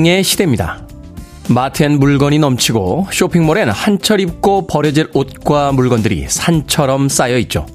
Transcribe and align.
바잉의 0.00 0.24
시대입니다. 0.24 0.86
마트엔 1.48 1.98
물건이 1.98 2.38
넘치고 2.38 3.08
쇼핑몰엔 3.12 3.68
한철 3.68 4.20
입고 4.20 4.66
버려질 4.66 5.10
옷과 5.12 5.72
물건들이 5.72 6.26
산처럼 6.28 7.08
쌓여 7.08 7.36
있죠. 7.38 7.66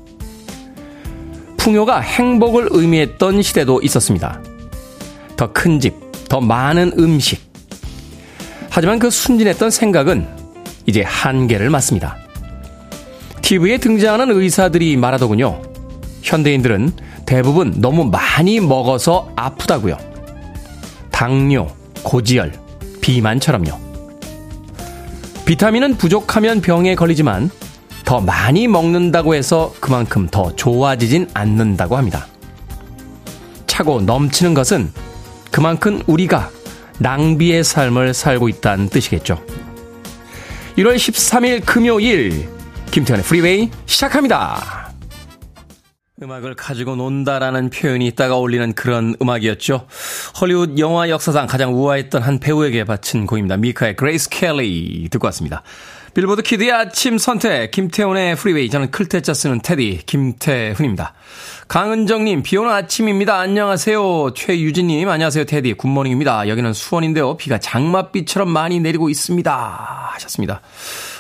풍요가 1.57 1.99
행복을 1.99 2.69
의미했던 2.71 3.41
시대도 3.41 3.81
있었습니다. 3.83 4.41
더 5.37 5.51
큰 5.53 5.79
집, 5.79 5.93
더 6.27 6.41
많은 6.41 6.93
음식. 6.97 7.41
하지만 8.71 8.97
그 8.97 9.09
순진했던 9.09 9.69
생각은 9.69 10.27
이제 10.87 11.03
한계를 11.03 11.69
맞습니다. 11.69 12.17
TV에 13.41 13.77
등장하는 13.77 14.35
의사들이 14.35 14.97
말하더군요. 14.97 15.61
현대인들은 16.23 16.91
대부분 17.25 17.75
너무 17.77 18.05
많이 18.05 18.59
먹어서 18.59 19.31
아프다고요. 19.35 19.97
당뇨, 21.11 21.67
고지혈, 22.05 22.53
비만처럼요. 23.01 23.77
비타민은 25.45 25.97
부족하면 25.97 26.61
병에 26.61 26.95
걸리지만 26.95 27.49
더 28.05 28.21
많이 28.21 28.67
먹는다고 28.67 29.33
해서 29.35 29.73
그만큼 29.79 30.27
더 30.29 30.55
좋아지진 30.55 31.27
않는다고 31.33 31.97
합니다. 31.97 32.27
차고 33.65 34.01
넘치는 34.01 34.53
것은 34.53 34.91
그만큼 35.51 36.01
우리가 36.05 36.51
낭비의 36.99 37.63
삶을 37.63 38.13
살고 38.13 38.49
있다는 38.49 38.89
뜻이겠죠. 38.89 39.43
1월 40.77 40.95
13일 40.95 41.65
금요일 41.65 42.47
김태훈의 42.91 43.25
프리웨이 43.25 43.71
시작합니다. 43.87 44.84
음악을 46.23 46.55
가지고 46.55 46.95
논다라는 46.95 47.69
표현이 47.69 48.07
딱 48.07 48.37
어울리는 48.37 48.71
그런 48.73 49.15
음악이었죠. 49.21 49.85
헐리우드 50.39 50.79
영화 50.79 51.09
역사상 51.09 51.45
가장 51.45 51.75
우아했던 51.75 52.21
한 52.21 52.39
배우에게 52.39 52.85
바친 52.85 53.25
곡입니다. 53.25 53.57
미카의 53.57 53.97
그레이스 53.97 54.29
켈리 54.29 55.09
듣고 55.11 55.25
왔습니다. 55.27 55.61
빌보드 56.13 56.43
키드의 56.43 56.71
아침 56.71 57.17
선택, 57.17 57.71
김태훈의 57.71 58.37
프리웨이. 58.37 58.69
저는 58.69 58.91
클 58.91 59.10
태 59.10 59.24
자 59.24 59.33
쓰는 59.33 59.59
테디, 59.61 60.03
김태훈입니다. 60.05 61.13
강은정님, 61.67 62.43
비 62.43 62.55
오는 62.55 62.71
아침입니다. 62.71 63.37
안녕하세요. 63.37 64.33
최유진님, 64.33 65.09
안녕하세요. 65.09 65.43
테디, 65.43 65.73
good 65.73 65.90
morning입니다. 65.90 66.47
여기는 66.47 66.71
수원인데요. 66.71 67.35
비가 67.35 67.57
장맛비처럼 67.57 68.47
많이 68.47 68.79
내리고 68.79 69.09
있습니다. 69.09 70.11
하셨습니다. 70.13 70.61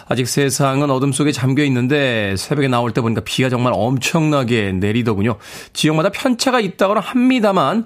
아직 0.07 0.27
세상은 0.27 0.91
어둠 0.91 1.11
속에 1.11 1.31
잠겨 1.31 1.63
있는데 1.63 2.35
새벽에 2.37 2.67
나올 2.67 2.91
때 2.91 3.01
보니까 3.01 3.21
비가 3.21 3.49
정말 3.49 3.73
엄청나게 3.75 4.73
내리더군요. 4.73 5.37
지역마다 5.73 6.09
편차가 6.09 6.59
있다고는 6.59 7.01
합니다만 7.01 7.85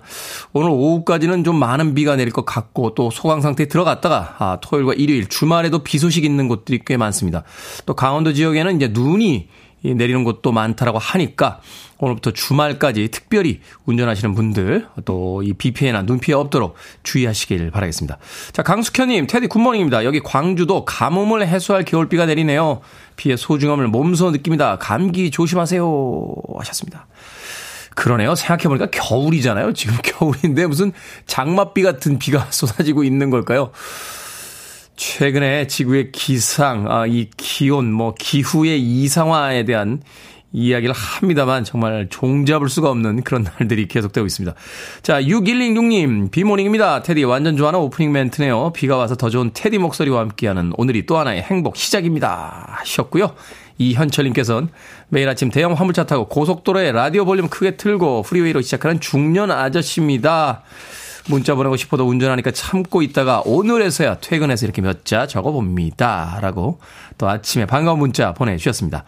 오늘 0.52 0.70
오후까지는 0.72 1.44
좀 1.44 1.58
많은 1.58 1.94
비가 1.94 2.16
내릴 2.16 2.34
것 2.34 2.46
같고 2.46 2.94
또 2.94 3.10
소강 3.10 3.42
상태에 3.42 3.68
들어갔다가 3.68 4.36
아, 4.40 4.58
토요일과 4.62 4.94
일요일 4.96 5.28
주말에도 5.30 5.80
비 5.80 5.98
소식 5.98 6.26
있는 6.26 6.48
곳들이 6.48 6.82
꽤 6.86 6.98
많습니다. 6.98 7.44
또 7.86 7.94
강원도 7.94 8.34
지역에는 8.34 8.76
이제 8.76 8.90
눈이 8.90 9.48
내리는 9.84 10.24
곳도 10.24 10.52
많다라고 10.52 10.98
하니까 11.00 11.62
오늘부터 12.00 12.32
주말까지 12.32 13.10
특별히 13.10 13.60
운전하시는 13.86 14.34
분들 14.36 14.88
또 15.06 15.42
이 15.44 15.54
비 15.54 15.72
피해나 15.72 16.04
눈 16.04 16.20
피해 16.20 16.36
없도록 16.36 16.76
주의하시길 17.04 17.72
바라겠습니다. 17.72 18.18
자, 18.54 18.64
강숙현님, 18.64 19.28
테디 19.28 19.48
good 19.48 19.61
morning입니다. 19.61 20.06
여기 20.06 20.20
광주도 20.22 20.86
가뭄을 20.86 21.48
해소할 21.48 21.84
겨울비가 21.86 22.26
내리네요. 22.26 22.82
비의 23.16 23.38
소중함을 23.38 23.88
몸소 23.88 24.32
느낍니다. 24.32 24.78
감기 24.78 25.32
조심하세요. 25.32 26.36
하셨습니다. 26.58 27.08
그러네요. 27.96 28.36
생각해보니까 28.36 28.88
겨울이잖아요. 28.92 29.74
지금 29.74 29.98
겨울인데 30.02 30.68
무슨 30.68 30.94
장맛비 31.26 31.82
같은 31.82 32.18
비가 32.20 32.48
쏟아지고 32.52 33.04
있는 33.04 33.30
걸까요? 33.30 33.72
최근에 35.00 35.68
지구의 35.68 36.12
기상, 36.12 36.92
아, 36.92 37.08
이 37.08 37.30
기온, 37.38 37.90
뭐 37.90 38.14
기후의 38.20 38.82
이상화에 38.82 39.64
대한 39.64 40.02
이야기를 40.52 40.94
합니다만 40.94 41.64
정말 41.64 42.08
종잡을 42.10 42.68
수가 42.68 42.90
없는 42.90 43.24
그런 43.24 43.44
날들이 43.60 43.88
계속되고 43.88 44.28
있습니다. 44.28 44.58
자, 45.02 45.22
6106님, 45.22 46.32
비morning입니다. 46.32 47.02
테디 47.02 47.24
완전 47.24 47.56
좋아하는 47.56 47.80
오프닝 47.80 48.12
멘트네요. 48.12 48.74
비가 48.74 48.98
와서 48.98 49.16
더 49.16 49.30
좋은 49.30 49.52
테디 49.54 49.78
목소리와 49.78 50.20
함께하는 50.20 50.74
오늘이 50.76 51.06
또 51.06 51.18
하나의 51.18 51.44
행복 51.44 51.78
시작입니다. 51.78 52.66
하셨고요. 52.68 53.36
이현철님께서는 53.78 54.68
매일 55.08 55.30
아침 55.30 55.50
대형 55.50 55.76
화물차 55.76 56.08
타고 56.08 56.28
고속도로에 56.28 56.92
라디오 56.92 57.24
볼륨 57.24 57.48
크게 57.48 57.78
틀고 57.78 58.24
프리웨이로 58.24 58.60
시작하는 58.60 59.00
중년 59.00 59.50
아저씨입니다. 59.50 60.64
문자 61.28 61.56
보내고 61.56 61.76
싶어도 61.78 62.08
운전하니까 62.08 62.52
참고 62.52 63.02
있다가 63.02 63.42
오늘에서야 63.46 64.20
퇴근해서 64.20 64.66
이렇게 64.66 64.82
몇 64.82 65.04
자 65.06 65.28
적어봅니다. 65.28 66.40
라고 66.42 66.80
또 67.18 67.30
아침에 67.30 67.66
반가운 67.66 68.00
문자 68.00 68.34
보내주셨습니다. 68.34 69.04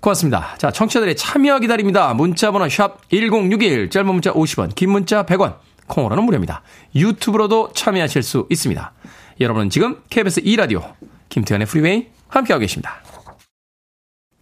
고맙습니다. 0.00 0.54
자, 0.58 0.70
청취자들의 0.70 1.16
참여 1.16 1.58
기다립니다. 1.60 2.12
문자 2.14 2.50
번호 2.50 2.68
샵 2.68 2.98
1061, 3.10 3.90
짧은 3.90 4.06
문자 4.06 4.32
50원, 4.32 4.74
긴 4.74 4.90
문자 4.90 5.24
100원, 5.24 5.56
콩으로는 5.86 6.24
무료입니다. 6.24 6.62
유튜브로도 6.94 7.70
참여하실 7.74 8.22
수 8.22 8.46
있습니다. 8.50 8.92
여러분은 9.40 9.70
지금 9.70 9.96
KBS 10.10 10.42
2라디오, 10.42 10.92
김태훈의 11.28 11.66
프리웨이 11.66 12.06
함께하고 12.28 12.60
계십니다. 12.60 13.02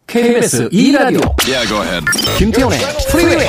KBS 0.07 0.69
2라디오, 0.71 1.35
yeah, 1.49 2.05
김태훈의 2.39 2.79
프리웨이 3.11 3.49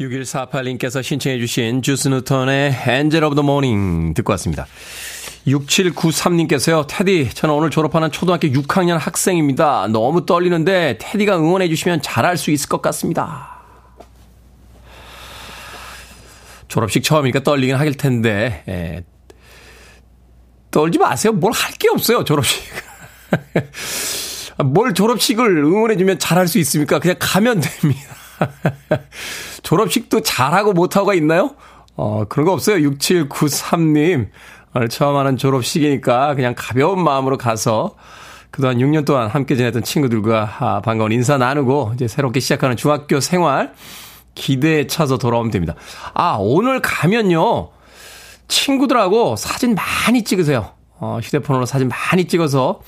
6148님께서 0.00 1.02
신청해 1.02 1.38
주신 1.38 1.82
주스 1.82 2.08
뉴턴의 2.08 2.74
Angel 2.86 3.22
of 3.24 3.34
the 3.36 3.42
Morning 3.42 4.14
듣고 4.14 4.32
왔습니다. 4.32 4.66
6793님께서요, 5.46 6.86
테디, 6.88 7.30
저는 7.34 7.54
오늘 7.54 7.70
졸업하는 7.70 8.10
초등학교 8.10 8.48
6학년 8.48 8.98
학생입니다. 8.98 9.86
너무 9.88 10.24
떨리는데, 10.24 10.96
테디가 10.98 11.36
응원해 11.36 11.68
주시면 11.68 12.00
잘할 12.02 12.38
수 12.38 12.50
있을 12.50 12.68
것 12.68 12.80
같습니다. 12.82 13.50
졸업식 16.68 17.04
처음이니까 17.04 17.42
떨리긴 17.42 17.76
하실 17.76 17.96
텐데, 17.96 18.64
예. 18.68 19.04
떨지 20.70 20.98
마세요. 20.98 21.32
뭘 21.32 21.52
할 21.52 21.72
게 21.78 21.88
없어요, 21.90 22.24
졸업식. 22.24 22.62
뭘 24.62 24.94
졸업식을 24.94 25.56
응원해주면 25.58 26.18
잘할 26.18 26.46
수 26.48 26.58
있습니까? 26.58 26.98
그냥 26.98 27.16
가면 27.18 27.60
됩니다. 27.60 28.14
졸업식도 29.62 30.20
잘하고 30.20 30.72
못하고가 30.72 31.14
있나요? 31.14 31.56
어, 31.96 32.24
그런 32.28 32.46
거 32.46 32.52
없어요. 32.52 32.76
6793님. 32.90 34.28
오늘 34.74 34.88
처음 34.88 35.16
하는 35.16 35.36
졸업식이니까 35.36 36.34
그냥 36.34 36.54
가벼운 36.56 37.02
마음으로 37.02 37.38
가서 37.38 37.94
그동안 38.50 38.78
6년 38.78 39.04
동안 39.04 39.28
함께 39.28 39.56
지냈던 39.56 39.82
친구들과 39.82 40.56
아, 40.58 40.80
반가운 40.80 41.12
인사 41.12 41.38
나누고 41.38 41.92
이제 41.94 42.08
새롭게 42.08 42.40
시작하는 42.40 42.76
중학교 42.76 43.20
생활 43.20 43.72
기대에 44.34 44.86
차서 44.86 45.18
돌아오면 45.18 45.50
됩니다. 45.52 45.74
아, 46.12 46.36
오늘 46.38 46.80
가면요. 46.80 47.70
친구들하고 48.48 49.36
사진 49.36 49.74
많이 49.74 50.24
찍으세요. 50.24 50.72
어, 50.98 51.18
휴대폰으로 51.22 51.66
사진 51.66 51.88
많이 51.88 52.26
찍어서 52.26 52.80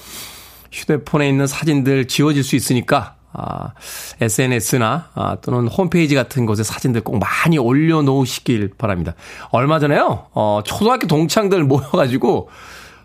휴대폰에 0.73 1.29
있는 1.29 1.47
사진들 1.47 2.07
지워질 2.09 2.45
수 2.45 2.57
있으니까 2.57 3.17
아, 3.39 3.75
SNS나 4.21 5.11
아, 5.15 5.37
또는 5.43 5.69
홈페이지 5.69 6.15
같은 6.15 6.47
곳에 6.47 6.63
사진들 6.63 7.03
꼭 7.03 7.19
많이 7.19 7.59
올려놓으시길 7.59 8.73
바랍니다. 8.79 9.15
얼마 9.51 9.79
전에요, 9.79 10.29
어, 10.33 10.61
초등학교 10.65 11.07
동창들 11.07 11.65
모여가지고, 11.65 12.49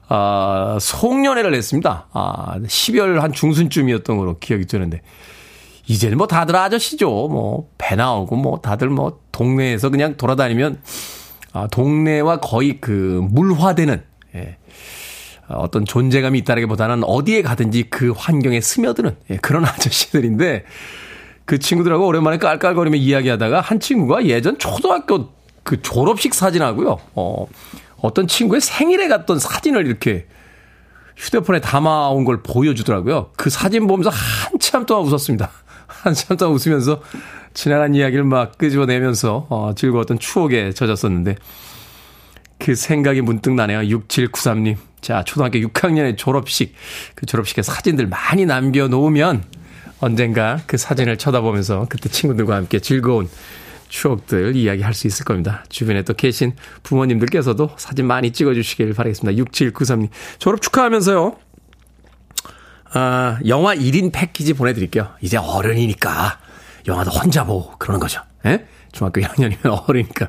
아, 0.08 0.78
송년회를 0.80 1.54
했습니다. 1.54 2.08
아, 2.14 2.60
12월 2.60 3.20
한 3.20 3.34
중순쯤이었던 3.34 4.18
걸로 4.18 4.40
기억이 4.40 4.68
드는데, 4.68 5.02
이제는 5.88 6.18
뭐 6.18 6.28
다들 6.28 6.56
아저씨죠. 6.56 7.10
뭐, 7.10 7.70
배 7.78 7.96
나오고 7.96 8.38
뭐 8.38 8.60
다들 8.62 8.90
뭐 8.90 9.20
동네에서 9.34 9.90
그냥 9.90 10.16
돌아다니면, 10.16 10.80
아, 11.52 11.68
동네와 11.68 12.40
거의 12.40 12.80
그 12.80 13.22
물화되는, 13.30 14.02
예. 14.36 14.58
어떤 15.56 15.86
존재감이 15.86 16.40
있다라기보다는 16.40 17.04
어디에 17.04 17.42
가든지 17.42 17.84
그 17.90 18.12
환경에 18.16 18.62
스며드는 18.62 19.16
예, 19.30 19.38
그런 19.38 19.66
아저씨들인데 19.66 20.66
그 21.46 21.60
친구들하고 21.60 22.08
오랜만에 22.08 22.38
깔깔거리며 22.38 22.98
이야기하다가 22.98 23.62
한 23.62 23.80
친구가 23.80 24.26
예전 24.26 24.58
초등학교 24.58 25.30
그 25.64 25.82
졸업식 25.82 26.34
사진하고요. 26.34 27.00
어, 27.16 27.48
어떤 27.98 28.28
친구의 28.28 28.62
생일에 28.62 29.08
갔던 29.08 29.40
사진을 29.40 29.86
이렇게 29.86 30.26
휴대폰에 31.18 31.62
담아온 31.62 32.26
걸 32.26 32.42
보여주더라고요. 32.42 33.32
그 33.38 33.50
사진 33.50 33.86
보면서 33.88 34.10
한참 34.10 34.86
동안 34.86 35.06
웃었습니다. 35.06 35.52
한참 35.88 36.38
동안 36.38 36.56
웃으면서 36.56 37.02
지나간 37.54 37.94
이야기를 37.94 38.24
막 38.24 38.58
끄집어내면서 38.58 39.48
어, 39.50 39.74
즐거웠던 39.76 40.20
추억에 40.20 40.72
젖었었는데 40.72 41.36
그 42.62 42.76
생각이 42.76 43.22
문득 43.22 43.54
나네요. 43.54 43.80
6793님. 43.80 44.78
자, 45.02 45.24
초등학교 45.24 45.58
6학년의 45.58 46.16
졸업식, 46.16 46.76
그 47.16 47.26
졸업식의 47.26 47.64
사진들 47.64 48.06
많이 48.08 48.46
남겨놓으면 48.46 49.44
언젠가 50.00 50.60
그 50.68 50.78
사진을 50.78 51.18
쳐다보면서 51.18 51.88
그때 51.90 52.08
친구들과 52.08 52.56
함께 52.56 52.80
즐거운 52.80 53.28
추억들 53.90 54.56
이야기할 54.56 54.94
수 54.94 55.08
있을 55.08 55.26
겁니다. 55.26 55.66
주변에 55.70 56.04
또 56.04 56.14
계신 56.14 56.54
부모님들께서도 56.84 57.72
사진 57.78 58.06
많이 58.06 58.32
찍어주시길 58.32 58.94
바라겠습니다. 58.94 59.44
6793님. 59.44 60.10
졸업 60.38 60.62
축하하면서요. 60.62 61.36
아, 62.94 63.40
영화 63.48 63.76
1인 63.76 64.12
패키지 64.14 64.54
보내드릴게요. 64.54 65.10
이제 65.22 65.38
어른이니까 65.38 66.40
영화도 66.88 67.10
혼자 67.12 67.44
보고 67.44 67.76
그러는 67.78 68.00
거죠. 68.00 68.22
예? 68.46 68.66
중학교 68.92 69.22
2학년이면 69.22 69.90
어리니까 69.90 70.28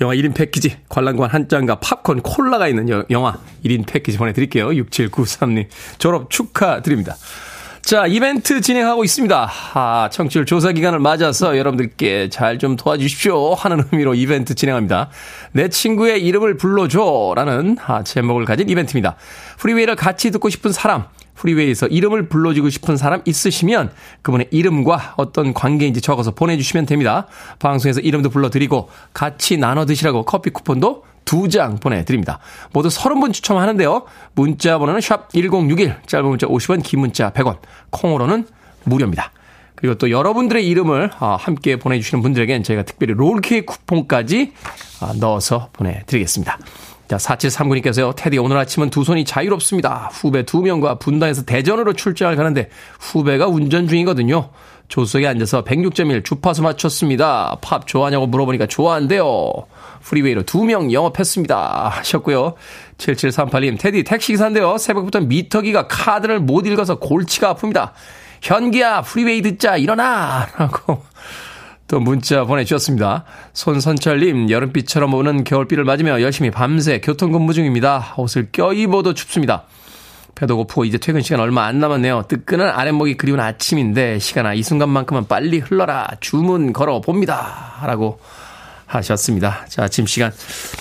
영화 0.00 0.14
1인 0.14 0.34
패키지 0.34 0.76
관람관 0.88 1.30
한 1.30 1.48
장과 1.48 1.80
팝콘 1.80 2.22
콜라가 2.22 2.68
있는 2.68 2.88
영화 3.10 3.38
1인 3.64 3.86
패키지 3.86 4.18
보내드릴게요. 4.18 4.68
6793님 4.68 5.66
졸업 5.98 6.30
축하드립니다. 6.30 7.16
자, 7.82 8.06
이벤트 8.06 8.60
진행하고 8.60 9.02
있습니다. 9.02 9.50
아, 9.72 10.08
청취율 10.12 10.44
조사 10.44 10.72
기간을 10.72 10.98
맞아서 10.98 11.56
여러분들께 11.56 12.28
잘 12.28 12.58
좀 12.58 12.76
도와주십시오 12.76 13.54
하는 13.54 13.82
의미로 13.90 14.14
이벤트 14.14 14.54
진행합니다. 14.54 15.08
내 15.52 15.68
친구의 15.70 16.22
이름을 16.26 16.58
불러줘 16.58 17.32
라는 17.34 17.78
아, 17.86 18.02
제목을 18.04 18.44
가진 18.44 18.68
이벤트입니다. 18.68 19.16
프리웨이를 19.58 19.96
같이 19.96 20.30
듣고 20.32 20.50
싶은 20.50 20.70
사람, 20.72 21.04
프리웨이에서 21.38 21.86
이름을 21.86 22.28
불러주고 22.28 22.68
싶은 22.70 22.96
사람 22.96 23.22
있으시면 23.24 23.92
그분의 24.22 24.48
이름과 24.50 25.14
어떤 25.16 25.54
관계인지 25.54 26.00
적어서 26.00 26.32
보내주시면 26.32 26.86
됩니다. 26.86 27.26
방송에서 27.58 28.00
이름도 28.00 28.30
불러드리고 28.30 28.88
같이 29.12 29.56
나눠 29.56 29.86
드시라고 29.86 30.24
커피 30.24 30.50
쿠폰도 30.50 31.04
두 31.24 31.48
장 31.48 31.76
보내드립니다. 31.76 32.38
모두 32.72 32.88
30분 32.88 33.34
추첨하는데요. 33.34 34.04
문자 34.34 34.78
번호는 34.78 35.02
샵 35.02 35.30
1061, 35.30 35.96
짧은 36.06 36.26
문자 36.26 36.46
50원, 36.46 36.82
긴 36.82 37.00
문자 37.00 37.30
100원, 37.30 37.58
콩으로는 37.90 38.46
무료입니다. 38.84 39.30
그리고 39.74 39.94
또 39.96 40.10
여러분들의 40.10 40.66
이름을 40.66 41.10
아, 41.18 41.36
함께 41.38 41.76
보내주시는 41.76 42.22
분들에겐 42.22 42.62
저희가 42.62 42.82
특별히 42.82 43.12
롤케이크 43.14 43.66
쿠폰까지 43.66 44.52
아, 45.00 45.12
넣어서 45.20 45.68
보내드리겠습니다. 45.74 46.58
자, 47.08 47.16
4739님께서요, 47.16 48.14
테디, 48.14 48.36
오늘 48.36 48.58
아침은 48.58 48.90
두 48.90 49.02
손이 49.02 49.24
자유롭습니다. 49.24 50.10
후배 50.12 50.44
두 50.44 50.60
명과 50.60 50.98
분당에서 50.98 51.42
대전으로 51.44 51.94
출장을 51.94 52.36
가는데, 52.36 52.68
후배가 53.00 53.46
운전 53.46 53.88
중이거든요. 53.88 54.50
조수석에 54.88 55.26
앉아서 55.26 55.64
106.1 55.64 56.24
주파수 56.24 56.62
맞췄습니다. 56.62 57.58
팝 57.62 57.86
좋아하냐고 57.86 58.26
물어보니까 58.26 58.66
좋아한대요. 58.66 59.52
프리웨이로 60.02 60.42
두 60.44 60.64
명 60.64 60.92
영업했습니다. 60.92 61.88
하셨고요. 61.94 62.54
7738님, 62.98 63.78
테디, 63.78 64.04
택시기사인데요. 64.04 64.76
새벽부터 64.78 65.20
미터기가 65.20 65.88
카드를 65.88 66.40
못 66.40 66.66
읽어서 66.66 66.98
골치가 66.98 67.54
아픕니다. 67.54 67.92
현기야, 68.42 69.02
프리웨이 69.02 69.42
듣자, 69.42 69.76
일어나! 69.76 70.46
라고 70.58 71.02
또 71.88 71.98
문자 72.00 72.44
보내주셨습니다. 72.44 73.24
손선철님, 73.54 74.50
여름비처럼 74.50 75.14
오는 75.14 75.42
겨울비를 75.42 75.84
맞으며 75.84 76.20
열심히 76.20 76.50
밤새 76.50 77.00
교통근무 77.00 77.54
중입니다. 77.54 78.14
옷을 78.18 78.48
껴입어도 78.52 79.14
춥습니다. 79.14 79.64
배도 80.34 80.58
고프고 80.58 80.84
이제 80.84 80.98
퇴근 80.98 81.22
시간 81.22 81.40
얼마 81.40 81.64
안 81.64 81.80
남았네요. 81.80 82.26
뜨끈한 82.28 82.68
아랫목이 82.68 83.16
그리운 83.16 83.40
아침인데 83.40 84.18
시간아 84.18 84.52
이 84.54 84.62
순간만큼은 84.62 85.26
빨리 85.26 85.58
흘러라 85.58 86.08
주문 86.20 86.74
걸어 86.74 87.00
봅니다. 87.00 87.82
라고 87.84 88.20
하셨습니다. 88.84 89.64
자, 89.68 89.84
아침 89.84 90.06
시간 90.06 90.30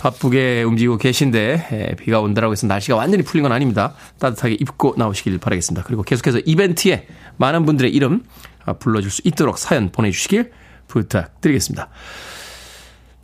바쁘게 0.02 0.64
움직이고 0.64 0.98
계신데 0.98 1.68
에, 1.72 1.96
비가 1.96 2.20
온다라고 2.20 2.52
해서 2.52 2.68
날씨가 2.68 2.98
완전히 2.98 3.24
풀린 3.24 3.44
건 3.44 3.54
아닙니다. 3.54 3.94
따뜻하게 4.20 4.56
입고 4.56 4.96
나오시길 4.98 5.38
바라겠습니다. 5.40 5.86
그리고 5.88 6.04
계속해서 6.04 6.40
이벤트에 6.40 7.08
많은 7.38 7.66
분들의 7.66 7.92
이름 7.92 8.24
아, 8.66 8.74
불러줄 8.74 9.10
수 9.10 9.22
있도록 9.24 9.58
사연 9.58 9.90
보내주시길 9.90 10.52
부탁드리겠습니다. 10.88 11.90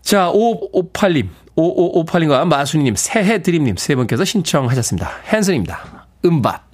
자, 0.01 0.31
5558님, 0.31 1.29
5558님과 1.55 2.45
마순이님, 2.45 2.95
새해드림님 2.95 3.77
세 3.77 3.95
분께서 3.95 4.25
신청하셨습니다. 4.25 5.09
헨슨입니다. 5.31 6.07
음밭. 6.25 6.72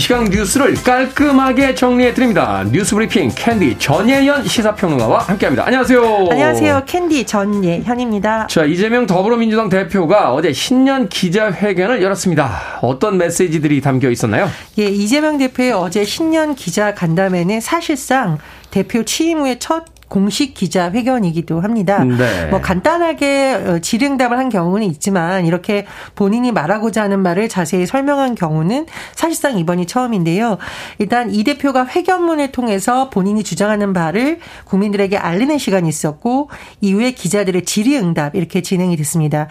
시간 0.00 0.24
뉴스를 0.24 0.74
깔끔하게 0.82 1.74
정리해 1.74 2.14
드립니다. 2.14 2.64
뉴스 2.72 2.94
브리핑 2.94 3.30
캔디 3.34 3.78
전예현 3.78 4.46
시사평론가와 4.46 5.18
함께합니다. 5.18 5.66
안녕하세요. 5.66 6.28
안녕하세요. 6.30 6.82
캔디 6.86 7.26
전예현입니다. 7.26 8.46
자 8.46 8.64
이재명 8.64 9.06
더불어민주당 9.06 9.68
대표가 9.68 10.32
어제 10.32 10.54
신년 10.54 11.06
기자회견을 11.10 12.02
열었습니다. 12.02 12.78
어떤 12.80 13.18
메시지들이 13.18 13.82
담겨 13.82 14.08
있었나요? 14.10 14.48
예, 14.78 14.86
이재명 14.86 15.36
대표의 15.36 15.72
어제 15.72 16.02
신년 16.02 16.54
기자 16.54 16.94
간담회는 16.94 17.60
사실상 17.60 18.38
대표 18.70 19.04
취임 19.04 19.40
후에 19.40 19.58
첫 19.58 19.84
공식 20.10 20.54
기자회견이기도 20.54 21.60
합니다. 21.60 22.02
네. 22.02 22.46
뭐 22.50 22.60
간단하게 22.60 23.52
어, 23.54 23.78
질의응답을 23.78 24.36
한 24.36 24.48
경우는 24.48 24.84
있지만 24.88 25.46
이렇게 25.46 25.86
본인이 26.16 26.50
말하고자 26.50 27.04
하는 27.04 27.20
말을 27.20 27.48
자세히 27.48 27.86
설명한 27.86 28.34
경우는 28.34 28.86
사실상 29.14 29.56
이번이 29.56 29.86
처음인데요. 29.86 30.58
일단 30.98 31.32
이 31.32 31.44
대표가 31.44 31.86
회견문을 31.86 32.50
통해서 32.50 33.08
본인이 33.08 33.44
주장하는 33.44 33.92
바를 33.92 34.40
국민들에게 34.64 35.16
알리는 35.16 35.56
시간이 35.58 35.88
있었고 35.88 36.50
이후에 36.80 37.12
기자들의 37.12 37.64
질의응답 37.64 38.34
이렇게 38.34 38.62
진행이 38.62 38.96
됐습니다. 38.96 39.46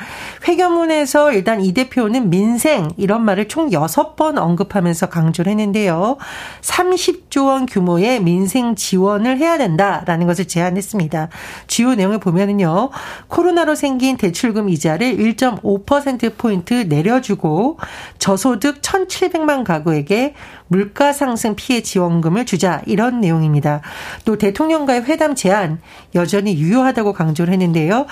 회견문에서 0.45 1.31
일단 1.31 1.61
이 1.61 1.73
대표는 1.73 2.29
민생 2.29 2.89
이런 2.97 3.23
말을 3.23 3.47
총 3.47 3.69
6번 3.69 4.37
언급하면서 4.37 5.07
강조를 5.07 5.51
했는데요. 5.51 6.17
30조 6.59 7.45
원 7.45 7.65
규모의 7.65 8.21
민생 8.21 8.75
지원을 8.75 9.37
해야 9.37 9.57
된다라는 9.57 10.27
것을 10.27 10.48
제안했습니다. 10.49 11.29
주요 11.67 11.95
내용을 11.95 12.19
보면은요. 12.19 12.89
코로나로 13.27 13.75
생긴 13.75 14.17
대출금 14.17 14.67
이자를 14.67 15.15
1.5%포인트 15.15 16.73
내려주고 16.73 17.77
저소득 18.17 18.81
1,700만 18.81 19.63
가구에게 19.63 20.33
물가 20.67 21.13
상승 21.13 21.55
피해 21.55 21.81
지원금을 21.81 22.45
주자 22.45 22.81
이런 22.85 23.21
내용입니다. 23.21 23.81
또 24.23 24.37
대통령과의 24.37 25.03
회담 25.03 25.35
제안 25.35 25.79
여전히 26.15 26.57
유효하다고 26.57 27.13
강조를 27.13 27.51
했는데요. 27.53 28.05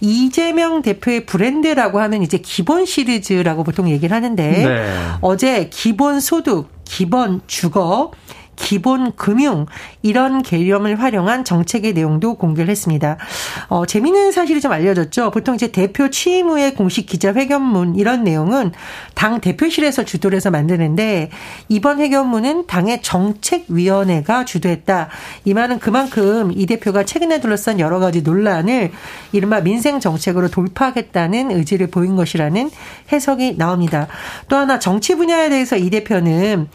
이재명 0.00 0.82
대표의 0.82 1.26
브랜드라고 1.26 2.00
하면 2.00 2.22
이제 2.22 2.38
기본 2.38 2.86
시리즈라고 2.86 3.64
보통 3.64 3.88
얘기를 3.90 4.14
하는데 4.14 4.50
네. 4.50 4.86
어제 5.20 5.68
기본 5.70 6.20
소득, 6.20 6.68
기본 6.84 7.40
주거 7.46 8.12
기본 8.56 9.12
금융 9.16 9.66
이런 10.02 10.42
개념을 10.42 11.00
활용한 11.00 11.44
정책의 11.44 11.92
내용도 11.92 12.34
공개를 12.34 12.70
했습니다. 12.70 13.16
어, 13.68 13.86
재미있는 13.86 14.32
사실이 14.32 14.60
좀 14.60 14.72
알려졌죠. 14.72 15.30
보통 15.30 15.54
이제 15.54 15.72
대표 15.72 16.10
취임 16.10 16.48
후에 16.48 16.72
공식 16.72 17.06
기자회견문 17.06 17.96
이런 17.96 18.24
내용은 18.24 18.72
당 19.14 19.40
대표실에서 19.40 20.04
주도를 20.04 20.36
해서 20.36 20.50
만드는데 20.50 21.30
이번 21.68 22.00
회견문은 22.00 22.66
당의 22.66 23.02
정책위원회가 23.02 24.44
주도했다. 24.44 25.08
이 25.44 25.54
말은 25.54 25.78
그만큼 25.78 26.52
이 26.54 26.66
대표가 26.66 27.04
최근에 27.04 27.40
둘러싼 27.40 27.80
여러 27.80 27.98
가지 27.98 28.22
논란을 28.22 28.92
이른바 29.32 29.60
민생 29.60 30.00
정책으로 30.00 30.48
돌파하겠다는 30.48 31.50
의지를 31.50 31.88
보인 31.88 32.16
것이라는 32.16 32.70
해석이 33.12 33.56
나옵니다. 33.56 34.06
또 34.48 34.56
하나 34.56 34.78
정치 34.78 35.14
분야에 35.14 35.48
대해서 35.48 35.76
이 35.76 35.90
대표는 35.90 36.68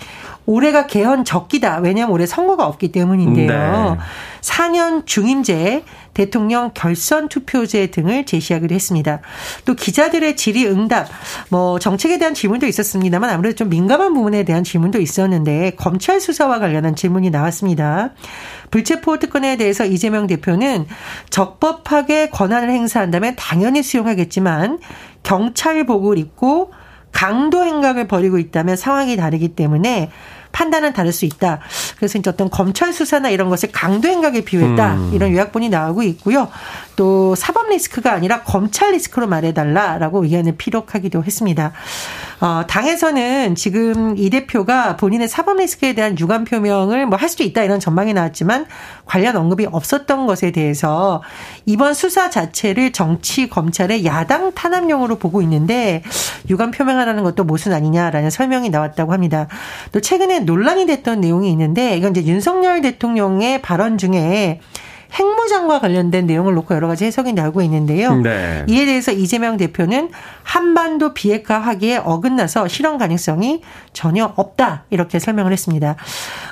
올해가 0.49 0.87
개헌 0.87 1.25
적기다. 1.25 1.77
왜냐하면 1.77 2.11
올해 2.11 2.25
선거가 2.25 2.65
없기 2.65 2.91
때문인데요. 2.91 3.47
네. 3.47 3.97
4년 4.41 5.05
중임제, 5.05 5.83
대통령 6.15 6.71
결선 6.73 7.29
투표제 7.29 7.87
등을 7.91 8.25
제시하기로 8.25 8.73
했습니다. 8.73 9.21
또 9.65 9.75
기자들의 9.75 10.35
질의 10.35 10.65
응답, 10.65 11.07
뭐 11.49 11.77
정책에 11.77 12.17
대한 12.17 12.33
질문도 12.33 12.65
있었습니다만 12.65 13.29
아무래도 13.29 13.57
좀 13.57 13.69
민감한 13.69 14.15
부분에 14.15 14.41
대한 14.41 14.63
질문도 14.63 14.99
있었는데 14.99 15.73
검찰 15.77 16.19
수사와 16.19 16.57
관련한 16.57 16.95
질문이 16.95 17.29
나왔습니다. 17.29 18.15
불체포 18.71 19.19
특권에 19.19 19.55
대해서 19.55 19.85
이재명 19.85 20.25
대표는 20.25 20.87
적법하게 21.29 22.29
권한을 22.29 22.71
행사한다면 22.71 23.35
당연히 23.37 23.83
수용하겠지만 23.83 24.79
경찰복을 25.21 26.17
입고 26.17 26.71
강도 27.11 27.63
행각을 27.63 28.07
벌이고 28.07 28.37
있다면 28.39 28.75
상황이 28.75 29.15
다르기 29.15 29.49
때문에 29.49 30.09
판단은 30.59 30.91
다를 30.91 31.13
수 31.13 31.23
있다. 31.23 31.61
그래서 31.95 32.19
이제 32.19 32.29
어떤 32.29 32.49
검찰 32.49 32.91
수사나 32.91 33.29
이런 33.29 33.47
것을 33.47 33.71
강도 33.71 34.09
행각에 34.09 34.41
비유했다. 34.41 34.93
음. 34.95 35.11
이런 35.13 35.31
요약본이 35.31 35.69
나오고 35.69 36.03
있고요. 36.03 36.49
또 36.99 37.33
사법 37.33 37.69
리스크가 37.69 38.11
아니라 38.11 38.41
검찰 38.43 38.91
리스크로 38.91 39.25
말해달라라고 39.25 40.25
의견을 40.25 40.57
피력하기도 40.57 41.23
했습니다. 41.23 41.71
어, 42.41 42.63
당에서는 42.67 43.55
지금 43.55 44.17
이 44.17 44.29
대표가 44.29 44.97
본인의 44.97 45.29
사법 45.29 45.55
리스크에 45.59 45.93
대한 45.93 46.19
유감 46.19 46.43
표명을 46.43 47.05
뭐 47.05 47.17
할 47.17 47.29
수도 47.29 47.45
있다 47.45 47.63
이런 47.63 47.79
전망이 47.79 48.13
나왔지만 48.13 48.65
관련 49.05 49.37
언급이 49.37 49.65
없었던 49.65 50.25
것에 50.25 50.51
대해서 50.51 51.23
이번 51.65 51.93
수사 51.93 52.29
자체를 52.29 52.91
정치 52.91 53.47
검찰의 53.47 54.05
야당 54.05 54.51
탄압용으로 54.53 55.19
보고 55.19 55.41
있는데 55.41 56.03
유감 56.49 56.71
표명하라는 56.71 57.23
것도 57.23 57.45
모순 57.45 57.71
아니냐라는 57.71 58.29
설명이 58.29 58.71
나왔다고 58.71 59.13
합니다. 59.13 59.47
또 59.93 60.01
최근에 60.01 60.41
논란이 60.41 60.85
됐던 60.85 61.21
내용이 61.21 61.49
있는데 61.51 61.95
이건 61.95 62.13
이제 62.13 62.29
윤석열 62.29 62.81
대통령의 62.81 63.61
발언 63.61 63.97
중에 63.97 64.59
핵무장과 65.11 65.79
관련된 65.79 66.25
내용을 66.27 66.53
놓고 66.53 66.75
여러 66.75 66.87
가지 66.87 67.05
해석이 67.05 67.33
나오고 67.33 67.61
있는데요. 67.63 68.15
네. 68.15 68.63
이에 68.67 68.85
대해서 68.85 69.11
이재명 69.11 69.57
대표는 69.57 70.09
한반도 70.43 71.13
비핵화 71.13 71.57
하기에 71.57 71.97
어긋나서 71.97 72.67
실현 72.67 72.97
가능성이 72.97 73.61
전혀 73.93 74.31
없다 74.35 74.85
이렇게 74.89 75.19
설명을 75.19 75.51
했습니다. 75.51 75.95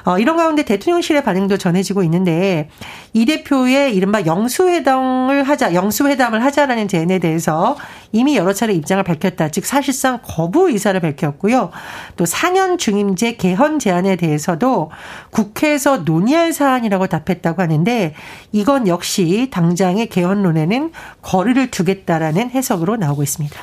어, 0.06 0.18
이런 0.20 0.38
가운데 0.38 0.64
대통령실의 0.64 1.24
반응도 1.24 1.58
전해지고 1.58 2.04
있는데 2.04 2.70
이 3.14 3.26
대표의 3.26 3.96
이른바 3.96 4.26
영수회담을 4.26 5.44
하자, 5.44 5.74
영수회담을 5.74 6.44
하자라는 6.44 6.88
제안에 6.88 7.20
대해서 7.20 7.78
이미 8.12 8.38
여러 8.38 8.54
차례 8.54 8.74
입장을 8.74 9.04
밝혔다. 9.04 9.50
즉 9.50 9.66
사실상 9.66 10.20
거부 10.24 10.70
의사를 10.70 11.00
밝혔고요. 11.00 11.72
또 12.16 12.24
4년 12.26 12.78
중임제 12.78 13.34
개헌 13.34 13.80
제안에 13.80 14.16
대해서도 14.16 14.92
국회에서 15.32 15.98
논의할 15.98 16.54
사안이라고 16.54 17.08
답했다고 17.08 17.62
하는데 17.62 18.14
이건 18.52 18.88
역시 18.88 19.50
당장의 19.52 20.08
개헌론에는 20.08 20.92
거리를 21.22 21.70
두겠다라는 21.72 22.50
해석으로 22.52 22.96
나오고 22.96 23.24
있습니다. 23.24 23.56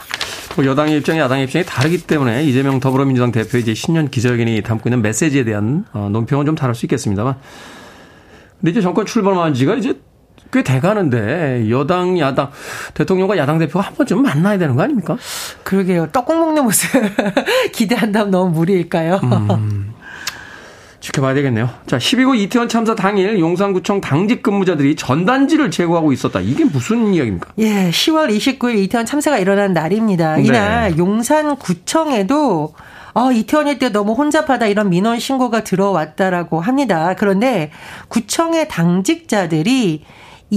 뭐 0.57 0.65
여당의 0.65 0.99
입장이 0.99 1.19
야당의 1.19 1.45
입장이 1.45 1.65
다르기 1.65 2.07
때문에 2.07 2.45
이재명 2.45 2.79
더불어민주당 2.79 3.33
대표의 3.33 3.63
이제 3.63 3.75
신년 3.75 4.09
기자회견이 4.09 4.63
담고 4.63 4.89
있는 4.89 5.03
메시지에 5.03 5.45
대한 5.45 5.85
어, 5.93 6.09
논평은 6.13 6.47
좀 6.47 6.55
다를 6.55 6.75
수 6.75 6.87
있겠습니다만. 6.87 7.37
근데 8.61 8.71
이제 8.71 8.81
정권 8.81 9.05
출범한 9.05 9.55
지가 9.55 9.75
이제 9.75 10.01
꽤 10.53 10.63
돼가는데 10.63 11.69
여당 11.71 12.19
야당 12.21 12.51
대통령과 12.95 13.37
야당 13.37 13.59
대표가 13.59 13.81
한 13.87 13.95
번쯤 13.95 14.23
만나야 14.23 14.57
되는 14.59 14.77
거 14.77 14.83
아닙니까? 14.83 15.17
그러게요. 15.65 16.11
떡국 16.13 16.39
먹는 16.39 16.63
모습 16.63 16.89
기대한다면 17.73 18.31
너무 18.31 18.51
무리일까요? 18.53 19.21
음. 19.25 19.94
지켜봐야 21.05 21.35
되겠네요. 21.35 21.69
자, 21.87 21.99
12구 21.99 22.39
이태원 22.39 22.69
참사 22.69 22.95
당일 22.95 23.39
용산구청 23.39 24.01
당직 24.01 24.43
근무자들이 24.43 24.97
전단지를 24.97 25.71
제거하고 25.71 26.13
있었다. 26.13 26.41
이게 26.41 26.65
무슨 26.65 27.13
이야기입니까? 27.13 27.51
예, 27.59 27.91
10월 27.91 28.35
29일 28.35 28.79
이태원 28.79 29.05
참사가 29.05 29.37
일어난 29.39 29.75
날입니다. 29.75 30.39
이날 30.39 30.93
네. 30.93 30.97
용산구청에도 30.97 32.75
어, 33.13 33.31
이태원일 33.31 33.79
때 33.79 33.91
너무 33.91 34.15
혼잡하다 34.15 34.67
이런 34.67 34.89
민원 34.89 35.19
신고가 35.21 35.63
들어왔다라고 35.63 36.61
합니다. 36.61 37.15
그런데 37.19 37.71
구청의 38.09 38.69
당직자들이 38.69 40.05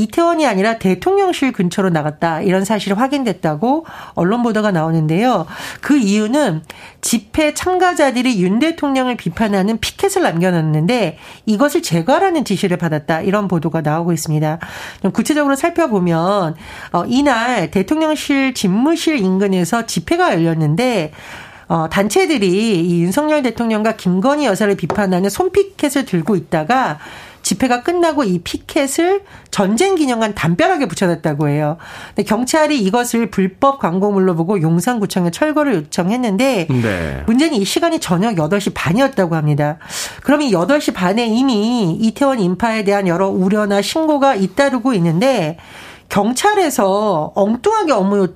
이태원이 0.04 0.46
아니라 0.46 0.78
대통령실 0.78 1.52
근처로 1.52 1.90
나갔다 1.90 2.42
이런 2.42 2.66
사실이 2.66 2.96
확인됐다고 2.96 3.86
언론 4.14 4.44
보도가 4.44 4.72
나오는데요. 4.72 5.46
그 5.82 5.98
이유는 5.98 6.64
집회 7.02 7.54
참가자들이 7.54 8.42
윤 8.42 8.60
대통령을 8.60 9.18
비판하는 9.18 9.80
피켓을 9.80 10.22
남겨놨는데 10.22 11.18
이것을 11.46 11.82
제거하라는 11.82 12.46
지시를 12.46 12.78
받았다 12.78 13.22
이런 13.22 13.48
보도가 13.48 13.82
나오고 13.82 14.14
있습니다. 14.14 14.60
좀 15.02 15.12
구체적으로 15.12 15.56
살펴보면 15.56 16.56
어, 16.94 17.04
이날 17.08 17.72
대통령실 17.72 18.54
집무실 18.54 19.18
인근에서 19.18 19.86
집회가 19.86 20.34
열렸는데 20.34 21.12
어, 21.70 21.88
단체들이 21.90 22.88
이 22.88 23.04
윤석열 23.04 23.44
대통령과 23.44 23.98
김건희 23.98 24.46
여사를 24.46 24.74
비판하는 24.76 25.30
손피켓을 25.30 26.06
들고 26.06 26.36
있다가 26.36 27.00
집회가 27.48 27.82
끝나고 27.82 28.26
이 28.26 28.40
피켓을 28.40 29.24
전쟁 29.52 29.96
기념관 29.96 30.36
담벼락에 30.36 30.86
붙여놨다고 30.88 31.48
해요. 31.48 31.78
근데 32.10 32.24
경찰이 32.24 32.78
이것을 32.82 33.32
불법 33.32 33.80
광고물로 33.80 34.36
보고 34.36 34.62
용산구청에 34.62 35.32
철거를 35.32 35.76
요청했는데 35.76 36.68
네. 36.70 37.24
문제는 37.26 37.58
이 37.58 37.64
시간이 37.64 38.00
저녁 38.00 38.36
8시 38.36 38.74
반이었다고 38.76 39.36
합니다. 39.36 39.78
그럼 40.24 40.42
이 40.42 40.52
8시 40.52 40.94
반에 40.94 41.26
이미 41.28 41.98
이태원 42.02 42.42
인파에 42.42 42.84
대한 42.84 43.08
여러 43.08 43.30
우려나 43.30 43.82
신고가 43.82 44.36
잇따르고 44.36 44.94
있는데 44.96 45.58
경찰에서 46.10 47.32
엉뚱하게 47.34 47.94
업무 47.94 48.28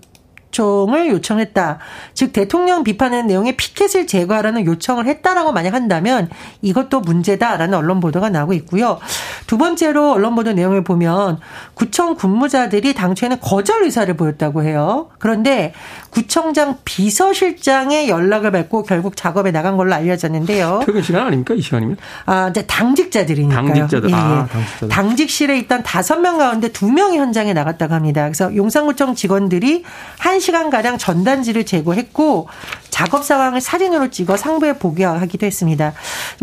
요청을 0.51 1.10
요청했다. 1.10 1.79
즉 2.13 2.34
대통령 2.34 2.84
비판하는 2.84 3.27
내용의 3.27 3.55
피켓을 3.55 4.05
제거하라는 4.05 4.65
요청을 4.65 5.08
했다라고 5.08 5.51
만약 5.53 5.74
한다면 5.74 6.29
이것도 6.62 7.00
문제다라는 7.01 7.74
언론 7.74 8.00
보도가 8.00 8.29
나오고 8.29 8.53
있고요. 8.53 9.00
두 9.48 9.58
번째로 9.58 10.12
언론 10.12 10.36
보도 10.36 10.51
내용을 10.51 10.84
보면 10.84 11.39
구청 11.74 12.15
군무자들이 12.15 12.93
당초에는 12.93 13.39
거절 13.39 13.84
의사를 13.84 14.13
보였다고 14.15 14.63
해요. 14.63 15.10
그런데 15.17 15.74
구청장 16.10 16.77
비서실장의 16.84 18.10
연락을 18.10 18.51
받고 18.51 18.84
결국 18.84 19.15
작업에 19.15 19.51
나간 19.51 19.77
걸로 19.77 19.93
알려졌는데요. 19.93 20.81
퇴근 20.86 21.01
시간 21.01 21.25
아닙니까? 21.27 21.53
이 21.53 21.62
시간이면? 21.62 21.98
아, 22.25 22.50
이제 22.50 22.65
당직자들이니까요. 22.65 23.65
당직자들. 23.65 24.10
예, 24.10 24.13
예. 24.13 24.17
아, 24.17 24.48
당직자들. 24.51 24.89
당직실에 24.89 25.58
있던 25.60 25.84
다섯 25.84 26.20
명 26.20 26.38
가운데 26.38 26.67
두 26.72 26.91
명이 26.91 27.17
현장에 27.17 27.53
나갔다고 27.53 27.93
합니다. 27.93 28.24
그래서 28.24 28.53
용산구청 28.55 29.15
직원들이 29.15 29.84
한 30.20 30.40
시간가량 30.41 30.98
전단지를 30.98 31.65
제거했고 31.65 32.50
작업 32.89 33.24
상황을 33.24 33.62
사진으로 33.62 34.10
찍어 34.10 34.36
상부에 34.36 34.74
보고하기도 34.74 35.45
했습니다. 35.45 35.93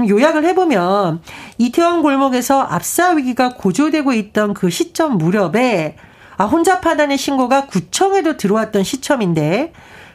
요약을 0.09 0.45
해보면 0.47 1.21
이태원 1.59 2.03
골목에서 2.03 2.63
압사 2.63 3.11
위기가 3.11 3.55
고조되고 3.55 4.15
있던 4.15 4.55
그 4.55 4.71
시점 4.71 5.19
무렵에 5.19 5.97
아, 6.39 6.47
혼잡하다는 6.47 7.17
신고가 7.17 7.67
구청에도 7.67 8.37
들어왔던 8.37 8.85
시점인데 8.85 9.73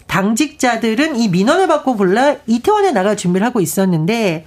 당직자들은 0.08 1.18
이 1.18 1.28
민원을 1.30 1.68
받고 1.68 1.96
불러 1.96 2.38
이태원에 2.48 2.92
나갈 2.92 3.18
준비를 3.18 3.46
하고 3.46 3.60
있었는데 3.60 4.46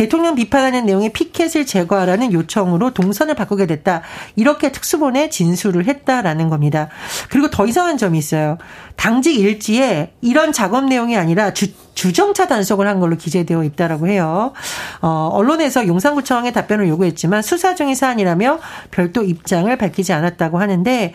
대통령 0.00 0.34
비판하는 0.34 0.86
내용의 0.86 1.10
피켓을 1.10 1.66
제거하라는 1.66 2.32
요청으로 2.32 2.94
동선을 2.94 3.34
바꾸게 3.34 3.66
됐다. 3.66 4.00
이렇게 4.34 4.72
특수본에 4.72 5.28
진술을 5.28 5.84
했다라는 5.84 6.48
겁니다. 6.48 6.88
그리고 7.28 7.50
더 7.50 7.66
이상한 7.66 7.98
점이 7.98 8.16
있어요. 8.16 8.56
당직 8.96 9.38
일지에 9.38 10.14
이런 10.22 10.54
작업 10.54 10.86
내용이 10.86 11.18
아니라 11.18 11.52
주, 11.52 11.66
주정차 11.94 12.48
단속을 12.48 12.88
한 12.88 12.98
걸로 12.98 13.18
기재되어 13.18 13.62
있다라고 13.62 14.08
해요. 14.08 14.54
어, 15.02 15.28
언론에서 15.34 15.86
용산구청에 15.86 16.52
답변을 16.52 16.88
요구했지만 16.88 17.42
수사 17.42 17.74
중인 17.74 17.94
사안이라며 17.94 18.58
별도 18.90 19.22
입장을 19.22 19.76
밝히지 19.76 20.14
않았다고 20.14 20.58
하는데 20.58 21.12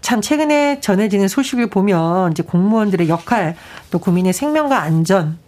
참 0.00 0.20
최근에 0.20 0.80
전해지는 0.80 1.28
소식을 1.28 1.70
보면 1.70 2.32
이제 2.32 2.42
공무원들의 2.42 3.08
역할 3.08 3.54
또 3.92 4.00
국민의 4.00 4.32
생명과 4.32 4.80
안전 4.80 5.38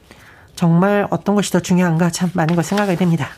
정말 0.56 1.06
어떤 1.10 1.34
것이 1.34 1.52
더 1.52 1.60
중요한가 1.60 2.10
참 2.10 2.30
많은 2.34 2.54
걸 2.54 2.64
생각하게 2.64 2.96
됩니다. 2.96 3.28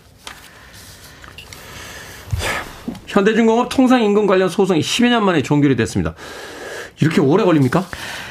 현대중공업 3.06 3.68
통상임금 3.68 4.26
관련 4.26 4.48
소송이 4.48 4.80
10여 4.80 5.08
년 5.08 5.24
만에 5.24 5.42
종결이 5.42 5.76
됐습니다. 5.76 6.14
이렇게 7.00 7.20
오래 7.20 7.44
걸립니까? 7.44 7.84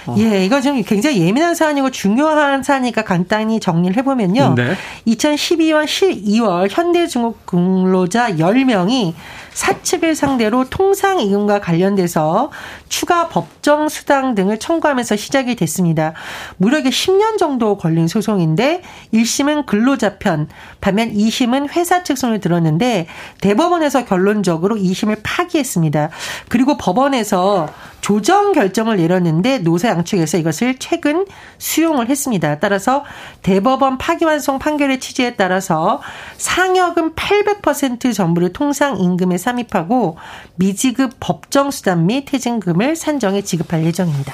어. 0.07 0.15
예, 0.17 0.45
이거 0.45 0.61
좀 0.61 0.81
굉장히 0.83 1.21
예민한 1.21 1.55
사안이고 1.55 1.91
중요한 1.91 2.63
사안이니까 2.63 3.03
간단히 3.03 3.59
정리를 3.59 3.95
해보면요. 3.97 4.55
네. 4.55 4.75
2012년 5.07 5.85
12월 5.85 6.67
현대중국 6.69 7.45
근로자 7.45 8.31
10명이 8.31 9.13
사측을 9.57 10.13
상대로 10.13 10.69
통상임금과 10.69 11.61
관련돼서 11.61 12.51
추가 12.89 13.27
법정 13.27 13.89
수당 13.89 14.35
등을 14.35 14.59
청구하면서 14.59 15.15
시작이 15.15 15.55
됐습니다. 15.55 16.13
무려 16.57 16.77
10년 16.77 17.39
정도 17.39 17.75
걸린 17.75 18.07
소송인데 18.07 18.83
1심은 19.15 19.65
근로자 19.65 20.19
편, 20.19 20.47
반면 20.79 21.11
2심은 21.11 21.75
회사 21.75 22.03
측 22.03 22.19
손을 22.19 22.39
들었는데 22.39 23.07
대법원에서 23.41 24.05
결론적으로 24.05 24.75
2심을 24.75 25.21
파기했습니다. 25.23 26.11
그리고 26.49 26.77
법원에서 26.77 27.67
조정 28.01 28.51
결정을 28.51 28.97
내렸는데 28.97 29.57
노사 29.59 29.89
양측에서 29.97 30.37
이것을 30.37 30.77
최근 30.79 31.25
수용을 31.57 32.09
했습니다. 32.09 32.59
따라서 32.59 33.03
대법원 33.41 33.97
파기환송 33.97 34.59
판결의 34.59 34.99
취지에 34.99 35.35
따라서 35.35 36.01
상여금 36.37 37.13
800% 37.13 38.13
전부를 38.13 38.53
통상 38.53 38.97
임금에 38.97 39.37
삽입하고 39.37 40.17
미지급 40.55 41.13
법정 41.19 41.71
수단 41.71 42.05
및 42.05 42.25
퇴직금을 42.25 42.95
산정해 42.95 43.41
지급할 43.41 43.85
예정입니다. 43.85 44.33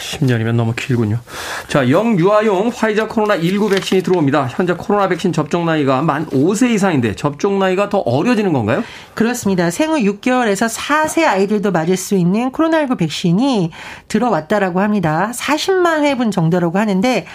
10년이면 0.00 0.54
너무 0.54 0.74
길군요. 0.74 1.18
자, 1.68 1.90
영유아용 1.90 2.70
화이자 2.74 3.08
코로나 3.08 3.36
19 3.36 3.68
백신이 3.68 4.02
들어옵니다. 4.02 4.46
현재 4.50 4.74
코로나 4.74 5.08
백신 5.08 5.32
접종 5.32 5.66
나이가 5.66 6.02
만 6.02 6.26
5세 6.26 6.70
이상인데 6.70 7.14
접종 7.14 7.58
나이가 7.58 7.88
더 7.88 7.98
어려지는 7.98 8.52
건가요? 8.52 8.82
그렇습니다. 9.14 9.70
생후 9.70 9.98
6개월에서 9.98 10.72
4세 10.72 11.26
아이들도 11.26 11.72
맞을 11.72 11.96
수 11.96 12.14
있는 12.14 12.50
코로나19 12.52 12.98
백신이 12.98 13.70
들어왔다라고 14.08 14.80
합니다. 14.80 15.30
40만 15.34 16.04
회분 16.04 16.30
정도라고 16.30 16.78
하는데 16.78 17.26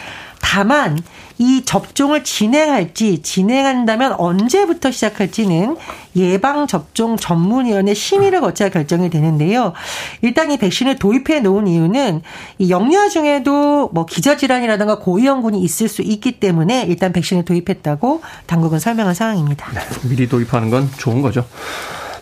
다만 0.44 1.00
이 1.40 1.64
접종을 1.66 2.24
진행할지 2.24 3.24
진행한다면 3.24 4.14
언제부터 4.20 4.92
시작할지는 4.92 5.78
예방 6.16 6.68
접종 6.68 7.18
전문위원회 7.18 7.94
심의를 7.96 8.42
거쳐야 8.42 8.70
결정이 8.70 9.10
되는데요. 9.10 9.74
일단 10.22 10.52
이 10.52 10.58
백신을 10.58 11.00
도입해 11.00 11.40
놓은 11.40 11.68
이유는 11.68 12.22
이 12.60 12.70
영유아 12.70 13.10
중에도 13.10 13.90
뭐 13.94 14.06
기저질환이라든가 14.06 15.00
고위험군이 15.00 15.60
있을 15.62 15.88
수 15.88 16.04
있기 16.04 16.34
때문에 16.34 16.86
일단 16.88 17.14
백신을 17.14 17.46
도입했다고 17.46 18.22
당국은 18.46 18.80
설명한 18.80 19.16
상황입니다. 19.16 19.72
네, 19.74 19.82
미리 20.08 20.28
도입하는 20.28 20.70
건 20.70 20.90
좋은 20.98 21.22
거죠. 21.22 21.48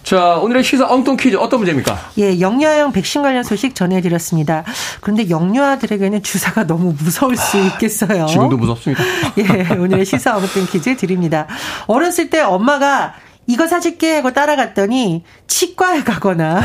자, 0.04 0.36
오늘의 0.38 0.64
시사 0.64 0.88
엉뚱 0.92 1.16
퀴즈 1.18 1.38
어떤 1.38 1.60
문제입니까? 1.60 2.12
예, 2.18 2.40
영유아용 2.40 2.92
백신 2.92 3.22
관련 3.22 3.44
소식 3.44 3.76
전해드렸습니다. 3.76 4.64
그런데 5.00 5.30
영유아들에게는 5.30 6.24
주사가 6.24 6.66
너무 6.66 6.94
무서울 6.98 7.38
수 7.38 7.58
있겠어요. 7.58 8.26
지금도 8.26 8.58
무섭습니다. 8.58 9.04
예, 9.38 9.76
오늘의 9.76 10.06
시사 10.06 10.36
엉뚱 10.38 10.66
퀴즈 10.66 10.98
드립니다. 10.98 11.48
어렸을 11.88 12.30
때 12.30 12.42
엄마가 12.42 13.14
이거 13.48 13.68
사줄게 13.68 14.16
하고 14.16 14.32
따라갔더니 14.32 15.24
치과에 15.48 16.04
가거나 16.04 16.62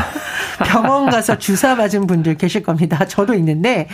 병원 0.65 1.09
가서 1.09 1.37
주사 1.37 1.75
맞은 1.75 2.07
분들 2.07 2.37
계실 2.37 2.63
겁니다. 2.63 3.05
저도 3.05 3.33
있는데 3.35 3.87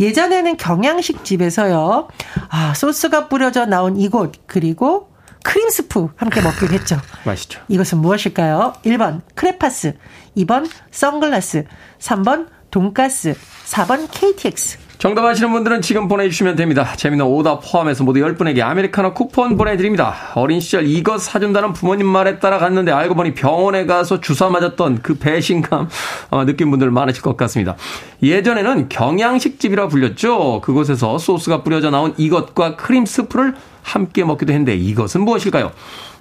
예전에는 0.00 0.56
경양식 0.56 1.24
집에서요. 1.24 2.08
아, 2.48 2.74
소스가 2.74 3.28
뿌려져 3.28 3.66
나온 3.66 3.96
이곳 3.98 4.32
그리고 4.46 5.09
크림 5.42 5.68
스프 5.70 6.08
함께 6.16 6.40
먹기로 6.40 6.72
했죠. 6.72 6.98
맛있죠. 7.24 7.60
이것은 7.68 7.98
무엇일까요? 7.98 8.74
1번 8.84 9.20
크레파스, 9.34 9.94
2번 10.36 10.68
선글라스, 10.90 11.64
3번 11.98 12.48
돈가스, 12.70 13.34
4번 13.66 14.08
KTX. 14.10 14.78
정답 15.00 15.24
아시는 15.24 15.50
분들은 15.52 15.80
지금 15.80 16.08
보내주시면 16.08 16.56
됩니다. 16.56 16.92
재밌는 16.94 17.24
오답 17.24 17.62
포함해서 17.64 18.04
모두 18.04 18.20
10분에게 18.20 18.60
아메리카노 18.60 19.14
쿠폰 19.14 19.56
보내드립니다. 19.56 20.14
어린 20.34 20.60
시절 20.60 20.86
이것 20.86 21.22
사준다는 21.22 21.72
부모님 21.72 22.06
말에 22.06 22.38
따라 22.38 22.58
갔는데 22.58 22.92
알고 22.92 23.14
보니 23.14 23.32
병원에 23.32 23.86
가서 23.86 24.20
주사 24.20 24.50
맞았던 24.50 25.00
그 25.00 25.14
배신감 25.14 25.88
어, 26.28 26.44
느낀 26.44 26.70
분들 26.70 26.90
많으실 26.90 27.22
것 27.22 27.34
같습니다. 27.38 27.76
예전에는 28.22 28.90
경양식집이라 28.90 29.88
불렸죠. 29.88 30.60
그곳에서 30.60 31.16
소스가 31.16 31.62
뿌려져 31.62 31.88
나온 31.88 32.12
이것과 32.18 32.76
크림 32.76 33.06
스프를 33.06 33.54
함께 33.82 34.24
먹기도 34.24 34.52
했는데 34.52 34.76
이것은 34.76 35.22
무엇일까요? 35.22 35.72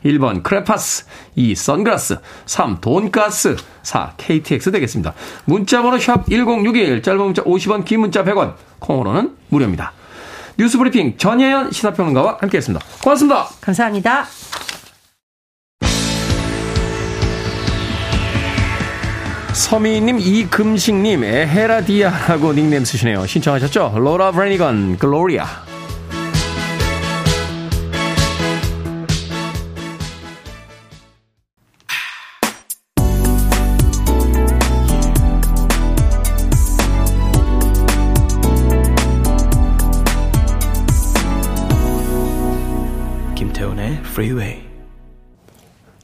1번 0.05 0.43
크레파스, 0.43 1.05
2 1.35 1.55
선글라스, 1.55 2.17
3 2.45 2.79
돈가스, 2.79 3.57
4 3.83 4.13
KTX 4.17 4.71
되겠습니다. 4.71 5.13
문자번호 5.45 5.97
샵 5.99 6.25
1061, 6.29 7.01
짧은 7.01 7.21
문자 7.21 7.43
50원, 7.43 7.85
긴 7.85 8.01
문자 8.01 8.23
100원, 8.23 8.55
콩으로는 8.79 9.35
무료입니다. 9.49 9.93
뉴스브리핑 10.57 11.17
전예현 11.17 11.71
시사평론가와 11.71 12.37
함께했습니다. 12.41 12.85
고맙습니다. 13.01 13.47
감사합니다. 13.61 14.25
서미님, 19.53 20.19
이금식님, 20.19 21.23
에헤라디아라고 21.23 22.53
닉네임 22.53 22.85
쓰시네요. 22.85 23.25
신청하셨죠? 23.25 23.93
로라 23.97 24.31
브레니건, 24.31 24.97
글로리아. 24.97 25.68
Freeway. 44.19 44.61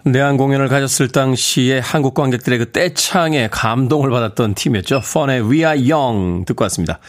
내한 0.05 0.37
공연을 0.37 0.69
가졌을 0.69 1.09
당시에 1.09 1.79
한국 1.79 2.13
관객들의 2.13 2.59
그 2.59 2.71
떼창에 2.71 3.49
감동을 3.51 4.09
받았던 4.09 4.53
팀이었죠. 4.53 5.01
펀의 5.01 5.49
We 5.49 5.65
Are 5.65 5.91
Young 5.91 6.45
듣고 6.45 6.63
왔습니다. 6.63 6.99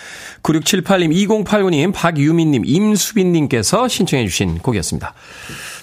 9678님, 0.43 1.13
2089님, 1.29 1.93
박유민님, 1.95 2.63
임수빈님께서 2.65 3.87
신청해 3.87 4.27
주신 4.27 4.59
곡이었습니다. 4.59 5.15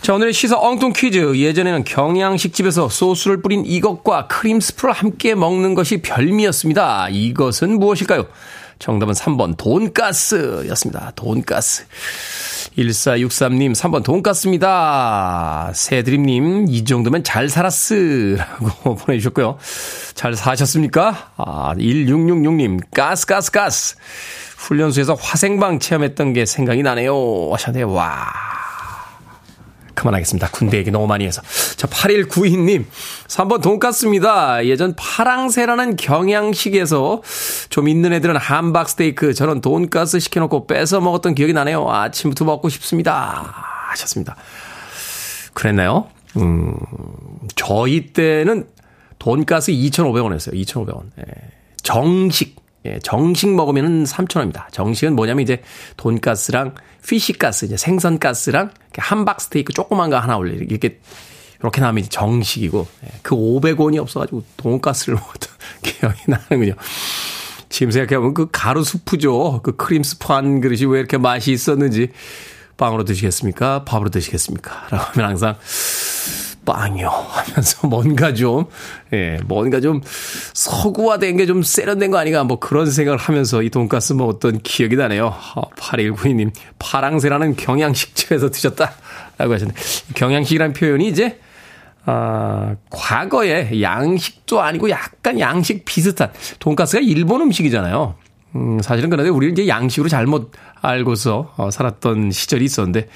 자, 0.02 0.14
오늘의 0.14 0.34
시사 0.34 0.58
엉뚱 0.60 0.92
퀴즈. 0.92 1.38
예전에는 1.38 1.86
경양식집에서 1.86 2.90
소스를 2.90 3.42
뿌린 3.42 3.64
이것과 3.66 4.28
크림 4.28 4.60
스프를 4.60 4.94
함께 4.94 5.36
먹는 5.36 5.76
것이 5.76 6.02
별미였습니다. 6.02 7.10
이것은 7.10 7.80
무엇일까요? 7.80 8.26
정답은 8.80 9.14
3번 9.14 9.56
돈가스였습니다. 9.56 11.14
돈가스. 11.16 11.86
1463님, 12.78 13.74
3번 13.74 14.04
돈가스입니다. 14.04 15.72
새드림님, 15.76 16.66
이 16.70 16.84
정도면 16.86 17.24
잘 17.24 17.50
살았으라고 17.50 18.96
보내주셨고요. 19.06 19.58
잘 20.16 20.36
사셨습니까? 20.36 21.32
아, 21.38 21.74
1666님, 21.78 22.82
가스, 22.94 23.26
가스, 23.26 23.52
가스. 23.52 23.96
훈련소에서 24.58 25.14
화생방 25.16 25.80
체험했던 25.80 26.34
게 26.34 26.46
생각이 26.46 26.84
나네요. 26.84 27.52
하셨네요. 27.52 27.92
와. 27.92 28.26
그만하겠습니다. 30.04 30.50
군대 30.52 30.78
얘기 30.78 30.92
너무 30.92 31.08
많이 31.08 31.26
해서. 31.26 31.42
자, 31.78 31.88
8192님. 31.88 32.86
3번 33.28 33.62
돈까스입니다. 33.62 34.66
예전 34.66 34.96
파랑새라는 34.98 35.96
경양식에서 35.96 37.22
좀 37.70 37.88
있는 37.88 38.12
애들은 38.12 38.36
함박 38.36 38.90
스테이크, 38.90 39.34
저는 39.34 39.62
돈가스 39.62 40.20
시켜놓고 40.20 40.68
뺏어 40.68 41.00
먹었던 41.00 41.36
기억이 41.36 41.54
나네요. 41.54 41.90
아침부터 41.90 42.44
먹고 42.46 42.70
싶습니다. 42.70 43.54
하셨습니다. 43.92 44.36
그랬나요? 45.54 46.08
음, 46.38 46.76
저희 47.56 48.08
때는 48.08 48.68
돈가스 49.20 49.72
2,500원이었어요. 49.72 50.54
2,500원. 50.54 51.04
예. 51.20 51.24
정식. 51.82 52.62
예, 52.86 53.00
정식 53.00 53.50
먹으면 53.56 54.04
3,000원입니다. 54.04 54.70
정식은 54.72 55.16
뭐냐면 55.16 55.44
이제 55.44 55.62
돈가스랑 55.96 56.76
피시가스, 57.06 57.66
이제 57.66 57.78
생선가스랑 57.78 58.72
함박 58.98 59.42
스테이크 59.42 59.74
조그만 59.74 60.10
거 60.10 60.18
하나 60.18 60.38
올려. 60.38 60.54
이렇게, 60.54 61.00
이렇게 61.60 61.82
나오면 61.82 62.10
정식이고, 62.10 62.88
예, 63.06 63.10
그 63.22 63.36
500원이 63.36 63.98
없어가지고 63.98 64.44
돈가스를 64.58 65.16
먹었던 65.20 65.50
기억이 65.82 66.22
나는군요. 66.28 66.74
지금 67.70 67.92
생각해보면 67.92 68.34
그 68.34 68.50
가루 68.52 68.84
수프죠. 68.84 69.62
그 69.64 69.76
크림 69.76 70.04
스프 70.04 70.32
한 70.32 70.62
그릇이 70.62 70.86
왜 70.86 71.00
이렇게 71.00 71.18
맛이 71.18 71.52
있었는지 71.52 72.10
빵으로 72.78 73.04
드시겠습니까? 73.04 73.84
밥으로 73.84 74.10
드시겠습니까? 74.10 74.88
라고 74.90 75.04
하면 75.12 75.30
항상 75.30 75.56
빵이요 76.66 77.10
하면서 77.30 77.88
뭔가 77.88 78.34
좀, 78.34 78.66
예, 79.14 79.38
뭔가 79.46 79.80
좀 79.82 80.02
서구화된 80.54 81.38
게 81.38 81.46
좀 81.46 81.62
세련된 81.64 82.10
거 82.12 82.18
아닌가 82.18 82.44
뭐 82.44 82.60
그런 82.60 82.90
생각을 82.90 83.18
하면서 83.20 83.62
이 83.62 83.70
돈가스 83.70 84.14
먹었던 84.14 84.60
기억이 84.64 84.96
나네요. 84.96 85.34
8192님, 85.78 86.52
파랑새라는 86.80 87.56
경양식집에서 87.56 88.50
드셨다. 88.50 88.94
라고 89.38 89.54
하셨는데, 89.54 89.82
경양식이라는 90.16 90.74
표현이 90.74 91.08
이제, 91.08 91.40
아, 92.06 92.76
과거에 92.90 93.82
양식도 93.82 94.62
아니고 94.62 94.90
약간 94.90 95.40
양식 95.40 95.86
비슷한 95.86 96.32
돈가스가 96.60 97.02
일본 97.02 97.42
음식이잖아요. 97.42 98.16
음, 98.56 98.80
사실은 98.82 99.10
그런데 99.10 99.30
우리는 99.30 99.54
이제 99.54 99.68
양식으로 99.68 100.10
잘못 100.10 100.52
알고서 100.82 101.54
어, 101.58 101.72
살았던 101.72 102.32
시절이 102.32 102.64
있었는데 102.66 103.08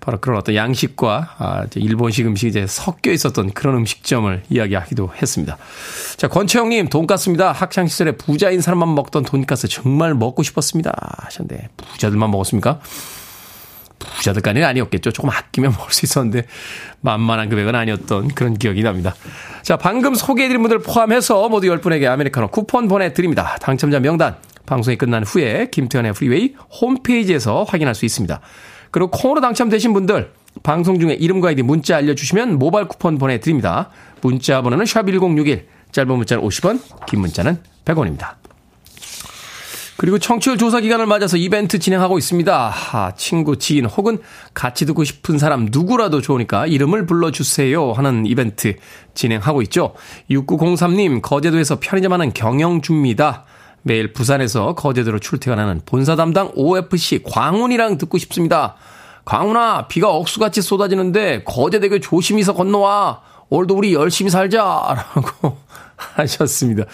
바로 0.00 0.18
그런 0.20 0.38
어떤 0.38 0.54
양식과 0.54 1.34
아, 1.38 1.64
일본식 1.74 2.26
음식이 2.26 2.50
이제 2.50 2.66
섞여 2.66 3.10
있었던 3.10 3.52
그런 3.52 3.76
음식점을 3.76 4.42
이야기하기도 4.50 5.12
했습니다. 5.20 5.56
자, 6.16 6.28
권채영님, 6.28 6.88
돈가스입니다. 6.88 7.52
학창 7.52 7.86
시절에 7.86 8.12
부자인 8.12 8.60
사람만 8.60 8.94
먹던 8.94 9.24
돈가스 9.24 9.66
정말 9.66 10.14
먹고 10.14 10.42
싶었습니다. 10.42 10.92
하셨는데 11.24 11.68
부자들만 11.76 12.30
먹었습니까? 12.30 12.80
부자들까지는 13.98 14.66
아니었겠죠. 14.66 15.12
조금 15.12 15.30
아끼면 15.30 15.72
먹을 15.72 15.92
수 15.92 16.04
있었는데 16.04 16.46
만만한 17.00 17.48
금액은 17.48 17.74
아니었던 17.74 18.28
그런 18.28 18.54
기억이 18.54 18.82
납니다. 18.82 19.14
자, 19.62 19.78
방금 19.78 20.14
소개해드린 20.14 20.60
분들 20.62 20.80
포함해서 20.80 21.48
모두 21.48 21.68
10분에게 21.68 22.04
아메리카노 22.10 22.48
쿠폰 22.48 22.88
보내드립니다. 22.88 23.56
당첨자 23.60 24.00
명단 24.00 24.36
방송이 24.66 24.96
끝난 24.96 25.24
후에 25.24 25.68
김태훈의 25.70 26.12
Freeway 26.14 26.54
홈페이지에서 26.80 27.64
확인할 27.64 27.94
수 27.94 28.04
있습니다. 28.04 28.40
그리고 28.90 29.10
콩으로 29.10 29.40
당첨되신 29.40 29.92
분들 29.92 30.32
방송 30.62 30.98
중에 31.00 31.14
이름과 31.14 31.48
아이디 31.48 31.62
문자 31.62 31.96
알려주시면 31.96 32.58
모바일 32.58 32.86
쿠폰 32.86 33.18
보내드립니다. 33.18 33.90
문자 34.20 34.62
번호는 34.62 34.84
샵1061 34.84 35.64
짧은 35.92 36.16
문자는 36.16 36.44
50원 36.44 36.80
긴 37.06 37.20
문자는 37.20 37.58
100원입니다. 37.84 38.34
그리고 39.96 40.18
청취율 40.18 40.58
조사 40.58 40.80
기간을 40.80 41.06
맞아서 41.06 41.36
이벤트 41.36 41.78
진행하고 41.78 42.18
있습니다. 42.18 42.74
아, 42.92 43.12
친구, 43.16 43.58
지인 43.58 43.86
혹은 43.86 44.18
같이 44.52 44.86
듣고 44.86 45.04
싶은 45.04 45.38
사람 45.38 45.68
누구라도 45.70 46.20
좋으니까 46.20 46.66
이름을 46.66 47.06
불러주세요 47.06 47.92
하는 47.92 48.26
이벤트 48.26 48.76
진행하고 49.14 49.62
있죠. 49.62 49.94
6903님, 50.30 51.22
거제도에서 51.22 51.78
편의점 51.80 52.12
하는 52.12 52.32
경영주입니다. 52.32 53.44
매일 53.84 54.12
부산에서 54.12 54.74
거제도로 54.74 55.18
출퇴근하는 55.18 55.82
본사 55.86 56.16
담당 56.16 56.50
OFC 56.54 57.22
광훈이랑 57.22 57.98
듣고 57.98 58.18
싶습니다. 58.18 58.76
광훈아, 59.26 59.88
비가 59.88 60.10
억수같이 60.10 60.62
쏟아지는데 60.62 61.44
거제대교 61.44 62.00
조심히서 62.00 62.54
건너와. 62.54 63.20
오늘도 63.50 63.76
우리 63.76 63.94
열심히 63.94 64.30
살자. 64.30 64.60
라고 65.14 65.58
하셨습니다. 66.16 66.84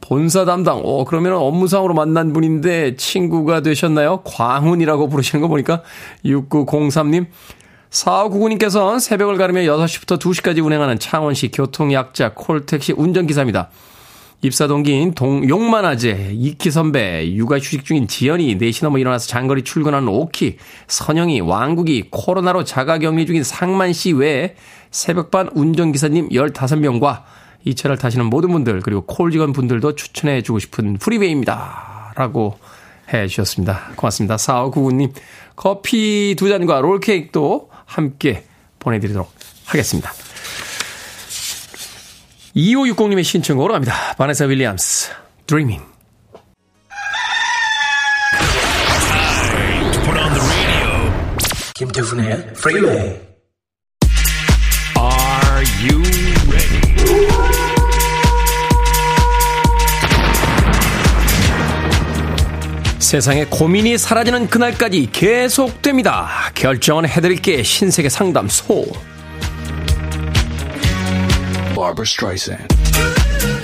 본사 0.00 0.44
담당, 0.44 0.80
어, 0.84 1.04
그러면 1.04 1.34
업무상으로 1.34 1.94
만난 1.94 2.32
분인데 2.32 2.96
친구가 2.96 3.62
되셨나요? 3.62 4.22
광훈이라고 4.24 5.08
부르시는 5.08 5.40
거 5.40 5.48
보니까 5.48 5.82
6903님. 6.24 7.26
4599님께서는 7.90 9.00
새벽을 9.00 9.36
가르며 9.36 9.60
6시부터 9.60 10.18
2시까지 10.18 10.64
운행하는 10.64 10.98
창원시 10.98 11.50
교통약자 11.50 12.34
콜택시 12.34 12.92
운전기사입니다. 12.92 13.70
입사 14.42 14.66
동기인 14.66 15.12
동, 15.12 15.46
용만아재, 15.46 16.30
이키 16.32 16.70
선배, 16.70 17.30
육아 17.34 17.56
휴직 17.58 17.84
중인 17.84 18.08
지연이 18.08 18.56
4시 18.56 18.84
넘어 18.84 18.96
일어나서 18.98 19.26
장거리 19.26 19.62
출근하는 19.64 20.08
오키, 20.08 20.56
선영이, 20.88 21.40
왕국이, 21.40 22.08
코로나로 22.10 22.64
자가 22.64 22.98
격리 22.98 23.26
중인 23.26 23.44
상만씨 23.44 24.12
외에 24.12 24.54
새벽반 24.90 25.50
운전기사님 25.52 26.30
15명과 26.30 27.22
이 27.64 27.74
차를 27.74 27.98
타시는 27.98 28.26
모든 28.26 28.50
분들 28.52 28.80
그리고 28.80 29.02
콜 29.02 29.30
직원 29.30 29.52
분들도 29.52 29.94
추천해 29.94 30.40
주고 30.42 30.58
싶은 30.58 30.96
Freeway입니다. 30.96 32.14
라고 32.16 32.58
해 33.12 33.26
주셨습니다. 33.26 33.90
고맙습니다. 33.96 34.36
4599님 34.36 35.12
커피 35.54 36.34
두 36.38 36.48
잔과 36.48 36.80
롤케이크도 36.80 37.68
함께 37.84 38.44
보내드리도록 38.78 39.30
하겠습니다. 39.66 40.12
2560님의 42.56 43.24
신청으로 43.24 43.72
갑니다. 43.72 43.94
바네사 44.16 44.46
윌리엄스, 44.46 45.10
Dreaming. 45.46 45.90
김태훈의 51.74 52.52
프리웨이 52.54 52.98
Are 54.98 55.64
you 55.80 56.02
ready? 56.50 56.80
세상에 62.98 63.46
고민이 63.46 63.96
사라지는 63.96 64.48
그날까지 64.48 65.08
계속됩니다. 65.10 66.28
결정은 66.54 67.08
해드릴게 67.08 67.62
신세계 67.62 68.10
상담소. 68.10 68.84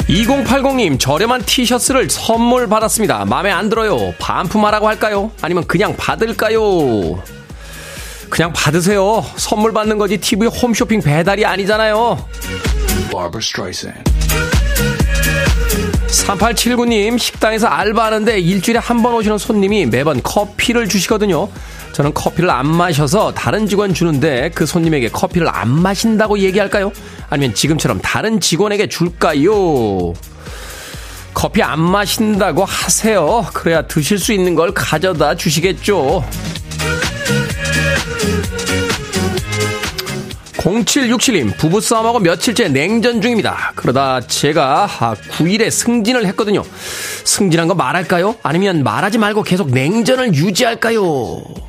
2080님 0.09 0.99
저렴한 0.99 1.43
티셔츠를 1.45 2.09
선물 2.09 2.69
받았습니다. 2.69 3.25
마음에 3.25 3.51
안 3.51 3.69
들어요. 3.69 4.15
반품하라고 4.19 4.89
할까요? 4.89 5.31
아니면 5.43 5.65
그냥 5.67 5.95
받을까요? 5.97 7.23
그냥 8.31 8.53
받으세요. 8.53 9.25
선물 9.37 9.73
받는 9.73 9.99
거지 9.99 10.17
TV 10.19 10.49
홈쇼핑 10.49 11.01
배달이 11.03 11.45
아니잖아요. 11.45 12.27
3879님, 16.09 17.19
식당에서 17.19 17.67
알바하는데 17.67 18.39
일주일에 18.41 18.79
한 18.79 19.03
번 19.03 19.15
오시는 19.15 19.39
손님이 19.39 19.87
매번 19.87 20.23
커피를 20.23 20.89
주시거든요. 20.89 21.49
저는 21.97 22.13
커피를 22.13 22.51
안 22.51 22.67
마셔서 22.67 23.33
다른 23.33 23.67
직원 23.67 23.95
주는데 23.95 24.51
그 24.55 24.67
손님에게 24.67 25.09
커피를 25.09 25.49
안 25.49 25.71
마신다고 25.71 26.39
얘기할까요? 26.41 26.93
아니면 27.31 27.55
지금처럼 27.55 28.01
다른 28.03 28.39
직원에게 28.39 28.87
줄까요? 28.87 30.13
커피 31.33 31.63
안 31.63 31.81
마신다고 31.81 32.67
하세요. 32.67 33.47
그래야 33.55 33.87
드실 33.87 34.19
수 34.19 34.35
있는 34.35 34.55
걸 34.55 34.75
가져다 34.75 35.37
주시겠죠. 35.37 36.23
0767님, 40.59 41.57
부부싸움하고 41.57 42.19
며칠째 42.19 42.69
냉전 42.69 43.23
중입니다. 43.23 43.73
그러다 43.75 44.21
제가 44.21 45.17
9일에 45.31 45.69
아, 45.69 45.71
승진을 45.71 46.27
했거든요. 46.27 46.63
승진한 47.25 47.69
거 47.69 47.75
말할까요? 47.75 48.35
아니면 48.43 48.83
말하지 48.85 49.17
말고 49.17 49.45
계속 49.45 49.71
냉전을 49.71 50.35
유지할까요? 50.35 51.67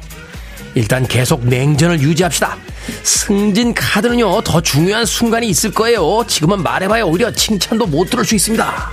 일단 0.78 1.08
계속 1.08 1.44
냉전을 1.44 2.02
유지합시다. 2.02 2.56
승진 3.02 3.74
카드는요, 3.74 4.42
더 4.42 4.62
중요한 4.62 5.08
순간이 5.08 5.48
있을 5.48 5.72
거예요. 5.72 6.24
지금은 6.28 6.62
말해봐야 6.62 7.04
오히려 7.04 7.32
칭찬도 7.32 7.88
못 7.88 8.12
들을 8.12 8.24
수 8.24 8.36
있습니다. 8.36 8.92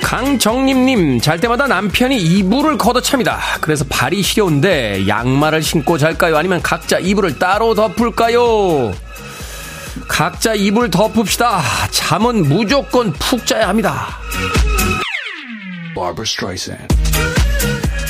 강정림님, 0.00 1.20
잘 1.20 1.40
때마다 1.40 1.66
남편이 1.66 2.16
이불을 2.18 2.78
걷어 2.78 3.00
찹니다. 3.00 3.40
그래서 3.60 3.84
발이 3.88 4.22
시려운데 4.22 5.08
양말을 5.08 5.62
신고 5.64 5.98
잘까요? 5.98 6.36
아니면 6.36 6.62
각자 6.62 7.00
이불을 7.00 7.40
따로 7.40 7.74
덮을까요? 7.74 8.94
각자 10.06 10.54
이불 10.54 10.88
덮읍시다. 10.92 11.62
잠은 11.90 12.48
무조건 12.48 13.12
푹 13.12 13.44
자야 13.44 13.66
합니다. 13.68 14.20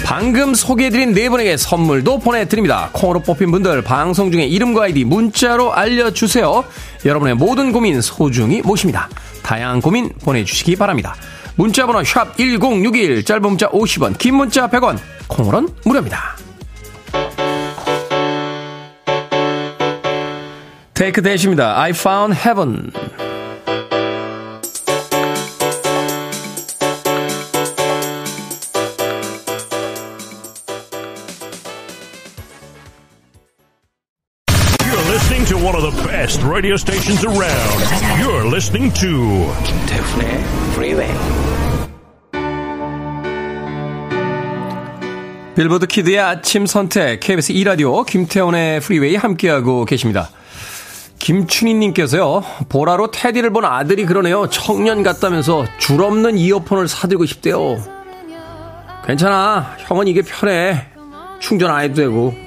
방금 0.05 0.55
소개해드린 0.55 1.15
네 1.15 1.29
분에게 1.29 1.57
선물도 1.57 2.21
보내드립니다. 2.21 2.91
콩으로 2.93 3.21
뽑힌 3.21 3.51
분들 3.51 3.83
방송 3.83 4.31
중에 4.31 4.45
이름과 4.45 4.85
아이디 4.85 5.05
문자로 5.05 5.75
알려주세요. 5.75 6.65
여러분의 7.05 7.35
모든 7.35 7.73
고민 7.73 8.01
소중히 8.01 8.63
모십니다. 8.63 9.09
다양한 9.43 9.81
고민 9.81 10.13
보내주시기 10.25 10.77
바랍니다. 10.77 11.17
문자번호 11.57 12.05
샵 12.05 12.37
1061, 12.37 13.25
짧은 13.25 13.43
문자 13.43 13.69
50원, 13.69 14.17
긴 14.19 14.37
문자 14.37 14.69
100원, 14.69 14.99
콩으로는 15.27 15.71
무료입니다. 15.85 16.37
Take 20.95 21.21
That입니다. 21.21 21.81
I 21.81 21.91
Found 21.91 22.35
Heaven. 22.39 22.93
Radio 36.57 36.77
stations 36.77 37.23
around. 37.27 37.83
You're 38.19 38.47
listening 38.47 38.91
to 38.95 39.53
김태훈의 39.63 40.29
Freeway. 40.73 41.15
Billboard 45.55 45.87
Kid의 45.87 46.19
아침 46.19 46.65
선택 46.65 47.21
KBS 47.21 47.53
2 47.53 47.65
라디오 47.65 48.05
김태훈의 48.05 48.81
Freeway 48.81 49.17
함께하고 49.17 49.85
계십니다. 49.85 50.31
김춘희님께서요, 51.19 52.43
보라로 52.71 53.11
테디를 53.11 53.51
본 53.51 53.67
아들이 53.67 54.07
그러네요. 54.07 54.49
청년 54.49 55.03
같다면서 55.03 55.67
줄 55.77 56.03
없는 56.03 56.39
이어폰을 56.39 56.89
사들고 56.89 57.27
싶대요. 57.27 57.77
괜찮아. 59.07 59.77
형은 59.81 60.09
이게 60.09 60.23
편해. 60.23 60.87
충전 61.39 61.71
안 61.71 61.83
해도 61.83 61.95
되고. 61.95 62.46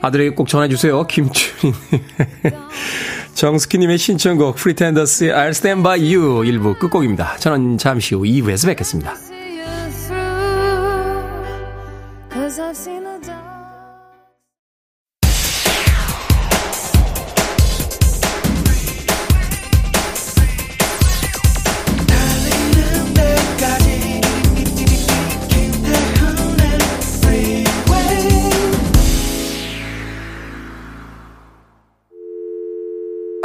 아들에게 0.00 0.30
꼭 0.30 0.48
전해주세요. 0.48 1.06
김춘희. 1.06 1.72
정스키님의 3.34 3.98
신청곡 3.98 4.56
프리텐더스의 4.56 5.32
I'll 5.32 5.48
Stand 5.50 5.82
By 5.82 6.14
You 6.14 6.44
일부 6.44 6.74
끝곡입니다. 6.74 7.36
저는 7.38 7.78
잠시 7.78 8.14
후 8.14 8.22
2부에서 8.22 8.66
뵙겠습니다. 8.66 9.14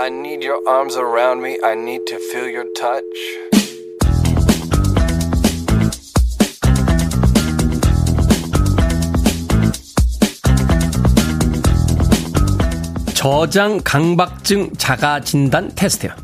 I 0.10 0.12
need 0.12 0.44
your 0.44 0.68
arms 0.68 0.98
around 0.98 1.44
me. 1.44 1.60
I 1.64 1.76
need 1.76 2.08
to 2.08 2.18
feel 2.18 2.50
your 2.50 2.66
touch. 2.74 3.04
저장 13.14 13.80
강박증 13.84 14.74
자가 14.80 15.22
진단 15.22 15.70
테스트요. 15.76 16.16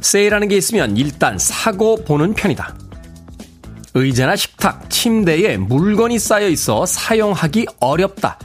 세일하는 0.00 0.46
게 0.46 0.56
있으면 0.56 0.96
일단 0.96 1.36
사고 1.36 1.96
보는 2.04 2.34
편이다. 2.34 2.76
의자나 3.94 4.36
식탁, 4.36 4.88
침대에 4.88 5.56
물건이 5.56 6.20
쌓여 6.20 6.46
있어 6.46 6.86
사용하기 6.86 7.66
어렵다. 7.80 8.38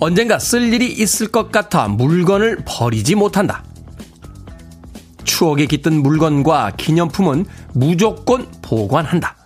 언젠가 0.00 0.38
쓸 0.38 0.72
일이 0.72 0.90
있을 0.90 1.28
것 1.28 1.52
같아 1.52 1.86
물건을 1.86 2.62
버리지 2.64 3.14
못한다. 3.14 3.62
추억에 5.24 5.66
깃든 5.66 6.02
물건과 6.02 6.72
기념품은 6.78 7.44
무조건 7.74 8.46
보관한다. 8.62 9.36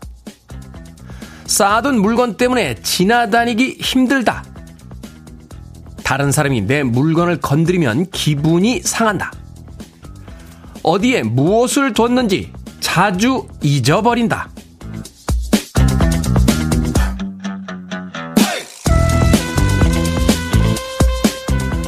쌓아둔 1.46 2.00
물건 2.00 2.36
때문에 2.36 2.76
지나다니기 2.76 3.78
힘들다. 3.80 4.44
다른 6.04 6.30
사람이 6.30 6.62
내 6.62 6.84
물건을 6.84 7.40
건드리면 7.40 8.10
기분이 8.12 8.80
상한다. 8.82 9.32
어디에 10.84 11.24
무엇을 11.24 11.94
뒀는지 11.94 12.52
자주 12.78 13.48
잊어버린다. 13.60 14.53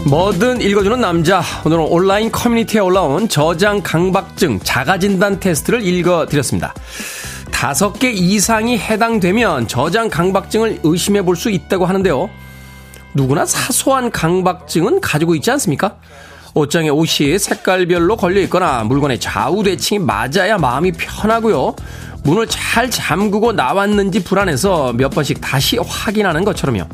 뭐든 0.09 0.61
읽어주는 0.61 1.01
남자. 1.01 1.43
오늘은 1.65 1.83
온라인 1.83 2.31
커뮤니티에 2.31 2.79
올라온 2.79 3.29
저장 3.29 3.81
강박증 3.83 4.61
자가진단 4.61 5.41
테스트를 5.41 5.85
읽어드렸습니다. 5.85 6.73
다섯 7.51 7.93
개 7.95 8.11
이상이 8.13 8.79
해당되면 8.79 9.67
저장 9.67 10.09
강박증을 10.09 10.81
의심해 10.85 11.23
볼 11.23 11.35
수 11.35 11.51
있다고 11.51 11.87
하는데요. 11.87 12.31
누구나 13.15 13.45
사소한 13.45 14.13
강박증은 14.13 15.01
가지고 15.01 15.35
있지 15.35 15.51
않습니까? 15.51 15.97
옷장에 16.55 16.89
옷이 16.89 17.37
색깔별로 17.41 18.17
걸려 18.17 18.41
있거나 18.43 18.85
물건의 18.85 19.19
좌우 19.19 19.65
대칭이 19.65 19.99
맞아야 19.99 20.57
마음이 20.57 20.93
편하고요. 20.93 21.75
문을 22.23 22.47
잘 22.47 22.89
잠그고 22.91 23.53
나왔는지 23.53 24.23
불안해서 24.23 24.93
몇 24.93 25.11
번씩 25.11 25.41
다시 25.41 25.79
확인하는 25.79 26.45
것처럼요. 26.45 26.85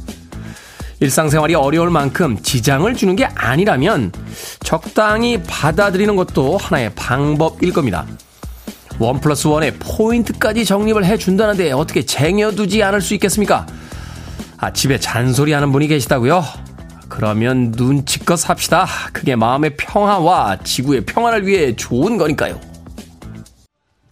일상생활이 1.02 1.56
어려울 1.56 1.90
만큼 1.90 2.40
지장을 2.40 2.94
주는 2.94 3.16
게 3.16 3.24
아니라면 3.24 4.12
적당히 4.60 5.42
받아들이는 5.42 6.14
것도 6.14 6.56
하나의 6.56 6.92
방법일 6.94 7.72
겁니다. 7.72 8.06
one 9.00 9.20
plus 9.20 9.48
one에 9.48 9.72
포인트까지 9.72 10.64
적립을 10.64 11.04
해준다는데 11.04 11.72
어떻게 11.72 12.06
쟁여두지 12.06 12.84
않을 12.84 13.00
수 13.00 13.14
있겠습니까? 13.14 13.66
아, 14.58 14.72
집에 14.72 15.00
잔소리 15.00 15.52
하는 15.52 15.72
분이 15.72 15.88
계시다고요? 15.88 16.44
그러면 17.08 17.72
눈치껏 17.76 18.38
삽시다. 18.38 18.86
그게 19.12 19.34
마음의 19.34 19.76
평화와 19.76 20.58
지구의 20.62 21.04
평화를 21.04 21.48
위해 21.48 21.74
좋은 21.74 22.16
거니까요. 22.16 22.60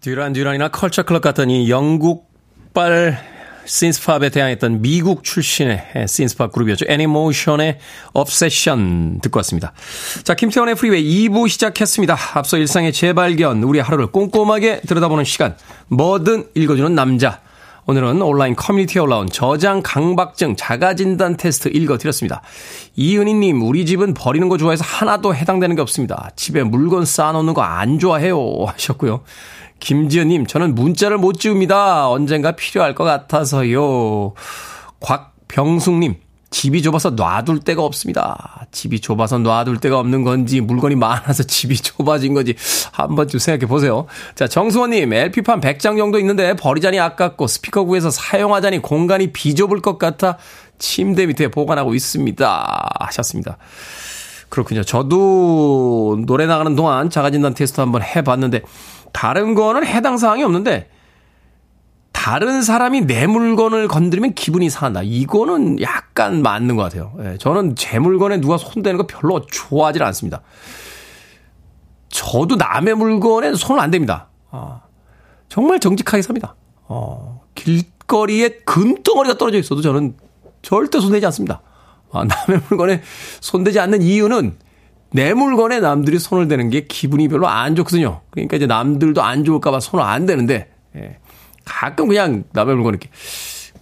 Duran 0.01 0.33
Duran이나 0.33 0.69
Culture 0.69 1.05
Club 1.05 1.23
이 1.49 1.71
영국발 1.71 3.40
synth-pop에 3.65 4.31
대항했던 4.31 4.83
미국 4.83 5.25
출신의 5.25 6.07
신스팝 6.09 6.53
그룹이었죠. 6.53 6.87
Animotion의 6.89 7.79
Obsession 8.15 9.21
듣고 9.21 9.39
왔습니다. 9.39 9.73
자, 10.25 10.35
김태훈의 10.35 10.75
Freeway 10.75 11.29
2부 11.29 11.49
시작했습니다. 11.49 12.17
앞서 12.35 12.57
일상의 12.57 12.93
재발견, 12.93 13.63
우리 13.63 13.79
하루를 13.79 14.09
꼼꼼하게 14.09 14.81
들여다보는 14.81 15.25
시간, 15.25 15.57
뭐든 15.89 16.47
읽어주는 16.55 16.95
남자. 16.95 17.41
오늘은 17.87 18.23
온라인 18.23 18.55
커뮤니티에 18.55 19.01
올라온 19.03 19.29
저장 19.29 19.83
강박증 19.83 20.55
자가진단 20.55 21.37
테스트 21.37 21.69
읽어드렸습니다. 21.69 22.43
이은희님, 22.95 23.63
우리 23.63 23.85
집은 23.85 24.15
버리는 24.15 24.49
거 24.49 24.59
좋아해서 24.59 24.85
하나도 24.85 25.35
해당되는 25.35 25.75
게 25.75 25.83
없습니다. 25.83 26.31
집에 26.37 26.63
물건 26.63 27.05
쌓아놓는 27.05 27.55
거 27.55 27.63
안 27.63 27.99
좋아해요. 27.99 28.67
하셨고요. 28.67 29.23
김지연님, 29.81 30.47
저는 30.47 30.75
문자를 30.75 31.19
못 31.19 31.41
지웁니다. 31.41 32.09
언젠가 32.09 32.53
필요할 32.53 32.95
것 32.95 33.05
같아서요. 33.05 34.35
곽병숙님, 35.01 36.17
집이 36.51 36.83
좁아서 36.83 37.11
놔둘 37.11 37.61
데가 37.61 37.83
없습니다. 37.83 38.67
집이 38.73 39.01
좁아서 39.01 39.39
놔둘 39.39 39.79
데가 39.79 39.99
없는 39.99 40.25
건지, 40.25 40.61
물건이 40.61 40.97
많아서 40.97 41.43
집이 41.45 41.77
좁아진 41.77 42.35
건지, 42.35 42.55
한 42.93 43.15
번쯤 43.15 43.39
생각해 43.39 43.69
보세요. 43.69 44.07
자, 44.35 44.47
정수원님, 44.47 45.13
LP판 45.13 45.61
100장 45.61 45.97
정도 45.97 46.19
있는데 46.19 46.55
버리자니 46.55 46.99
아깝고, 47.01 47.47
스피커 47.47 47.85
구해서 47.85 48.11
사용하자니 48.11 48.83
공간이 48.83 49.33
비좁을 49.33 49.81
것 49.81 49.99
같아 49.99 50.39
침대 50.79 51.27
밑에 51.27 51.49
보관하고 51.49 51.95
있습니다. 51.95 52.91
하셨습니다. 53.01 53.57
그렇군요. 54.49 54.83
저도 54.83 56.19
노래 56.27 56.47
나가는 56.47 56.75
동안 56.75 57.09
자가진단 57.09 57.55
테스트 57.55 57.81
한번 57.81 58.03
해봤는데, 58.03 58.63
다른 59.13 59.55
거는 59.55 59.87
해당 59.87 60.17
사항이 60.17 60.43
없는데 60.43 60.89
다른 62.13 62.63
사람이 62.63 63.03
내 63.03 63.27
물건을 63.27 63.89
건드리면 63.89 64.35
기분이 64.35 64.69
상한다. 64.69 65.01
이거는 65.03 65.81
약간 65.81 66.43
맞는 66.43 66.77
것 66.77 66.83
같아요. 66.83 67.15
예, 67.21 67.39
저는 67.39 67.77
제 67.77 67.99
물건에 67.99 68.41
누가 68.41 68.59
손대는 68.59 68.99
거 68.99 69.07
별로 69.07 69.41
좋아하지 69.47 70.03
않습니다. 70.03 70.43
저도 72.11 72.57
남의 72.57 72.95
물건에 72.95 73.55
손을 73.55 73.81
안 73.81 73.91
댑니다. 73.91 74.27
어, 74.51 74.83
정말 75.49 75.81
정직하게 75.81 76.23
삽니다. 76.23 76.57
어, 76.89 77.41
길거리에 77.55 78.61
금덩어리가 78.67 79.39
떨어져 79.39 79.59
있어도 79.59 79.81
저는 79.81 80.15
절대 80.61 81.01
손대지 81.01 81.25
않습니다. 81.27 81.63
아, 82.13 82.25
남의 82.25 82.63
물건에 82.69 83.01
손대지 83.41 83.81
않는 83.81 84.03
이유는 84.03 84.57
내 85.13 85.35
물건에 85.35 85.81
남들이 85.81 86.19
손을 86.19 86.49
대는 86.49 86.71
게 86.71 86.87
기분이 86.87 87.29
별로 87.29 87.49
안 87.49 87.75
좋거든요. 87.75 88.21
그러니까 88.31 88.57
이제 88.57 88.67
남들도 88.67 89.23
안 89.23 89.45
좋을까봐 89.45 89.81
손을 89.81 90.05
안 90.05 90.27
대는데, 90.27 90.71
예. 90.97 91.19
가끔 91.65 92.09
그냥 92.09 92.45
남의 92.53 92.75
물건 92.75 92.95
이렇게. 92.95 93.09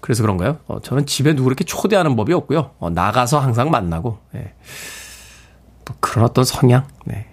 그래서 0.00 0.22
그런가요? 0.22 0.58
어, 0.66 0.80
저는 0.80 1.06
집에 1.06 1.34
누구 1.34 1.48
이렇게 1.48 1.64
초대하는 1.64 2.16
법이 2.16 2.32
없고요. 2.32 2.70
어, 2.78 2.90
나가서 2.90 3.40
항상 3.40 3.70
만나고, 3.70 4.18
예. 4.36 4.52
또 5.84 5.94
그런 6.00 6.26
어떤 6.26 6.44
성향, 6.44 6.86
네. 7.04 7.26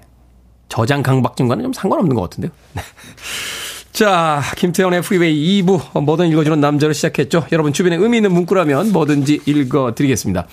저장 0.68 1.04
강박증과는 1.04 1.64
좀 1.64 1.74
상관없는 1.74 2.16
것 2.16 2.22
같은데요. 2.24 2.52
네. 2.74 2.82
자, 3.94 4.42
김태훈의 4.58 5.04
Freeway 5.04 5.64
2부, 5.64 6.02
뭐든 6.02 6.28
읽어주는 6.28 6.60
남자로 6.60 6.92
시작했죠. 6.92 7.48
여러분 7.54 7.72
주변에 7.72 7.96
의미 7.96 8.18
있는 8.18 8.34
문구라면 8.34 8.92
뭐든지 8.92 9.44
읽어드리겠습니다. 9.46 10.48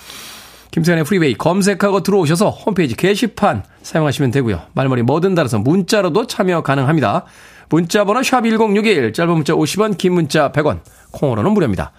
김태훈의 0.73 1.03
Freeway 1.03 1.35
검색하고 1.35 2.01
들어오셔서 2.01 2.49
홈페이지 2.49 2.95
게시판 2.95 3.63
사용하시면 3.83 4.31
되고요. 4.31 4.63
말머리 4.73 5.03
뭐든 5.03 5.35
달아서 5.35 5.59
문자로도 5.59 6.25
참여 6.25 6.61
가능합니다. 6.63 7.25
문자 7.69 8.03
번호 8.05 8.21
샵1061 8.21 9.13
짧은 9.13 9.33
문자 9.33 9.53
50원 9.53 9.99
긴 9.99 10.13
문자 10.13 10.51
100원 10.51 10.79
콩으로는 11.11 11.51
무료입니다. 11.51 11.91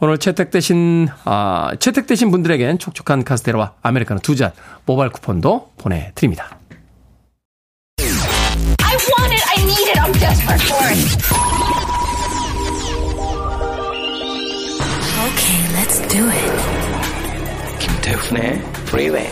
오늘 0.00 0.18
채택되신 0.18 1.08
아, 1.24 1.70
채택되신 1.78 2.32
분들에겐 2.32 2.78
촉촉한 2.80 3.22
카스테라와 3.22 3.74
아메리카노 3.82 4.20
두 4.20 4.34
잔 4.34 4.50
모바일 4.84 5.10
쿠폰도 5.12 5.72
보내드립니다. 5.78 6.58
Okay, 15.18 15.58
let's 15.74 16.00
do 16.08 16.24
it. 16.28 16.77
김태훈의 18.08 18.62
프리웨이 18.86 19.26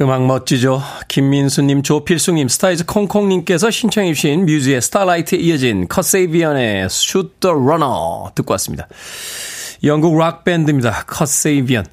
음악 0.00 0.26
멋지죠. 0.26 0.82
김민수님, 1.08 1.82
조필숙님, 1.82 2.48
스타이즈 2.48 2.86
콩콩님께서 2.86 3.70
신청해 3.70 4.14
주신 4.14 4.46
Muse의 4.46 4.80
Starlight에 4.80 5.38
이어진 5.38 5.86
Kasabian의 5.86 6.88
Shoot 6.88 7.28
the 7.28 7.52
Runner 7.52 8.32
듣고 8.34 8.52
왔습니다. 8.54 8.88
영국 9.84 10.18
락밴드입니다. 10.18 11.04
Kasabian. 11.06 11.86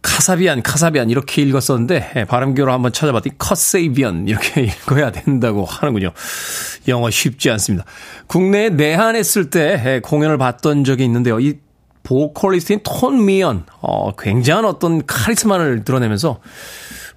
카사비안, 0.00 0.62
카사비안 0.62 1.08
이렇게 1.10 1.42
읽었었는데 1.42 2.12
예, 2.16 2.24
발음기호로 2.24 2.72
한번 2.72 2.92
찾아봤더니 2.92 3.38
Kasabian 3.38 4.28
이렇게 4.28 4.62
읽어야 4.86 5.10
된다고 5.10 5.64
하는군요. 5.64 6.12
영어 6.88 7.10
쉽지 7.10 7.50
않습니다. 7.50 7.84
국내에 8.28 8.68
내한했을 8.68 9.50
때 9.50 9.82
예, 9.84 10.00
공연을 10.00 10.38
봤던 10.38 10.84
적이 10.84 11.04
있는데요. 11.04 11.40
이 11.40 11.63
보컬리스트인 12.04 12.80
Tom 12.84 13.24
Meighan, 13.24 13.64
어, 13.80 14.14
굉장한 14.14 14.64
어떤 14.64 15.04
카리스마를 15.04 15.84
드러내면서 15.84 16.38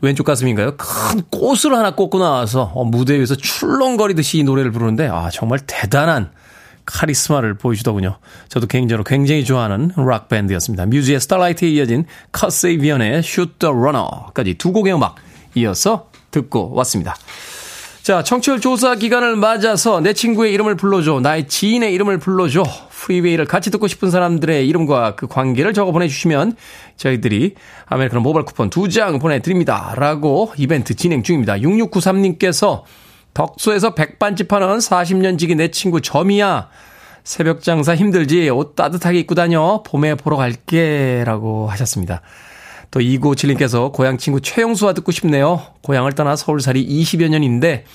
왼쪽 0.02 0.23
가슴인가요? 0.23 0.78
큰 0.78 1.21
꽃을 1.30 1.76
하나 1.78 1.93
꽂고 1.93 2.19
나와서 2.19 2.71
어, 2.73 2.84
무대 2.84 3.17
위에서 3.17 3.36
출렁거리듯이 3.36 4.39
이 4.39 4.43
노래를 4.43 4.71
부르는데 4.71 5.08
아 5.08 5.30
정말 5.32 5.60
대단한 5.60 6.32
카리스마를 6.86 7.56
보여주더군요. 7.56 8.17
저도 8.47 8.67
개인적으로 8.67 9.04
굉장히 9.04 9.43
좋아하는 9.43 9.91
락 9.97 10.30
밴드였습니다. 10.30 10.86
Muse의 10.86 11.20
Starlight에 11.20 11.68
이어진 11.69 12.06
Kasabian의 12.32 13.24
Shoot 13.24 13.55
the 13.55 13.74
Runner까지 13.74 14.54
두 14.54 14.71
곡의 14.71 14.93
음악 14.93 15.15
이어서 15.56 16.10
듣고 16.32 16.73
왔습니다. 16.76 17.15
자, 18.04 18.23
청취율 18.23 18.62
조사 18.62 18.95
기간을 18.95 19.36
맞아서 19.36 20.00
내 20.00 20.13
친구의 20.13 20.54
이름을 20.54 20.76
불러줘, 20.76 21.19
나의 21.19 21.50
지인의 21.50 21.93
이름을 21.93 22.19
불러줘, 22.19 22.63
Freeway를 23.08 23.46
같이 23.46 23.72
듣고 23.72 23.88
싶은 23.88 24.12
사람들의 24.12 24.67
이름과 24.67 25.15
그 25.15 25.28
관계를 25.28 25.74
적어 25.74 25.93
보내주시면 25.93 26.58
저희들이 26.98 27.56
아메리카노 27.86 28.22
모바일 28.22 28.43
쿠폰 28.46 28.70
두 28.70 28.89
장 28.89 29.20
보내드립니다. 29.20 29.93
라고 29.96 30.52
이벤트 30.58 30.93
진행 30.93 31.24
중입니다. 31.24 31.56
6693님께서 31.56 32.84
덕소에서 33.34 33.96
백반집 33.96 34.52
하는 34.52 34.78
40년 34.80 35.38
지기 35.39 35.56
내 35.56 35.70
친구 35.70 36.02
점이야. 36.02 36.70
새벽 37.24 37.62
장사 37.62 37.96
힘들지 37.96 38.50
옷 38.50 38.76
따뜻하게 38.76 39.20
입고 39.20 39.36
다녀. 39.36 39.84
봄에 39.86 40.15
보러 40.15 40.36
갈게. 40.38 41.24
라고 41.26 41.70
하셨습니다. 41.70 42.22
또 42.91 43.00
2957님께서 43.00 43.91
고향 43.93 44.17
친구 44.17 44.41
최영수와 44.41 44.93
듣고 44.93 45.12
싶네요. 45.12 45.62
고향을 45.84 46.13
떠나 46.13 46.36
서울살이 46.36 46.86
20여 46.88 47.30
년인데 47.30 47.86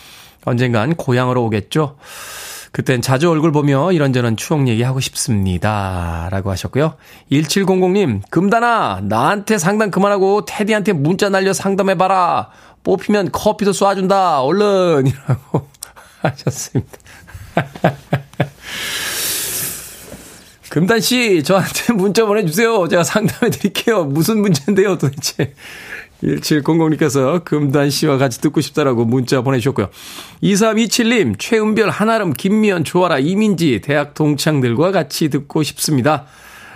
언젠간 0.44 0.94
고향으로 0.96 1.44
오겠죠. 1.44 1.96
그땐 2.73 3.03
자주 3.03 3.31
얼굴 3.31 3.53
보며 3.53 3.93
이런저런 3.93 4.37
추억 4.37 4.67
얘기하고 4.67 4.99
싶습니다. 5.01 6.29
라고 6.31 6.51
하셨고요. 6.51 6.97
1700님, 7.31 8.23
금단아, 8.31 9.03
나한테 9.05 9.59
상담 9.59 9.91
그만하고 9.91 10.47
테디한테 10.47 10.95
문자 10.95 11.29
날려 11.29 11.53
상담해봐라. 11.53 12.49
뽑히면 12.83 13.31
커피도 13.31 13.73
쏴준다. 13.73 14.45
얼른! 14.45 15.07
이라고 15.07 15.69
하셨습니다. 16.23 16.99
금단 20.71 21.01
씨, 21.01 21.43
저한테 21.43 21.93
문자 21.93 22.25
보내주세요. 22.25 22.89
제가 22.89 23.05
상담해 23.05 23.51
드릴게요. 23.51 24.05
무슨 24.05 24.41
문제인데요, 24.41 24.97
도대체. 24.97 25.53
1700님께서 26.23 27.45
금단 27.45 27.91
씨와 27.91 28.19
같이 28.19 28.41
듣고 28.41 28.61
싶다라고 28.61 29.05
문자 29.05 29.43
보내주셨고요. 29.43 29.89
2327님, 30.43 31.39
최은별, 31.39 31.91
한아름, 31.91 32.33
김미연, 32.33 32.85
조아라, 32.85 33.19
이민지, 33.19 33.81
대학 33.83 34.15
동창들과 34.15 34.93
같이 34.93 35.29
듣고 35.29 35.63
싶습니다. 35.63 36.27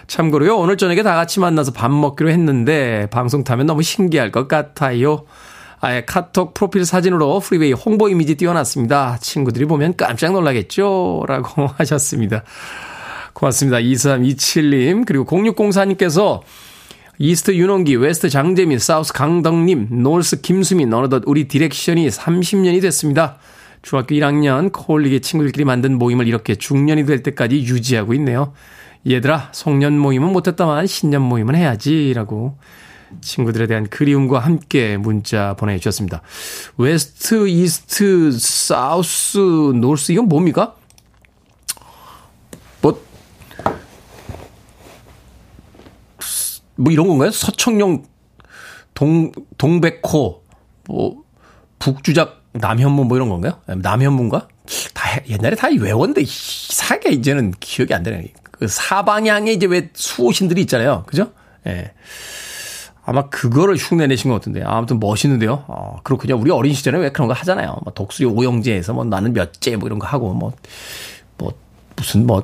참고로요, 0.07 0.57
오늘 0.57 0.77
저녁에 0.77 1.03
다 1.03 1.15
같이 1.15 1.41
만나서 1.41 1.73
밥 1.73 1.91
먹기로 1.91 2.31
했는데, 2.31 3.09
방송 3.11 3.45
타면 3.45 3.67
너무 3.67 3.83
신기할 3.83 4.31
것 4.31 4.49
같아요. 4.49 5.25
아예 5.81 6.05
카톡 6.05 6.55
프로필 6.55 6.85
사진으로 6.85 7.39
Freeway 7.40 7.73
홍보 7.73 8.09
이미지 8.09 8.35
띄워놨습니다. 8.37 9.19
친구들이 9.21 9.67
보면 9.67 9.95
깜짝 9.97 10.33
놀라겠죠? 10.33 11.25
라고 11.29 11.67
하셨습니다. 11.79 12.43
고맙습니다. 13.35 13.79
2327님, 13.79 15.05
그리고 15.07 15.25
0604님께서 15.27 16.41
East 17.19 17.55
윤원기, 17.55 17.96
West 17.97 18.29
장재민, 18.29 18.79
South 18.79 19.12
강덕님, 19.12 19.88
노스 20.02 20.42
김수민, 20.42 20.92
어느덧 20.92 21.22
우리 21.26 21.48
direction이 21.49 22.09
30년이 22.09 22.83
됐습니다. 22.83 23.38
중학교 23.81 24.14
1학년 24.14 24.70
코흘리개 24.73 25.21
친구들끼리 25.20 25.64
만든 25.64 25.96
모임을 25.96 26.26
이렇게 26.26 26.57
중년이 26.57 27.07
될 27.07 27.22
때까지 27.22 27.57
유지하고 27.57 28.12
있네요. 28.14 28.52
얘들아, 29.09 29.50
송년 29.52 29.98
모임은 29.98 30.33
못했다만 30.33 30.87
신년 30.87 31.22
모임은 31.22 31.55
해야지. 31.55 32.12
라고 32.14 32.59
친구들에 33.20 33.66
대한 33.66 33.87
그리움과 33.87 34.40
함께 34.40 34.96
문자 34.96 35.55
보내주셨습니다. 35.55 36.20
West, 36.77 37.49
East, 37.49 38.33
South, 38.33 39.38
North, 39.38 40.12
이건 40.12 40.26
뭡니까? 40.29 40.74
뭐, 42.83 43.00
뭐 46.77 46.93
이런 46.93 47.09
건가요? 47.09 47.31
서청룡, 47.31 48.05
동, 48.95 49.33
동백호, 49.59 50.43
뭐, 50.89 51.25
북주작, 51.79 52.43
남현무 52.53 53.05
뭐 53.05 53.17
이런 53.17 53.29
건가요? 53.29 53.61
남현무인가? 53.67 54.49
다, 54.95 55.21
옛날에 55.29 55.55
다 55.57 55.69
외웠는데, 55.69 56.23
이상하게 56.23 57.11
이제는 57.11 57.53
기억이 57.61 57.93
안 57.95 58.03
되네. 58.03 58.33
그 58.51 58.69
사방향에 58.69 59.53
이제 59.53 59.67
왜 59.67 59.91
수호신들이 59.93 60.62
있잖아요. 60.62 61.05
그죠? 61.07 61.33
예. 61.67 61.93
아마 63.05 63.29
그거를 63.29 63.77
흉내 63.77 64.07
내신 64.07 64.31
것 64.31 64.37
같은데. 64.37 64.62
아무튼 64.65 64.99
멋있는데요. 64.99 65.65
어, 65.69 66.01
그렇군요. 66.03 66.37
우리 66.37 66.51
어린 66.51 66.75
시절에 66.75 66.99
왜 66.99 67.11
그런 67.11 67.29
거 67.29 67.35
하잖아요. 67.35 67.77
뭐 67.85 67.93
독수리 67.93 68.27
오영재에서 68.27 68.95
뭐 68.95 69.05
나는 69.05 69.33
몇째 69.33 69.77
뭐 69.77 69.87
이런 69.87 69.99
거 69.99 70.07
하고 70.07 70.33
뭐, 70.33 70.53
뭐, 71.39 71.53
무슨 71.95 72.27
뭐, 72.27 72.43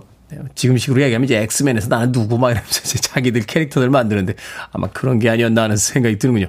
지금 0.55 0.77
식으로 0.77 1.03
얘기하면 1.03 1.25
이제 1.25 1.39
엑스맨에서 1.39 1.89
나는 1.89 2.13
누구 2.13 2.39
막 2.39 2.51
이러면서 2.51 2.99
자기들 2.99 3.43
캐릭터들 3.43 3.91
만드는데 3.91 4.35
아마 4.71 4.89
그런 4.89 5.19
게 5.19 5.29
아니었나 5.29 5.63
하는 5.63 5.77
생각이 5.77 6.19
드는군요. 6.19 6.47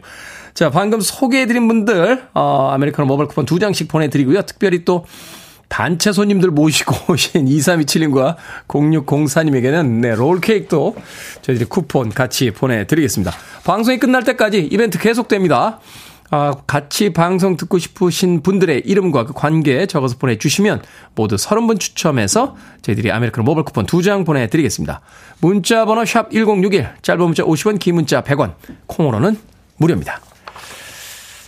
자, 0.54 0.70
방금 0.70 1.02
소개해드린 1.02 1.68
분들, 1.68 2.28
어, 2.34 2.70
아메리카노 2.74 3.08
모바일 3.08 3.28
쿠폰 3.28 3.46
두 3.46 3.58
장씩 3.58 3.88
보내드리고요. 3.88 4.44
특별히 4.44 4.86
또 4.86 5.06
단체 5.68 6.12
손님들 6.12 6.52
모시고 6.52 6.96
오신 7.14 7.46
2327님과 7.46 8.36
0604님에게는 8.68 10.02
네, 10.02 10.14
롤케이크도 10.14 10.96
저희들이 11.42 11.68
쿠폰 11.68 12.10
같이 12.10 12.52
보내드리겠습니다. 12.52 13.34
방송이 13.64 13.98
끝날 13.98 14.24
때까지 14.24 14.60
이벤트 14.72 15.00
계속됩니다. 15.00 15.80
아, 16.36 16.52
같이 16.66 17.14
방송 17.14 17.58
듣고 17.58 17.78
싶으신 17.78 18.42
분들의 18.42 18.82
이름과 18.86 19.26
그 19.28 19.34
관계 19.34 19.86
적어서 19.86 20.18
보내주시면 20.18 20.82
모두 21.14 21.36
30분 21.36 21.80
추첨해서 21.80 22.56
저희들이 22.82 23.12
아메리카노 23.12 23.46
모바일 23.46 23.66
쿠폰 23.66 23.86
두장 23.86 24.24
보내드리겠습니다. 24.24 25.02
문자 25.42 25.86
번호 25.86 26.04
샵 26.06 26.32
1061, 26.32 26.90
짧은 27.04 27.24
문자 27.24 27.44
50원, 27.44 27.78
긴 27.78 27.94
문자 27.94 28.24
100원, 28.24 28.56
콩으로는 28.88 29.38
무료입니다. 29.78 30.22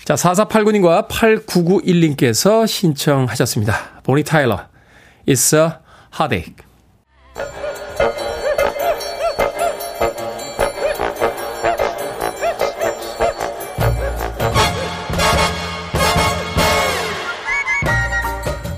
자, 0.03 0.13
4489님과 0.13 1.07
8991님께서 1.07 2.67
신청하셨습니다. 2.67 4.01
보니 4.03 4.23
타일러, 4.23 4.65
It's 5.27 5.57
a 5.57 5.79
Heartache. 6.13 6.53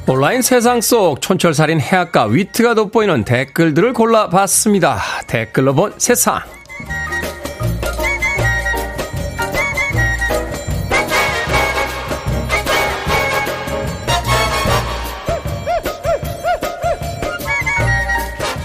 온라인 0.10 0.42
세상 0.42 0.80
속 0.80 1.22
촌철살인 1.22 1.82
해악과 1.82 2.28
위트가 2.28 2.76
돋보이는 2.76 3.26
댓글들을 3.26 3.92
골라봤습니다. 3.92 5.02
댓글로 5.28 5.76
본 5.76 5.94
세상. 5.98 6.40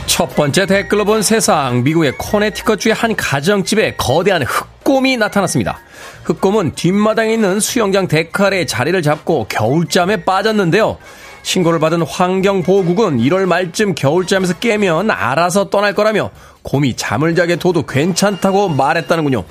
첫 0.07 0.37
번째 0.37 0.67
댓글로 0.67 1.05
본 1.05 1.23
세상, 1.23 1.83
미국의 1.83 2.13
코네티컷주의 2.19 2.95
한 2.95 3.17
가정집에 3.17 3.97
거대한 3.97 4.45
흑곰이 4.45 5.17
나타났습니다. 5.17 5.81
흑곰은 6.23 6.77
뒷마당에 6.77 7.35
있는 7.35 7.59
수영장 7.59 8.07
데칼에 8.07 8.65
자리를 8.65 9.03
잡고 9.03 9.47
겨울잠에 9.49 10.25
빠졌는데요. 10.25 10.99
신고를 11.43 11.81
받은 11.81 12.03
환경보호국은 12.03 13.19
1월 13.19 13.47
말쯤 13.47 13.95
겨울잠에서 13.95 14.55
깨면 14.55 15.11
알아서 15.11 15.71
떠날 15.71 15.95
거라며 15.95 16.31
곰이 16.63 16.97
잠을 16.97 17.35
자게 17.35 17.57
둬도 17.57 17.87
괜찮다고 17.87 18.69
말했다는군요. 18.69 19.45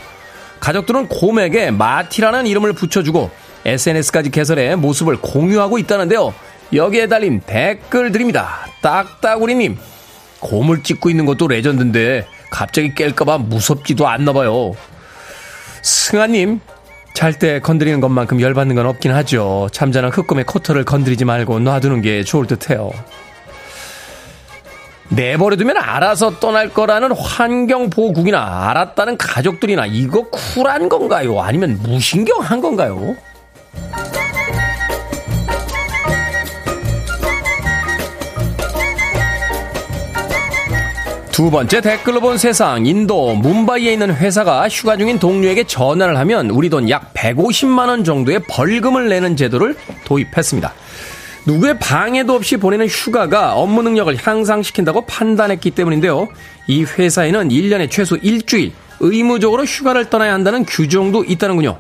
가족들은 0.60 1.08
곰에게 1.08 1.72
마티라는 1.72 2.48
이름을 2.48 2.74
붙여주고 2.74 3.30
SNS까지 3.66 4.30
개설해 4.30 4.76
모습을 4.76 5.18
공유하고 5.18 5.78
있다는데요. 5.80 6.34
여기에 6.74 7.08
달린 7.08 7.42
댓글들입니다. 7.42 8.68
딱따구리님, 8.82 9.78
곰을 10.40 10.84
찍고 10.84 11.10
있는 11.10 11.26
것도 11.26 11.48
레전드인데 11.48 12.26
갑자기 12.50 12.94
깰까봐 12.96 13.46
무섭지도 13.46 14.08
않나 14.08 14.34
봐요. 14.34 14.74
승아님, 15.82 16.62
잘 17.14 17.34
때 17.38 17.60
건드리는 17.60 18.00
것만큼 18.00 18.42
열받는 18.42 18.76
건 18.76 18.86
없긴 18.86 19.12
하죠. 19.14 19.70
잠자는 19.72 20.10
흑곰의 20.10 20.46
코털을 20.46 20.86
건드리지 20.86 21.26
말고 21.26 21.60
놔두는 21.60 22.02
게 22.02 22.24
좋을 22.24 22.48
듯 22.48 22.70
해요. 22.70 22.92
내버려두면 25.10 25.76
알아서 25.78 26.40
떠날 26.40 26.70
거라는 26.70 27.12
환경보호국이나 27.12 28.70
알았다는 28.70 29.18
가족들이나 29.18 29.86
이거 29.86 30.24
쿨한 30.30 30.88
건가요? 30.88 31.42
아니면 31.42 31.80
무신경한 31.84 32.62
건가요? 32.62 33.16
두 41.42 41.50
번째 41.50 41.82
댓글로 41.82 42.22
본 42.22 42.38
세상 42.38 42.86
인도 42.86 43.34
뭄바이에 43.34 43.94
있는 43.94 44.14
회사가 44.14 44.70
휴가 44.70 44.96
중인 44.96 45.18
동료에게 45.18 45.64
전화를 45.64 46.16
하면 46.18 46.52
우리 46.52 46.70
돈 46.70 46.88
약 46.88 47.16
150만 47.16 47.88
원 47.88 48.04
정도의 48.04 48.44
벌금을 48.48 49.10
내는 49.10 49.36
제도를 49.36 49.76
도입했습니다. 50.06 50.72
누구의 51.48 51.80
방해도 51.80 52.36
없이 52.36 52.58
보내는 52.58 52.86
휴가가 52.86 53.56
업무 53.56 53.82
능력을 53.82 54.16
향상시킨다고 54.22 55.08
판단했기 55.08 55.72
때문인데요. 55.72 56.28
이 56.68 56.84
회사에는 56.84 57.50
1년에 57.50 57.90
최소 57.90 58.18
일주일 58.18 58.72
의무적으로 59.00 59.64
휴가를 59.64 60.12
떠나야 60.12 60.34
한다는 60.34 60.64
규정도 60.64 61.24
있다는군요. 61.24 61.76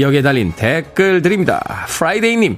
여기에 0.00 0.22
달린 0.22 0.52
댓글 0.56 1.22
드립니다. 1.22 1.86
Friday님, 1.90 2.56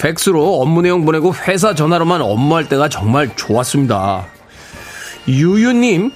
팩스로 0.00 0.60
업무 0.60 0.82
내용 0.82 1.04
보내고 1.04 1.32
회사 1.46 1.76
전화로만 1.76 2.22
업무할 2.22 2.68
때가 2.68 2.88
정말 2.88 3.30
좋았습니다. 3.36 4.39
유유님, 5.30 6.10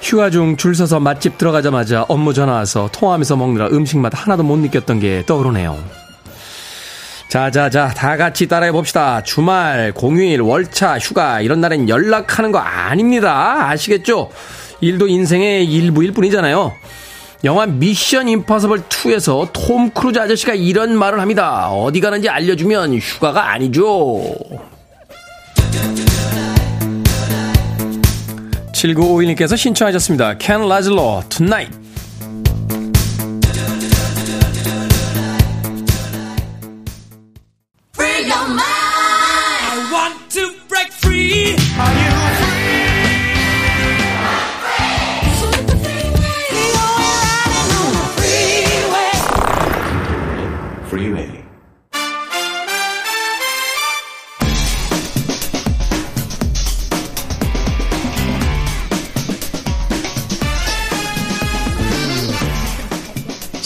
휴가 0.00 0.30
중 0.30 0.56
줄 0.56 0.74
서서 0.74 1.00
맛집 1.00 1.38
들어가자마자 1.38 2.04
업무 2.08 2.32
전화 2.34 2.54
와서 2.54 2.88
통화하면서 2.92 3.36
먹느라 3.36 3.66
음식 3.68 3.98
맛 3.98 4.12
하나도 4.14 4.42
못 4.42 4.56
느꼈던 4.58 5.00
게 5.00 5.22
떠오르네요. 5.26 5.78
자자자 7.30 7.88
다 7.88 8.16
같이 8.16 8.46
따라해 8.46 8.72
봅시다. 8.72 9.22
주말, 9.22 9.92
공휴일, 9.92 10.40
월차, 10.40 10.98
휴가 10.98 11.40
이런 11.40 11.60
날엔 11.60 11.88
연락하는 11.88 12.52
거 12.52 12.58
아닙니다. 12.58 13.68
아시겠죠? 13.68 14.30
일도 14.80 15.08
인생의 15.08 15.66
일부일 15.66 16.12
뿐이잖아요. 16.12 16.72
영화 17.44 17.66
Mission 17.66 18.28
Impossible 18.28 18.84
2에서 18.84 19.50
톰 19.52 19.90
크루즈 19.90 20.18
아저씨가 20.18 20.54
이런 20.54 20.96
말을 20.96 21.20
합니다. 21.20 21.68
어디 21.70 22.00
가는지 22.00 22.28
알려주면 22.28 22.94
휴가가 22.94 23.50
아니죠. 23.52 24.22
7951님께서 28.78 29.56
신청하셨습니다. 29.56 30.38
캔 30.38 30.68
라즐로, 30.68 31.22
Tonight. 31.28 31.87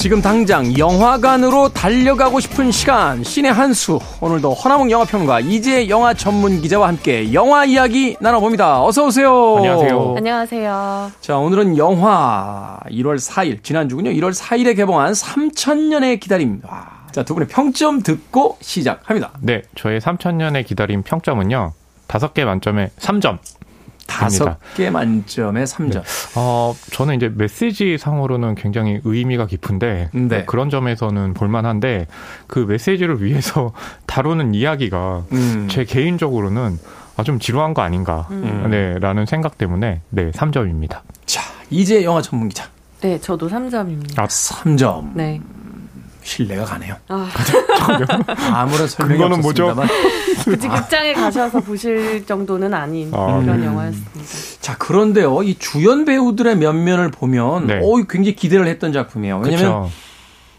지금 0.02 0.20
당장 0.20 0.76
영화관으로 0.76 1.68
달려가고 1.68 2.40
싶은 2.40 2.72
시간 2.72 3.22
신의 3.22 3.52
한수 3.52 4.00
오늘도 4.20 4.52
허나몽 4.52 4.90
영화평론가 4.90 5.38
이제 5.38 5.88
영화 5.88 6.12
전문 6.12 6.60
기자와 6.60 6.88
함께 6.88 7.32
영화 7.32 7.64
이야기 7.64 8.16
나눠봅니다. 8.18 8.82
어서 8.82 9.06
오세요. 9.06 9.58
안녕하세요. 9.58 10.14
안녕하세요. 10.16 11.12
자 11.20 11.38
오늘은 11.38 11.78
영화 11.78 12.80
1월 12.90 13.16
4일 13.16 13.62
지난주군요. 13.62 14.10
1월 14.10 14.34
4일에 14.34 14.74
개봉한 14.74 15.12
3천년의 15.12 16.18
기다림. 16.18 16.62
자두 17.12 17.34
분의 17.34 17.46
평점 17.46 18.02
듣고 18.02 18.58
시작합니다. 18.60 19.30
네, 19.40 19.62
저의 19.76 20.00
3천년의 20.00 20.66
기다림 20.66 21.04
평점은요. 21.04 21.74
5개 22.08 22.44
만점에 22.44 22.90
3점. 22.98 23.38
다섯 24.12 24.58
개 24.74 24.90
만점에 24.90 25.64
3점. 25.64 25.92
네. 25.92 26.02
어, 26.36 26.74
저는 26.92 27.16
이제 27.16 27.30
메시지 27.34 27.98
상으로는 27.98 28.54
굉장히 28.54 29.00
의미가 29.04 29.46
깊은데 29.46 30.10
네. 30.12 30.44
그런 30.44 30.70
점에서는 30.70 31.34
볼만한데 31.34 32.06
그 32.46 32.60
메시지를 32.60 33.22
위해서 33.22 33.72
다루는 34.06 34.54
이야기가 34.54 35.24
음. 35.32 35.68
제 35.70 35.84
개인적으로는 35.84 36.78
아, 37.16 37.22
좀 37.24 37.38
지루한 37.38 37.74
거 37.74 37.82
아닌가, 37.82 38.26
음. 38.30 38.68
네, 38.70 38.98
라는 38.98 39.26
생각 39.26 39.58
때문에, 39.58 40.00
네, 40.08 40.30
3점입니다. 40.30 41.00
자, 41.26 41.42
이제 41.68 42.02
영화 42.04 42.22
전문 42.22 42.48
기자. 42.48 42.64
네, 43.02 43.20
저도 43.20 43.50
3점입니다. 43.50 44.18
아, 44.18 44.26
3점. 44.26 45.10
네. 45.14 45.40
신뢰가 46.22 46.64
가네요. 46.64 46.96
아. 47.08 47.28
아무런 48.52 48.86
설명이 48.88 49.22
없었습니다만. 49.22 49.88
굳이 50.44 50.68
극장에 50.68 51.12
가셔서 51.12 51.60
보실 51.60 52.24
정도는 52.26 52.72
아닌 52.74 53.10
아, 53.12 53.40
그런 53.40 53.48
음. 53.60 53.64
영화였습니다. 53.64 54.22
자 54.60 54.76
그런데요, 54.78 55.42
이 55.42 55.56
주연 55.58 56.04
배우들의 56.04 56.56
면면을 56.56 57.10
보면 57.10 57.66
네. 57.66 57.80
어 57.82 57.96
굉장히 58.08 58.34
기대를 58.34 58.66
했던 58.66 58.92
작품이에요. 58.92 59.40
왜냐하면 59.44 59.90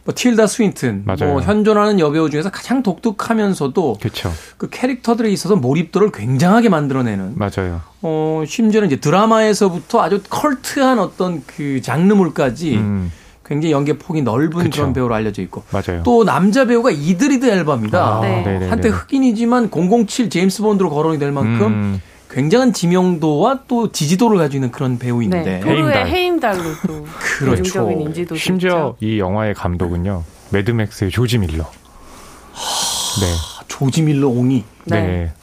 뭐 0.05 0.14
틸다 0.14 0.47
스윈튼, 0.47 1.03
뭐 1.05 1.16
맞아요. 1.16 1.34
뭐 1.34 1.41
현존하는 1.41 1.97
여배우 1.99 2.30
중에서 2.30 2.49
가장 2.51 2.84
독특하면서도 2.84 3.97
그쵸. 4.01 4.32
그 4.57 4.70
캐릭터들에 4.70 5.30
있어서 5.32 5.55
몰입도를 5.55 6.11
굉장하게 6.11 6.70
만들어내는 6.70 7.34
맞아요. 7.36 7.82
어 8.01 8.43
심지어는 8.45 8.88
이제 8.88 8.97
드라마에서부터 8.97 10.01
아주 10.01 10.22
컬트한 10.30 10.99
어떤 10.99 11.43
그 11.45 11.82
장르물까지. 11.82 12.76
음. 12.76 13.11
굉장히 13.46 13.74
연기 13.74 13.94
폭이 13.94 14.22
넓은 14.22 14.64
그쵸. 14.64 14.82
그런 14.82 14.94
배우로 14.94 15.14
알려져 15.14 15.41
있고 15.41 15.64
맞아요. 15.72 16.02
또 16.04 16.24
남자 16.24 16.66
배우가 16.66 16.91
이드리드 16.91 17.46
엘바입니다. 17.46 18.00
아, 18.00 18.22
네. 18.22 18.68
한때 18.70 18.89
흑인이지만 18.89 19.70
007 19.70 20.30
제임스 20.30 20.62
본드로 20.62 20.89
거론이 20.89 21.20
될 21.20 21.32
만큼 21.32 21.68
음. 21.68 22.02
굉장한 22.30 22.74
지명도와 22.74 23.62
또 23.68 23.91
지지도를 23.91 24.38
가지고 24.39 24.58
있는 24.58 24.72
그런 24.72 24.98
배우인데 24.98 25.41
네, 25.44 25.60
페루의 25.60 26.06
해임달로 26.06 26.64
또 26.88 27.06
그렇죠. 27.38 27.91
인지도 27.91 28.36
심지어 28.36 28.96
이 29.00 29.20
영화의 29.20 29.54
감독은요 29.54 30.24
매드맥스의 30.50 31.12
조지 31.12 31.38
밀러. 31.38 31.64
네. 31.64 33.28
조지 33.68 34.02
밀러 34.02 34.30
옹이. 34.30 34.64
네. 34.86 35.02
네. 35.02 35.34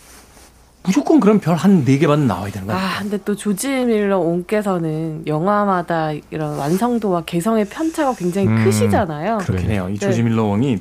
무조건 0.82 1.20
그럼 1.20 1.38
별 1.40 1.54
한 1.56 1.84
네 1.84 1.98
개만 1.98 2.26
나와야 2.26 2.50
되는 2.50 2.66
거야. 2.66 2.76
아, 2.76 2.98
근데 3.00 3.18
또 3.24 3.36
조지 3.36 3.68
밀러 3.68 4.18
온께서는 4.18 5.24
영화마다 5.26 6.12
이런 6.30 6.56
완성도와 6.56 7.22
개성의 7.26 7.66
편차가 7.66 8.14
굉장히 8.14 8.48
음, 8.48 8.64
크시잖아요. 8.64 9.38
그렇긴 9.38 9.70
해요. 9.70 9.88
이 9.90 9.94
네. 9.94 9.98
조지 9.98 10.22
밀러 10.22 10.44
옹이 10.44 10.78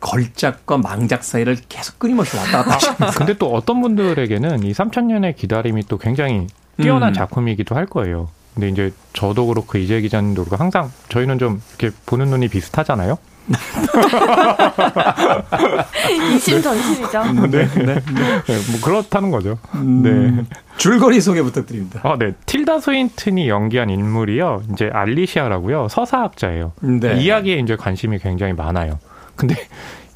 걸작과 0.00 0.78
망작 0.78 1.22
사이를 1.22 1.56
계속 1.68 1.98
끊임없이 1.98 2.36
왔다 2.36 2.62
갔다 2.64 2.74
하시면서. 2.74 3.18
근데 3.18 3.34
또 3.34 3.52
어떤 3.52 3.80
분들에게는 3.82 4.62
이 4.64 4.72
3천년의 4.72 5.36
기다림이 5.36 5.84
또 5.86 5.98
굉장히 5.98 6.46
뛰어난 6.80 7.10
음. 7.10 7.14
작품이기도 7.14 7.74
할 7.76 7.86
거예요. 7.86 8.28
근데 8.54 8.68
이제 8.68 8.92
저도 9.12 9.46
그렇고 9.46 9.78
이재 9.78 10.00
기자님도 10.00 10.44
그렇고 10.44 10.62
항상 10.62 10.90
저희는 11.08 11.38
좀 11.38 11.62
이렇게 11.78 11.96
보는 12.06 12.28
눈이 12.28 12.48
비슷하잖아요. 12.48 13.18
이심전심이죠. 16.34 17.32
네, 17.50 17.68
네, 17.68 17.84
네. 17.84 18.00
뭐 18.70 18.80
그렇다는 18.84 19.30
거죠. 19.30 19.58
음, 19.74 20.02
네. 20.02 20.44
줄거리 20.76 21.20
소개 21.20 21.42
부탁드립니다. 21.42 22.00
아, 22.04 22.16
네. 22.18 22.34
틸다 22.46 22.80
스윈튼이 22.80 23.48
연기한 23.48 23.90
인물이요. 23.90 24.62
이제 24.72 24.90
알리시아라고요. 24.92 25.88
서사학자예요. 25.88 26.72
네. 26.80 27.20
이야기에 27.20 27.56
이제 27.58 27.76
관심이 27.76 28.18
굉장히 28.18 28.52
많아요. 28.52 28.98
근데 29.36 29.56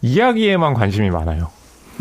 이야기에만 0.03 0.75
관심이 0.75 1.11
많아요. 1.11 1.51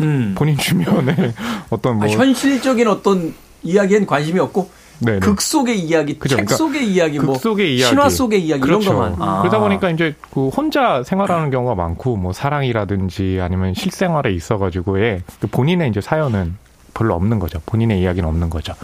음. 0.00 0.34
본인 0.36 0.56
주변에 0.56 1.32
어떤 1.70 1.96
뭐 1.96 2.06
아, 2.06 2.08
현실적인 2.08 2.86
어떤 2.88 3.34
이야기엔 3.62 4.06
관심이 4.06 4.38
없고 4.38 4.70
네네. 5.00 5.20
극 5.20 5.40
속의 5.40 5.78
이야기? 5.78 6.14
책 6.14 6.20
그러니까 6.20 6.56
속의 6.56 6.86
이야기, 6.86 7.18
뭐 7.18 7.34
속의 7.36 7.76
이야기, 7.76 7.90
신화 7.90 8.08
속의 8.08 8.42
이야기 8.42 8.60
그렇죠. 8.62 8.90
이런 8.90 9.16
것만. 9.16 9.28
아. 9.28 9.40
그러다 9.40 9.58
보니까 9.58 9.90
이제 9.90 10.14
그 10.32 10.48
혼자 10.48 11.02
생활하는 11.02 11.50
경우가 11.50 11.74
많고 11.74 12.16
뭐 12.16 12.32
사랑이라든지 12.32 13.38
아니면 13.40 13.74
실생활에 13.74 14.32
있어가지고의 14.32 15.22
그 15.40 15.46
본인의 15.48 15.90
이제 15.90 16.00
사연은 16.00 16.56
별로 16.94 17.14
없는 17.14 17.38
거죠. 17.38 17.60
본인의 17.66 18.00
이야기는 18.00 18.26
없는 18.28 18.48
거죠. 18.50 18.74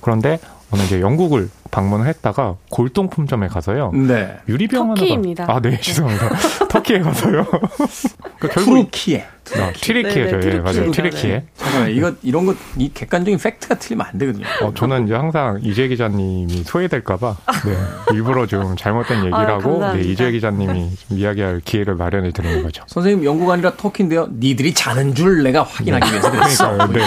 그런데 0.00 0.38
오늘 0.72 0.84
이제 0.86 1.00
영국을 1.00 1.50
방문을 1.70 2.06
했다가 2.06 2.56
골동품점에 2.70 3.48
가서요. 3.48 3.92
네. 3.92 4.38
유리병 4.48 4.94
터키입니다. 4.94 5.44
하나가 5.44 5.58
아, 5.58 5.60
네, 5.60 5.78
죄송합니다. 5.80 6.28
터키에 6.68 7.00
가서요. 7.00 7.44
그러니까 8.38 8.48
결국 8.48 8.64
투르키에. 8.64 9.26
아, 9.58 9.72
튀르키예 9.72 10.28
저 10.30 10.48
예, 10.48 10.54
맞아요. 10.60 10.90
튀르키예. 10.90 11.32
네. 11.32 11.44
잠깐만 11.56 11.90
이거 11.90 12.12
이런 12.22 12.46
거이 12.46 12.90
객관적인 12.94 13.38
팩트가 13.38 13.76
틀리면 13.76 14.06
안 14.06 14.18
되거든요. 14.18 14.46
어, 14.62 14.72
저는 14.74 15.04
이제 15.06 15.14
항상 15.14 15.58
이재 15.62 15.88
기자님이 15.88 16.62
소외될까봐 16.64 17.36
네, 17.66 18.14
일부러 18.14 18.46
좀 18.46 18.76
잘못된 18.76 19.18
얘기를 19.18 19.34
아, 19.34 19.54
하고 19.54 19.80
네, 19.94 20.00
이재 20.02 20.30
기자님이 20.32 20.90
좀 21.08 21.18
이야기할 21.18 21.60
기회를 21.64 21.94
마련해 21.96 22.32
드리는 22.32 22.62
거죠. 22.62 22.84
선생님 22.86 23.24
연구가 23.24 23.54
아니라 23.54 23.74
터키인데요. 23.76 24.28
니들이 24.32 24.72
자는 24.74 25.14
줄 25.14 25.42
내가 25.42 25.62
확인하기 25.62 26.10
위해서 26.10 26.30
그랬어. 26.30 26.86
네. 26.88 27.00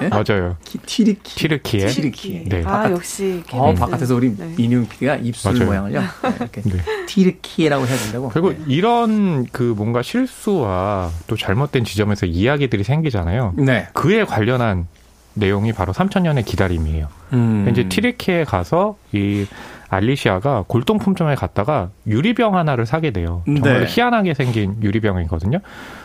네. 0.00 0.08
맞아요. 0.08 0.56
튀르키. 0.86 1.34
튀르키예. 1.36 1.86
튀르키예. 1.86 2.44
네. 2.48 2.62
아 2.64 2.70
바깥, 2.84 2.92
역시. 2.92 3.42
어, 3.52 3.74
바깥에서 3.74 4.14
우리 4.16 4.34
네. 4.36 4.52
민용 4.56 4.86
PD가 4.88 5.16
입술 5.16 5.52
맞아요. 5.52 5.66
모양을요. 5.66 6.00
네, 6.22 6.34
이렇게 6.40 6.62
네. 6.62 7.06
튀르키예라고 7.06 7.86
해야 7.86 7.96
된다고. 7.96 8.28
그리고 8.30 8.50
네. 8.50 8.58
이런 8.68 9.46
그 9.52 9.62
뭔가 9.76 10.02
실수와 10.02 11.10
또 11.26 11.36
잘못된 11.36 11.83
지점에서 11.84 12.26
이야기들이 12.26 12.84
생기잖아요. 12.84 13.54
네. 13.56 13.86
그에 13.92 14.24
관련한 14.24 14.86
내용이 15.34 15.72
바로 15.72 15.92
3천년의 15.92 16.44
기다림이에요. 16.44 17.08
음. 17.32 17.66
이제 17.70 17.88
티르키에 17.88 18.44
가서 18.44 18.96
이 19.12 19.46
알리시아가 19.88 20.64
골동품점에 20.66 21.34
갔다가 21.34 21.90
유리병 22.06 22.56
하나를 22.56 22.86
사게 22.86 23.10
돼요. 23.10 23.42
정말 23.46 23.80
네. 23.80 23.86
희한하게 23.88 24.34
생긴 24.34 24.76
유리병이거든요. 24.82 25.58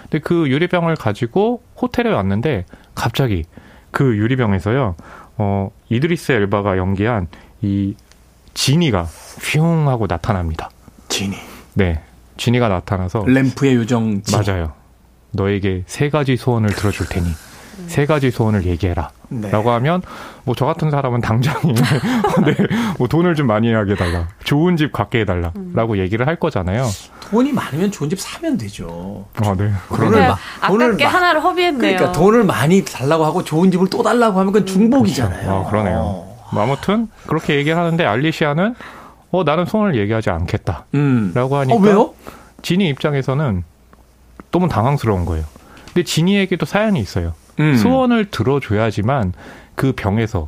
근데 0.03 0.19
그 0.19 0.47
유리병을 0.49 0.95
가지고 0.95 1.61
호텔에 1.79 2.09
왔는데 2.09 2.65
갑자기 2.95 3.45
그 3.91 4.17
유리병에서요. 4.17 4.95
어 5.37 5.71
이드리스 5.89 6.33
엘바가 6.33 6.77
연기한 6.77 7.27
이 7.61 7.95
지니가 8.53 9.03
휘웅 9.41 9.87
하고 9.87 10.07
나타납니다. 10.07 10.69
지니. 11.07 11.37
네. 11.73 12.01
지니가 12.37 12.67
나타나서 12.67 13.25
램프의 13.25 13.75
요정 13.75 14.21
지. 14.21 14.35
맞아요. 14.35 14.73
너에게 15.31 15.83
세 15.87 16.09
가지 16.09 16.35
소원을 16.37 16.69
들어줄 16.69 17.07
테니 17.07 17.27
세 17.87 18.05
가지 18.05 18.29
소원을 18.29 18.65
얘기해라. 18.65 19.09
네. 19.29 19.49
라고 19.51 19.71
하면 19.71 20.01
뭐 20.43 20.53
저 20.57 20.65
같은 20.65 20.91
사람은 20.91 21.21
당장에 21.21 21.61
네, 22.45 22.55
뭐 22.97 23.07
돈을 23.07 23.35
좀 23.35 23.47
많이 23.47 23.71
하게 23.71 23.93
해달라. 23.93 24.27
좋은 24.43 24.75
집 24.75 24.91
갖게 24.91 25.21
해달라. 25.21 25.51
음. 25.55 25.71
라고 25.75 25.97
얘기를 25.97 26.27
할 26.27 26.35
거잖아요. 26.35 26.85
돈이 27.29 27.53
많으면 27.53 27.91
좋은 27.91 28.09
집 28.09 28.19
사면 28.19 28.57
되죠. 28.57 29.25
아, 29.37 29.55
네. 29.55 29.71
돈을 29.95 30.27
마, 30.27 30.35
돈을 30.67 30.97
마, 30.97 31.07
하나를 31.07 31.43
허비했네요. 31.43 31.97
그러니까 31.97 32.11
돈을 32.11 32.43
많이 32.43 32.83
달라고 32.83 33.23
하고 33.23 33.43
좋은 33.43 33.71
집을 33.71 33.87
또 33.89 34.03
달라고 34.03 34.39
하면 34.39 34.51
그건 34.51 34.65
중복이잖아요. 34.67 35.41
그렇죠. 35.41 35.65
아, 35.67 35.69
그러네요. 35.69 35.97
어. 35.99 36.49
뭐 36.51 36.63
아무튼 36.63 37.07
그렇게 37.27 37.55
얘기를 37.55 37.77
하는데 37.77 38.03
알리시아는 38.03 38.75
어 39.31 39.43
나는 39.43 39.65
소원을 39.65 39.95
얘기하지 39.95 40.31
않겠다. 40.31 40.85
음. 40.95 41.31
라고 41.35 41.55
하니까 41.57 41.75
어, 41.75 41.79
왜요? 41.79 42.13
지니 42.63 42.89
입장에서는 42.89 43.63
너무 44.51 44.67
당황스러운 44.67 45.25
거예요. 45.25 45.45
근데 45.85 46.03
지니에게도 46.03 46.65
사연이 46.65 46.99
있어요. 46.99 47.33
음. 47.59 47.75
소원을 47.75 48.29
들어줘야지만 48.29 49.33
그 49.75 49.93
병에서 49.93 50.47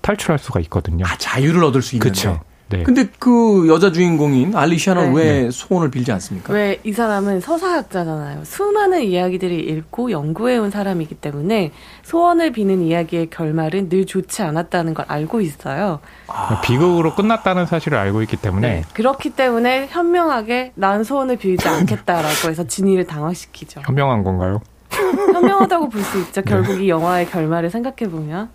탈출할 0.00 0.38
수가 0.38 0.60
있거든요. 0.60 1.04
아, 1.06 1.16
자유를 1.16 1.64
얻을 1.64 1.82
수 1.82 1.96
있는데. 1.96 2.10
그렇죠. 2.10 2.40
네. 2.78 2.82
근데 2.82 3.08
그 3.18 3.66
여자 3.68 3.90
주인공인 3.92 4.54
알리시아는 4.56 5.12
네. 5.14 5.18
왜 5.18 5.42
네. 5.44 5.50
소원을 5.50 5.90
빌지 5.90 6.12
않습니까? 6.12 6.52
왜 6.52 6.78
이 6.84 6.92
사람은 6.92 7.40
서사학자잖아요. 7.40 8.44
수많은 8.44 9.02
이야기들을 9.04 9.68
읽고 9.70 10.10
연구해온 10.10 10.70
사람이기 10.70 11.14
때문에 11.16 11.72
소원을 12.02 12.52
비는 12.52 12.82
이야기의 12.82 13.30
결말은 13.30 13.88
늘 13.88 14.06
좋지 14.06 14.42
않았다는 14.42 14.94
걸 14.94 15.04
알고 15.08 15.40
있어요. 15.40 16.00
아. 16.26 16.60
비극으로 16.60 17.14
끝났다는 17.14 17.66
사실을 17.66 17.96
알고 17.98 18.22
있기 18.22 18.36
때문에. 18.36 18.68
네. 18.68 18.82
그렇기 18.92 19.30
때문에 19.30 19.86
현명하게 19.90 20.72
난 20.74 21.04
소원을 21.04 21.36
빌지 21.36 21.66
않겠다라고 21.68 22.50
해서 22.50 22.64
진이를 22.66 23.06
당황시키죠. 23.06 23.80
현명한 23.86 24.22
건가요? 24.24 24.60
현명하다고 24.90 25.88
볼 25.88 26.02
수 26.02 26.18
있죠. 26.20 26.42
결국 26.42 26.80
이 26.80 26.88
영화의 26.88 27.26
결말을 27.30 27.70
생각해 27.70 28.10
보면. 28.10 28.48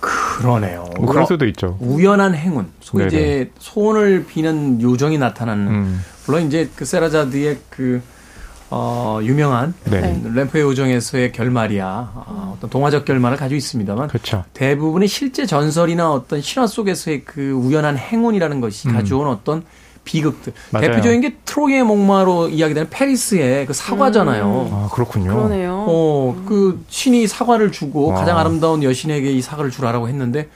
그러네요. 0.00 0.86
뭐 0.96 1.06
그럴 1.06 1.26
수도 1.26 1.46
있죠. 1.46 1.76
우연한 1.80 2.34
행운. 2.34 2.68
소위 2.80 3.06
이제 3.06 3.50
소원을 3.58 4.26
비는 4.26 4.80
요정이 4.80 5.18
나타나는. 5.18 5.68
음. 5.68 6.04
물론 6.26 6.46
이제 6.46 6.68
그 6.74 6.84
세라자드의 6.84 7.58
그 7.68 8.02
어, 8.72 9.18
유명한 9.22 9.74
네. 9.84 10.22
램프의 10.32 10.62
요정에서의 10.62 11.32
결말이야 11.32 12.12
어, 12.14 12.54
어떤 12.56 12.70
동화적 12.70 13.04
결말을 13.04 13.36
가지고 13.36 13.56
있습니다만 13.56 14.08
그렇죠. 14.08 14.44
대부분의 14.54 15.08
실제 15.08 15.44
전설이나 15.44 16.12
어떤 16.12 16.40
신화 16.40 16.68
속에서의 16.68 17.24
그 17.24 17.50
우연한 17.50 17.98
행운이라는 17.98 18.60
것이 18.60 18.88
음. 18.88 18.94
가져온 18.94 19.26
어떤 19.26 19.64
비극들. 20.04 20.52
맞아요. 20.70 20.88
대표적인 20.88 21.20
게 21.20 21.36
트로이의 21.44 21.84
목마로 21.84 22.48
이야기되는 22.48 22.90
페리스의 22.90 23.66
그 23.66 23.72
사과잖아요. 23.72 24.68
음. 24.70 24.74
아, 24.74 24.88
그렇군요. 24.92 25.34
그러네요. 25.34 25.84
어, 25.88 26.42
그 26.46 26.82
신이 26.88 27.26
사과를 27.26 27.70
주고 27.72 28.08
와. 28.08 28.20
가장 28.20 28.38
아름다운 28.38 28.82
여신에게 28.82 29.30
이 29.32 29.42
사과를 29.42 29.70
주라라고 29.70 30.08
했는데 30.08 30.48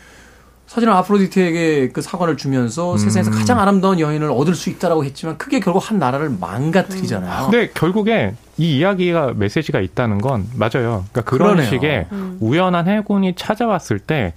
사실은 0.66 0.92
아프로디테에게 0.95 1.90
그 1.90 2.03
사과를 2.03 2.36
주면서 2.36 2.92
음. 2.95 2.99
세상에서 2.99 3.30
가장 3.30 3.61
아름다운 3.61 4.01
여인을 4.01 4.30
얻을 4.30 4.55
수 4.57 4.70
있다라고 4.70 5.05
했지만 5.05 5.38
그게 5.38 5.61
결국 5.61 5.88
한 5.88 5.99
나라를 6.01 6.30
망가뜨리잖아요. 6.40 7.45
음. 7.47 7.51
근데 7.51 7.70
결국에 7.72 8.34
이 8.57 8.78
이야기가 8.78 9.34
메시지가 9.36 9.80
있다는 9.80 10.20
건 10.20 10.49
맞아요. 10.57 11.05
그러니까 11.12 11.22
그런 11.22 11.49
그러네요. 11.51 11.70
식의 11.70 12.07
음. 12.11 12.38
우연한 12.40 12.88
해군이 12.88 13.34
찾아왔을 13.36 14.01
때 14.01 14.32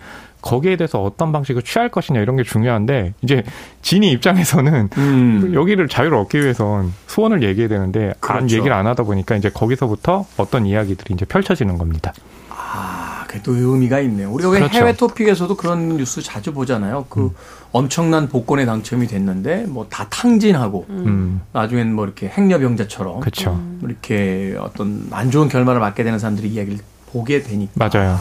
거기에 0.47 0.75
대해서 0.77 1.01
어떤 1.03 1.31
방식을 1.31 1.61
취할 1.63 1.89
것이냐 1.89 2.21
이런 2.21 2.35
게 2.37 2.43
중요한데 2.43 3.13
이제 3.21 3.43
진이 3.81 4.11
입장에서는 4.11 4.89
음. 4.97 5.51
여기를 5.53 5.87
자유를 5.87 6.17
얻기 6.17 6.39
위해선 6.41 6.93
소원을 7.07 7.43
얘기해야 7.43 7.67
되는데 7.69 8.13
그렇죠. 8.19 8.43
안 8.43 8.49
얘기를 8.51 8.73
안 8.73 8.87
하다 8.87 9.03
보니까 9.03 9.35
이제 9.35 9.49
거기서부터 9.49 10.25
어떤 10.37 10.65
이야기들이 10.65 11.13
이제 11.13 11.25
펼쳐지는 11.25 11.77
겁니다. 11.77 12.13
아, 12.49 13.25
그래도 13.27 13.53
의미가 13.53 13.99
있네요. 14.01 14.31
우리가 14.31 14.49
왜 14.49 14.59
그렇죠. 14.59 14.77
해외 14.77 14.93
토픽에서도 14.93 15.55
그런 15.57 15.97
뉴스 15.97 16.21
자주 16.21 16.53
보잖아요. 16.53 17.05
그 17.09 17.25
음. 17.25 17.29
엄청난 17.71 18.27
복권에 18.29 18.65
당첨이 18.65 19.07
됐는데 19.07 19.65
뭐 19.67 19.85
다 19.89 20.07
탕진하고 20.09 20.85
음. 20.89 21.41
나중엔 21.53 21.93
뭐 21.93 22.05
이렇게 22.05 22.27
행려병자처럼 22.29 23.19
그렇죠. 23.19 23.61
이렇게 23.83 24.55
어떤 24.59 25.07
안 25.11 25.29
좋은 25.31 25.49
결말을 25.49 25.79
맞게 25.81 26.03
되는 26.03 26.17
사람들이 26.19 26.47
이야기를 26.49 26.79
보게 27.11 27.41
되니까 27.43 27.71
맞아요. 27.75 28.17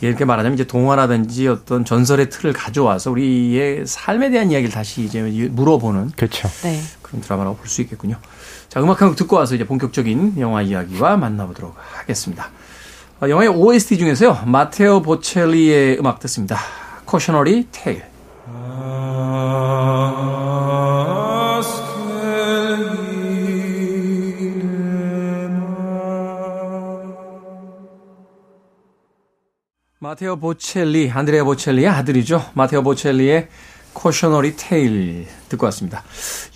이렇게 0.00 0.24
말하자면 0.24 0.54
이제 0.54 0.64
동화라든지 0.64 1.46
어떤 1.48 1.84
전설의 1.84 2.30
틀을 2.30 2.52
가져와서 2.52 3.10
우리의 3.10 3.86
삶에 3.86 4.30
대한 4.30 4.50
이야기를 4.50 4.72
다시 4.72 5.02
이제 5.02 5.20
물어보는 5.22 6.12
그렇죠. 6.16 6.48
네. 6.62 6.80
그런 7.02 7.20
드라마라고 7.20 7.56
볼 7.56 7.66
수 7.68 7.82
있겠군요. 7.82 8.16
자, 8.68 8.80
음악 8.80 9.02
한 9.02 9.08
곡 9.08 9.16
듣고 9.16 9.36
와서 9.36 9.54
이제 9.54 9.66
본격적인 9.66 10.36
영화 10.38 10.62
이야기와 10.62 11.16
만나보도록 11.16 11.74
하겠습니다. 11.98 12.50
어, 13.20 13.28
영화의 13.28 13.48
OST 13.50 13.98
중에서요. 13.98 14.42
마테오 14.46 15.02
보첼리의 15.02 15.98
음악 15.98 16.20
듣습니다. 16.20 16.56
코셔너 17.04 17.42
마테오 30.02 30.36
보첼리, 30.36 31.10
안드레아 31.10 31.44
보첼리의 31.44 31.86
아들이죠. 31.88 32.42
마테오 32.54 32.82
보첼리의 32.82 33.48
Cautionary 33.92 34.54
Tale 34.56 35.26
듣고 35.50 35.66
왔습니다. 35.66 36.02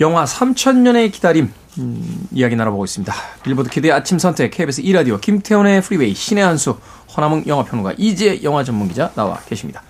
영화 0.01 0.24
3천년의 0.24 1.12
기다림 1.12 1.53
음, 1.78 2.26
이야기 2.32 2.57
나눠보고 2.57 2.84
있습니다. 2.86 3.12
빌보드 3.42 3.68
키드의 3.68 3.92
아침 3.92 4.18
선택 4.18 4.51
KBS 4.51 4.82
2라디오 4.82 5.20
김태훈의 5.20 5.82
프리웨이 5.82 6.14
신의 6.14 6.42
한수 6.42 6.78
허남웅 7.14 7.45
영화평론가 7.47 7.95
이제 7.99 8.42
영화 8.45 8.64
전문기자 8.64 9.12
나와 9.14 9.38
계십니다. 9.47 9.82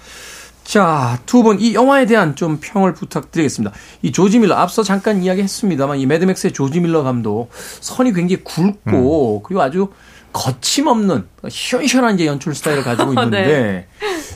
자, 0.64 1.20
두 1.26 1.42
분 1.44 1.60
이 1.60 1.74
영화에 1.74 2.06
대한 2.06 2.34
좀 2.34 2.58
평을 2.60 2.94
부탁드리겠습니다. 2.94 3.72
이 4.02 4.10
조지 4.10 4.38
밀러 4.40 4.56
앞서 4.56 4.82
잠깐 4.82 5.22
이야기했습니다만 5.22 5.98
이 5.98 6.06
매드맥스의 6.06 6.52
조지 6.54 6.80
밀러 6.80 7.02
감독 7.04 7.50
선이 7.80 8.14
굉장히 8.14 8.42
굵고 8.42 9.36
음. 9.36 9.42
그리고 9.44 9.62
아주 9.62 9.90
거침없는 10.34 11.28
시원시원한 11.48 12.16
이제 12.16 12.26
연출 12.26 12.54
스타일을 12.54 12.82
가지고 12.82 13.12
있는데 13.14 13.46
네. 13.46 13.86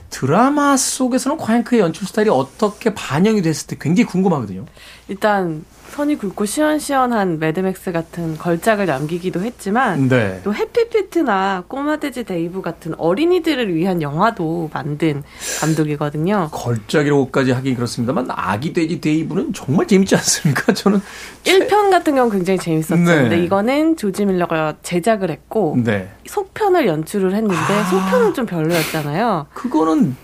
드라마 0.09 0.77
속에서는 0.77 1.37
과연 1.37 1.65
그의 1.65 1.83
연출 1.83 2.07
스타일이 2.07 2.31
어떻게 2.31 2.95
반영이 2.95 3.43
됐을 3.43 3.67
때 3.67 3.77
굉장히 3.79 4.07
궁금하거든요. 4.07 4.65
일단 5.09 5.65
선이 5.91 6.17
굵고 6.17 6.45
시원시원한 6.45 7.39
매드맥스 7.39 7.93
같은 7.93 8.37
걸작을 8.39 8.87
남기기도 8.87 9.41
했지만 9.43 10.09
네. 10.09 10.41
또 10.45 10.55
해피피트나 10.55 11.65
꼬마돼지 11.67 12.25
베이브 12.25 12.63
같은 12.63 12.95
어린이들을 12.99 13.75
위한 13.75 14.01
영화도 14.01 14.71
만든 14.73 15.23
감독이거든요. 15.61 16.51
걸작이라고까지 16.53 17.53
하긴 17.53 17.75
그렇습니다만 17.75 18.29
아기 18.31 18.73
돼지 18.73 19.01
베이브는 19.01 19.53
정말 19.53 19.87
재밌지 19.87 20.15
않습니까? 20.15 20.73
저는 20.75 21.01
1편 21.45 21.91
같은 21.91 22.15
경우는 22.15 22.37
굉장히 22.37 22.59
재밌었죠. 22.59 23.29
네. 23.29 23.43
이거는 23.43 23.97
조지 23.97 24.25
밀러가 24.25 24.77
제작을 24.83 25.31
했고 25.31 25.77
네. 25.83 26.11
속편을 26.27 26.87
연출을 26.87 27.35
했는데 27.35 27.57
아. 27.57 27.85
속편은 27.85 28.35
좀 28.35 28.47
별로였잖아요. 28.47 29.47
그거는 29.53 30.17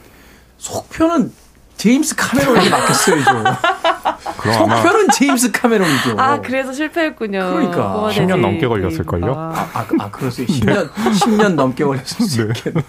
속편은 0.58 1.32
제임스 1.76 2.14
카메론에게 2.16 2.70
맡겼어야죠. 2.70 3.44
속편은 4.44 5.08
제임스 5.14 5.52
카메론이죠. 5.52 6.16
아, 6.18 6.40
그래서 6.40 6.72
실패했군요. 6.72 7.50
그러니까 7.52 8.08
10년 8.12 8.40
넘게 8.40 8.66
걸렸을걸요. 8.66 9.34
아, 9.34 9.68
아, 9.72 9.86
아 9.98 10.10
그러세요. 10.10 10.46
10년 10.46 10.90
10년 10.92 11.54
넘게 11.54 11.84
걸렸을 11.84 12.26
수 12.26 12.42
있겠네. 12.42 12.82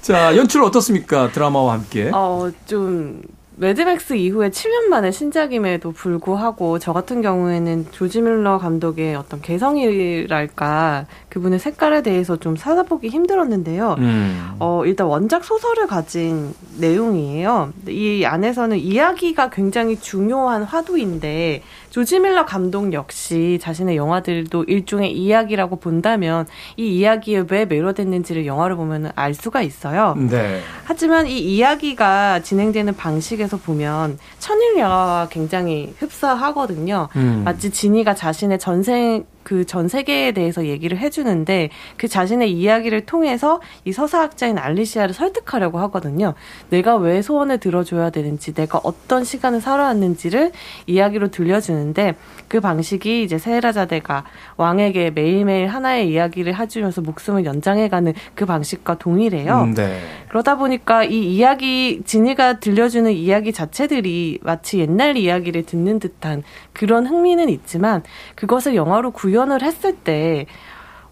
자, 0.00 0.36
연출 0.36 0.62
어떻습니까? 0.62 1.32
드라마와 1.32 1.74
함께. 1.74 2.10
어, 2.14 2.50
좀 2.66 3.22
매드맥스 3.58 4.14
이후에 4.14 4.50
7년 4.50 4.88
만에 4.88 5.10
신작임에도 5.10 5.92
불구하고 5.92 6.78
저 6.78 6.92
같은 6.92 7.22
경우에는 7.22 7.86
조지 7.90 8.20
밀러 8.20 8.58
감독의 8.58 9.14
어떤 9.14 9.40
개성이랄까 9.40 11.06
그분의 11.30 11.58
색깔에 11.58 12.02
대해서 12.02 12.36
좀 12.36 12.54
찾아보기 12.54 13.08
힘들었는데요. 13.08 13.96
음. 13.98 14.50
어, 14.58 14.82
일단 14.84 15.06
원작 15.06 15.44
소설을 15.44 15.86
가진 15.86 16.54
내용이에요. 16.78 17.72
이 17.88 18.24
안에서는 18.26 18.76
이야기가 18.76 19.48
굉장히 19.48 19.98
중요한 19.98 20.62
화두인데 20.62 21.62
조지 21.88 22.20
밀러 22.20 22.44
감독 22.44 22.92
역시 22.92 23.58
자신의 23.62 23.96
영화들도 23.96 24.64
일종의 24.64 25.12
이야기라고 25.12 25.76
본다면 25.76 26.46
이 26.76 26.88
이야기에 26.98 27.44
왜 27.50 27.64
매료됐는지를 27.64 28.44
영화를 28.44 28.76
보면 28.76 29.12
알 29.14 29.32
수가 29.32 29.62
있어요. 29.62 30.14
네. 30.18 30.60
하지만 30.84 31.26
이 31.26 31.38
이야기가 31.38 32.40
진행되는 32.40 32.96
방식에 32.96 33.45
서 33.46 33.56
보면 33.56 34.18
천일영화와 34.38 35.28
굉장히 35.28 35.94
흡사하거든요. 35.98 37.08
음. 37.16 37.42
마치 37.44 37.70
지니가 37.70 38.14
자신의 38.14 38.58
전생 38.58 39.24
그 39.46 39.64
전 39.64 39.86
세계에 39.86 40.32
대해서 40.32 40.66
얘기를 40.66 40.98
해주는데 40.98 41.70
그 41.96 42.08
자신의 42.08 42.50
이야기를 42.50 43.06
통해서 43.06 43.60
이 43.84 43.92
서사학자인 43.92 44.58
알리시아를 44.58 45.14
설득하려고 45.14 45.78
하거든요. 45.80 46.34
내가 46.70 46.96
왜 46.96 47.22
소원을 47.22 47.58
들어줘야 47.58 48.10
되는지, 48.10 48.54
내가 48.54 48.80
어떤 48.82 49.22
시간을 49.22 49.60
살아왔는지를 49.60 50.50
이야기로 50.86 51.28
들려주는데 51.28 52.16
그 52.48 52.60
방식이 52.60 53.22
이제 53.22 53.38
세라자대가 53.38 54.24
왕에게 54.56 55.10
매일매일 55.10 55.68
하나의 55.68 56.10
이야기를 56.10 56.58
해주면서 56.58 57.02
목숨을 57.02 57.44
연장해가는 57.44 58.14
그 58.34 58.46
방식과 58.46 58.98
동일해요. 58.98 59.62
음, 59.62 59.74
네. 59.74 60.00
그러다 60.28 60.56
보니까 60.56 61.04
이 61.04 61.36
이야기, 61.36 62.02
진이가 62.04 62.58
들려주는 62.58 63.12
이야기 63.12 63.52
자체들이 63.52 64.40
마치 64.42 64.80
옛날 64.80 65.16
이야기를 65.16 65.66
듣는 65.66 66.00
듯한 66.00 66.42
그런 66.72 67.06
흥미는 67.06 67.48
있지만 67.48 68.02
그것을 68.34 68.74
영화로 68.74 69.12
구현 69.12 69.35
을 69.44 69.62
했을 69.62 69.94
때, 69.96 70.46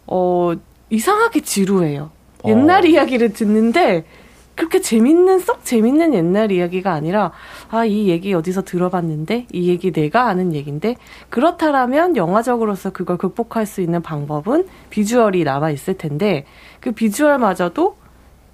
어, 0.07 0.53
이상하게 0.91 1.41
지루해요. 1.41 2.11
어. 2.43 2.49
옛날 2.49 2.85
이야기를 2.85 3.33
듣는데 3.33 4.05
그렇게 4.55 4.81
재밌는 4.81 5.41
썩 5.41 5.64
재밌는 5.64 6.14
옛날 6.14 6.53
이야기가 6.53 6.93
아니라 6.93 7.33
아 7.70 7.85
이 7.85 8.09
얘기 8.09 8.33
어디서 8.35 8.62
들어봤는데 8.62 9.47
이 9.53 9.68
얘기 9.68 9.91
내가 9.91 10.29
아는 10.29 10.55
얘긴데 10.55 10.95
그렇다라면 11.29 12.16
영화적으로서 12.16 12.91
그걸 12.91 13.18
극복할 13.18 13.66
수 13.66 13.81
있는 13.81 14.01
방법은 14.01 14.66
비주얼이 14.91 15.43
남아 15.43 15.70
있을 15.70 15.95
텐데 15.95 16.45
그 16.81 16.93
비주얼마저도 16.93 17.97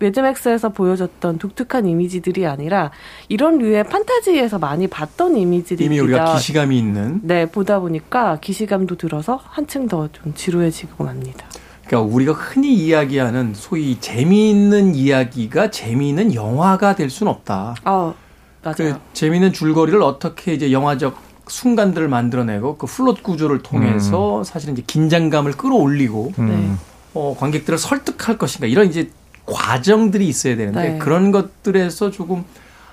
매드맥스에서 0.01 0.70
보여줬던 0.70 1.38
독특한 1.38 1.86
이미지들이 1.86 2.46
아니라 2.46 2.90
이런 3.28 3.59
류의 3.59 3.84
판타지에서 3.84 4.59
많이 4.59 4.88
봤던 4.88 5.36
이미지들이 5.36 5.84
이미 5.86 6.01
우리가 6.01 6.34
기시감이 6.34 6.76
있는 6.76 7.20
네 7.22 7.46
보다 7.46 7.78
보니까 7.78 8.38
기시감도 8.40 8.96
들어서 8.96 9.40
한층 9.44 9.86
더 9.86 10.01
좀 10.12 10.32
지루해지고 10.34 11.05
맙니다. 11.05 11.46
그러니까 11.86 12.12
우리가 12.12 12.32
흔히 12.32 12.74
이야기하는 12.74 13.53
소위 13.55 14.01
재미있는 14.01 14.94
이야기가 14.94 15.70
재미있는 15.70 16.34
영화가 16.34 16.94
될 16.96 17.11
수는 17.11 17.30
없다. 17.30 17.74
아 17.84 18.14
맞아요. 18.62 18.74
그 18.76 18.94
재미있는 19.12 19.53
줄거리를 19.53 20.01
어떻게 20.03 20.55
이제 20.55 20.72
영화적 20.72 21.16
순간들을 21.48 22.09
만들어내고 22.09 22.76
그 22.76 22.86
플롯 22.86 23.22
구조를 23.22 23.62
통해서 23.62 24.38
음. 24.38 24.44
사실은 24.44 24.74
이제 24.74 24.82
긴장감을 24.86 25.53
끌어올리고 25.53 26.32
음. 26.38 26.78
어, 27.12 27.36
관객들을 27.38 27.76
설득할 27.78 28.38
것인가 28.38 28.66
이런 28.66 28.86
이제 28.88 29.11
과정들이 29.51 30.26
있어야 30.28 30.57
되는데 30.57 30.92
네. 30.92 30.98
그런 30.98 31.30
것들에서 31.32 32.11
조금 32.11 32.44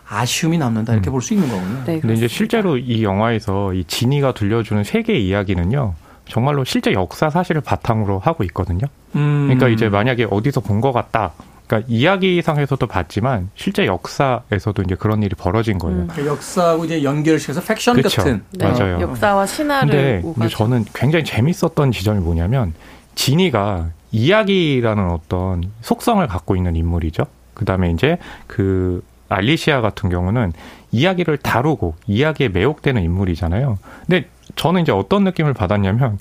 아쉬움이 0.09 0.57
남는다 0.57 0.93
이렇게 0.93 1.09
음. 1.09 1.11
볼수 1.11 1.33
있는 1.33 1.49
거군요. 1.49 1.83
네, 1.85 1.99
근데 1.99 2.13
이제 2.15 2.27
실제로 2.27 2.77
이 2.77 3.03
영화에서 3.03 3.73
이 3.73 3.83
지니가 3.83 4.33
들려주는 4.33 4.83
세 4.83 4.97
개 4.97 5.17
이야기는요. 5.19 5.93
정말로 6.29 6.63
실제 6.63 6.91
역사 6.93 7.29
사실을 7.29 7.61
바탕으로 7.61 8.19
하고 8.19 8.43
있거든요. 8.45 8.85
음. 9.15 9.45
그러니까 9.47 9.69
이제 9.69 9.89
만약에 9.89 10.27
어디서 10.29 10.61
본 10.61 10.81
것 10.81 10.91
같다. 10.91 11.31
그러니까 11.67 11.87
이야기상에서도 11.91 12.87
봤지만 12.87 13.49
실제 13.55 13.85
역사에서도 13.85 14.81
이제 14.83 14.95
그런 14.95 15.21
일이 15.23 15.35
벌어진 15.35 15.77
거예요. 15.77 15.99
음. 15.99 16.07
그 16.09 16.25
역사하고 16.25 16.85
이제 16.85 17.03
연결시켜서 17.03 17.59
팩션 17.61 17.95
그쵸? 18.01 18.21
같은. 18.21 18.41
네. 18.51 18.65
맞아요. 18.69 19.01
역사와 19.01 19.45
신화를. 19.45 20.21
근데 20.23 20.47
저는 20.47 20.85
굉장히 20.93 21.25
재밌었던 21.25 21.91
지점이 21.91 22.21
뭐냐면 22.21 22.73
지니가 23.15 23.89
이야기라는 24.11 25.09
어떤 25.09 25.63
속성을 25.81 26.25
갖고 26.27 26.55
있는 26.55 26.75
인물이죠. 26.75 27.25
그 27.53 27.65
다음에 27.65 27.91
이제 27.91 28.17
그 28.45 29.03
알리시아 29.29 29.81
같은 29.81 30.09
경우는 30.09 30.53
이야기를 30.91 31.37
다루고 31.37 31.95
이야기에 32.07 32.49
매혹되는 32.49 33.01
인물이잖아요. 33.01 33.77
근데 34.05 34.29
저는 34.55 34.81
이제 34.81 34.91
어떤 34.91 35.23
느낌을 35.25 35.53
받았냐면 35.53 36.17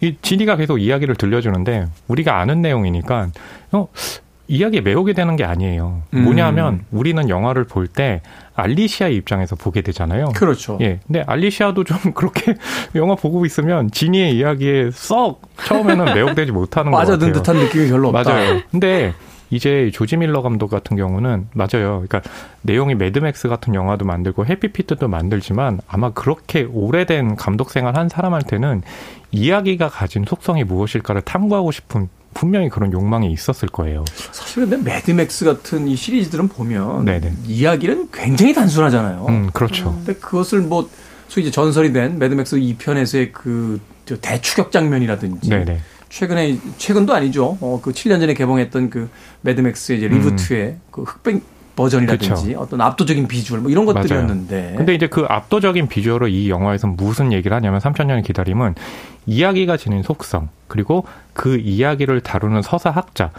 이 0.00 0.16
지니가 0.20 0.56
계속 0.56 0.78
이야기를 0.78 1.14
들려주는데 1.14 1.86
우리가 2.08 2.38
아는 2.40 2.60
내용이니까 2.60 3.28
어 3.72 3.88
이야기에 4.48 4.80
매혹되게 4.80 5.12
되는 5.12 5.36
게 5.36 5.44
아니에요. 5.44 6.02
음. 6.14 6.24
뭐냐면 6.24 6.84
우리는 6.90 7.28
영화를 7.28 7.64
볼 7.64 7.86
때 7.86 8.22
알리시아의 8.58 9.14
입장에서 9.16 9.56
보게 9.56 9.82
되잖아요. 9.82 10.26
그렇죠. 10.34 10.78
예. 10.80 11.00
근데 11.06 11.22
알리시아도 11.26 11.84
좀 11.84 11.96
그렇게 12.12 12.56
영화 12.94 13.14
보고 13.14 13.46
있으면 13.46 13.90
지니의 13.90 14.36
이야기에 14.36 14.90
썩 14.92 15.42
처음에는 15.64 16.04
매혹되지 16.14 16.52
못하는 16.52 16.90
것 16.90 16.98
같아요. 16.98 17.16
빠져든 17.16 17.32
듯한 17.32 17.56
느낌이 17.56 17.88
별로 17.88 18.08
없다. 18.08 18.30
맞아요. 18.30 18.60
근데 18.70 19.14
이제 19.50 19.90
조지 19.94 20.16
밀러 20.16 20.42
감독 20.42 20.68
같은 20.68 20.96
경우는 20.96 21.48
맞아요. 21.54 22.04
그러니까 22.06 22.20
내용이 22.62 22.94
매드맥스 22.94 23.48
같은 23.48 23.74
영화도 23.74 24.04
만들고 24.04 24.44
해피피트도 24.44 25.08
만들지만 25.08 25.80
아마 25.88 26.10
그렇게 26.10 26.64
오래된 26.70 27.36
감독 27.36 27.70
생활 27.70 27.96
한 27.96 28.08
사람한테는 28.08 28.82
이야기가 29.30 29.88
가진 29.88 30.24
속성이 30.26 30.64
무엇일까를 30.64 31.22
탐구하고 31.22 31.70
싶은 31.70 32.08
분명히 32.34 32.68
그런 32.68 32.92
욕망이 32.92 33.32
있었을 33.32 33.68
거예요. 33.68 34.04
사실 34.32 34.68
근데 34.68 34.76
매드맥스 34.76 35.44
같은 35.44 35.88
이 35.88 35.96
시리즈들은 35.96 36.48
보면 36.48 37.04
네네. 37.04 37.32
이야기는 37.46 38.10
굉장히 38.12 38.54
단순하잖아요. 38.54 39.26
음, 39.28 39.50
그렇죠. 39.52 39.94
근데 39.94 40.14
그것을 40.14 40.60
뭐 40.60 40.88
소위 41.28 41.44
이제 41.44 41.50
전설이 41.50 41.92
된 41.92 42.18
매드맥스 42.18 42.56
2편에서의 42.56 43.32
그 43.32 43.80
대추격 44.20 44.72
장면이라든지 44.72 45.50
네네. 45.50 45.80
최근에 46.08 46.58
최근도 46.78 47.12
아니죠. 47.14 47.58
어, 47.60 47.80
그 47.82 47.92
7년 47.92 48.20
전에 48.20 48.34
개봉했던 48.34 48.90
그 48.90 49.10
매드맥스의 49.42 49.98
이제 49.98 50.08
리부트의 50.08 50.66
음. 50.68 50.80
그 50.90 51.02
흑백 51.02 51.42
버전이라든지 51.78 52.46
그쵸. 52.48 52.60
어떤 52.60 52.80
압도적인 52.80 53.28
비주얼 53.28 53.60
뭐 53.60 53.70
이런 53.70 53.84
것들이었는데. 53.86 54.60
맞아요. 54.62 54.76
근데 54.76 54.94
이제 54.94 55.06
그 55.06 55.24
압도적인 55.28 55.86
비주얼로 55.86 56.26
이 56.28 56.50
영화에서 56.50 56.88
무슨 56.88 57.32
얘기를 57.32 57.56
하냐면 57.56 57.80
3천년의 57.80 58.24
기다림은 58.24 58.74
이야기가 59.26 59.76
지닌 59.76 60.02
속성 60.02 60.48
그리고 60.66 61.04
그 61.32 61.56
이야기를 61.58 62.20
다루는 62.22 62.62
서사학자 62.62 63.30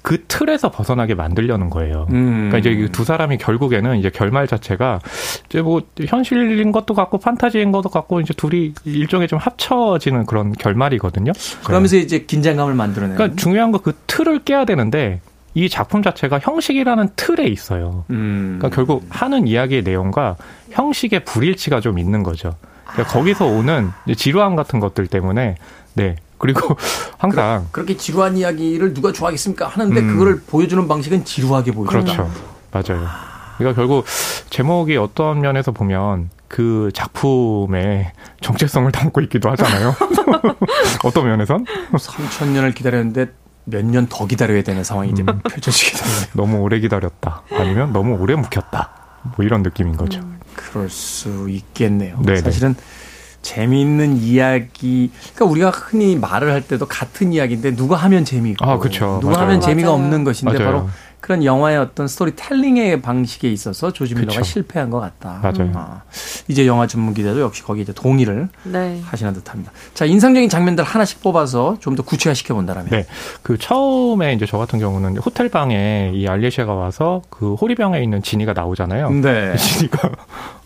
그 0.00 0.24
틀에서 0.26 0.70
벗어나게 0.70 1.14
만들려는 1.14 1.68
거예요. 1.70 2.06
음. 2.12 2.48
그러니까 2.50 2.58
이제 2.58 2.88
두 2.92 3.04
사람이 3.04 3.36
결국에는 3.36 3.98
이제 3.98 4.08
결말 4.10 4.46
자체가 4.46 5.00
이제 5.50 5.60
뭐 5.60 5.82
현실인 6.06 6.70
것도 6.72 6.94
같고 6.94 7.18
판타지인 7.18 7.72
것도 7.72 7.88
같고 7.90 8.20
이제 8.20 8.32
둘이 8.32 8.72
일종의 8.84 9.26
좀 9.28 9.38
합쳐지는 9.38 10.24
그런 10.24 10.52
결말이거든요. 10.52 11.32
그러면서 11.64 11.96
네. 11.96 12.02
이제 12.02 12.20
긴장감을 12.20 12.74
만들어내는. 12.74 13.16
그러니까 13.16 13.36
중요한 13.42 13.72
거 13.72 13.78
그 13.78 13.92
틀을 14.06 14.44
깨야 14.44 14.64
되는데 14.64 15.20
이 15.54 15.68
작품 15.68 16.02
자체가 16.02 16.38
형식이라는 16.40 17.10
틀에 17.16 17.46
있어요. 17.46 18.04
음. 18.10 18.56
그러니까 18.58 18.74
결국 18.74 19.04
하는 19.08 19.46
이야기의 19.46 19.82
내용과 19.82 20.36
형식의 20.70 21.24
불일치가 21.24 21.80
좀 21.80 21.98
있는 21.98 22.22
거죠. 22.22 22.54
그러니까 22.84 23.10
아. 23.10 23.18
거기서 23.18 23.46
오는 23.46 23.90
지루함 24.16 24.56
같은 24.56 24.80
것들 24.80 25.06
때문에 25.06 25.56
네. 25.94 26.16
그리고 26.38 26.76
항상 27.18 27.66
그, 27.72 27.80
렇게 27.80 27.96
지루한 27.96 28.36
이야기를 28.36 28.94
누가 28.94 29.12
좋아하겠습니까 29.12 29.66
하는데 29.66 30.00
음. 30.00 30.12
그거를 30.12 30.40
보여주는 30.46 30.86
방식은 30.86 31.24
지루하게 31.24 31.72
보여준다. 31.72 32.12
그렇죠. 32.12 32.30
맞아요. 32.70 33.06
그러니까 33.56 33.80
결국 33.80 34.04
제목이 34.50 34.96
어떤 34.96 35.40
면에서 35.40 35.72
보면 35.72 36.30
그 36.46 36.90
작품의 36.94 38.12
정체성을 38.40 38.90
담고 38.92 39.20
있기도 39.22 39.50
하잖아요. 39.50 39.94
어떤 41.04 41.26
면에선? 41.26 41.64
3천 41.92 42.48
년을 42.48 42.72
기다렸는데 42.72 43.26
몇 43.70 43.84
년 43.84 44.06
더 44.08 44.26
기다려야 44.26 44.62
되는 44.62 44.82
상황이 44.84 45.10
이제 45.10 45.22
음. 45.22 45.40
펼쳐지게 45.48 45.96
되네요. 45.98 46.26
너무 46.34 46.58
오래 46.58 46.78
기다렸다. 46.80 47.42
아니면 47.52 47.92
너무 47.92 48.16
오래 48.16 48.34
묵혔다. 48.34 48.90
뭐 49.36 49.44
이런 49.44 49.62
느낌인 49.62 49.96
거죠. 49.96 50.20
음. 50.20 50.38
그럴 50.54 50.88
수 50.90 51.48
있겠네요. 51.48 52.20
네네. 52.22 52.40
사실은 52.40 52.74
재미있는 53.42 54.16
이야기. 54.16 55.10
그러니까 55.34 55.44
우리가 55.44 55.70
흔히 55.70 56.16
말을 56.16 56.50
할 56.52 56.62
때도 56.62 56.86
같은 56.86 57.32
이야기인데 57.32 57.76
누가 57.76 57.96
하면 57.96 58.24
재미있고 58.24 58.64
아, 58.64 58.78
그렇죠. 58.78 59.18
누가 59.20 59.34
맞아요. 59.34 59.46
하면 59.46 59.60
재미가 59.60 59.92
없는 59.92 60.24
것인데 60.24 60.58
맞아요. 60.58 60.72
바로 60.72 60.88
그런 61.20 61.44
영화의 61.44 61.78
어떤 61.78 62.06
스토리텔링의 62.08 63.02
방식에 63.02 63.50
있어서 63.50 63.92
조지 63.92 64.14
밀러가 64.14 64.36
그쵸. 64.38 64.44
실패한 64.44 64.88
것 64.90 65.00
같다. 65.00 65.40
맞아요. 65.42 65.72
아, 65.74 66.02
이제 66.46 66.66
영화 66.66 66.86
전문 66.86 67.12
기자도 67.14 67.40
역시 67.40 67.62
거기에 67.62 67.82
이제 67.82 67.92
동의를 67.92 68.48
네. 68.64 69.00
하시는 69.04 69.32
듯합니다. 69.32 69.72
자 69.94 70.04
인상적인 70.04 70.48
장면들 70.48 70.84
하나씩 70.84 71.20
뽑아서 71.22 71.76
좀 71.80 71.98
더 71.98 72.04
구체화 72.04 72.32
시켜 72.34 72.54
본다라면. 72.54 72.90
네, 72.90 73.06
그 73.42 73.58
처음에 73.58 74.32
이제 74.34 74.46
저 74.46 74.56
같은 74.58 74.78
경우는 74.78 75.16
호텔 75.16 75.48
방에 75.48 76.12
이 76.14 76.28
알리시아가 76.28 76.74
와서 76.74 77.22
그 77.28 77.54
호리병에 77.54 78.00
있는 78.02 78.22
지니가 78.22 78.52
나오잖아요. 78.52 79.10
네. 79.10 79.56
지니가 79.56 80.10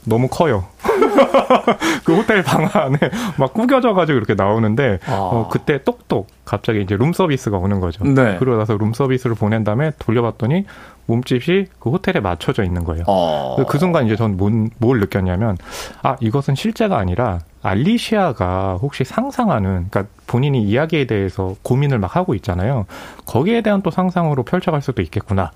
너무 0.05 0.29
커요. 0.29 0.65
그 2.05 2.17
호텔 2.17 2.43
방 2.43 2.69
안에 2.73 2.99
막 3.39 3.53
구겨져가지고 3.55 4.17
이렇게 4.17 4.35
나오는데 4.35 4.99
아. 5.07 5.13
어, 5.13 5.49
그때 5.51 5.83
똑똑 5.85 6.27
갑자기 6.45 6.83
이제 6.83 6.97
룸 6.97 7.13
서비스가 7.13 7.57
오는 7.59 7.81
거죠. 7.81 8.05
네. 8.05 8.37
그러고 8.39 8.59
나서 8.59 8.77
룸 8.77 8.93
서비스를 8.93 9.37
보낸 9.37 9.63
다음에 9.65 9.93
돌려봤더니 9.99 10.65
몸집이 11.07 11.67
그 11.79 11.91
호텔에 11.91 12.21
맞춰져 12.21 12.63
있는 12.65 12.85
거예요. 12.85 13.05
어. 13.07 13.57
그 13.69 13.79
순간 13.79 14.07
이제 14.07 14.17
전 14.17 14.37
뭘 14.37 15.01
느꼈냐면 15.01 15.57
아 16.03 16.17
이것은 16.21 16.55
실제가 16.55 16.99
아니라 16.99 17.41
알리시아가 17.63 18.79
혹시 18.81 19.05
상상하는 19.05 19.87
그러니까 19.91 20.05
본인이 20.27 20.63
이야기에 20.63 21.07
대해서 21.07 21.55
고민을 21.63 21.99
막 21.99 22.17
하고 22.17 22.35
있잖아요. 22.35 22.87
거기에 23.27 23.61
대한 23.61 23.83
또 23.83 23.91
상상으로 23.91 24.43
펼쳐갈 24.45 24.83
수도 24.83 25.03
있겠구나. 25.03 25.53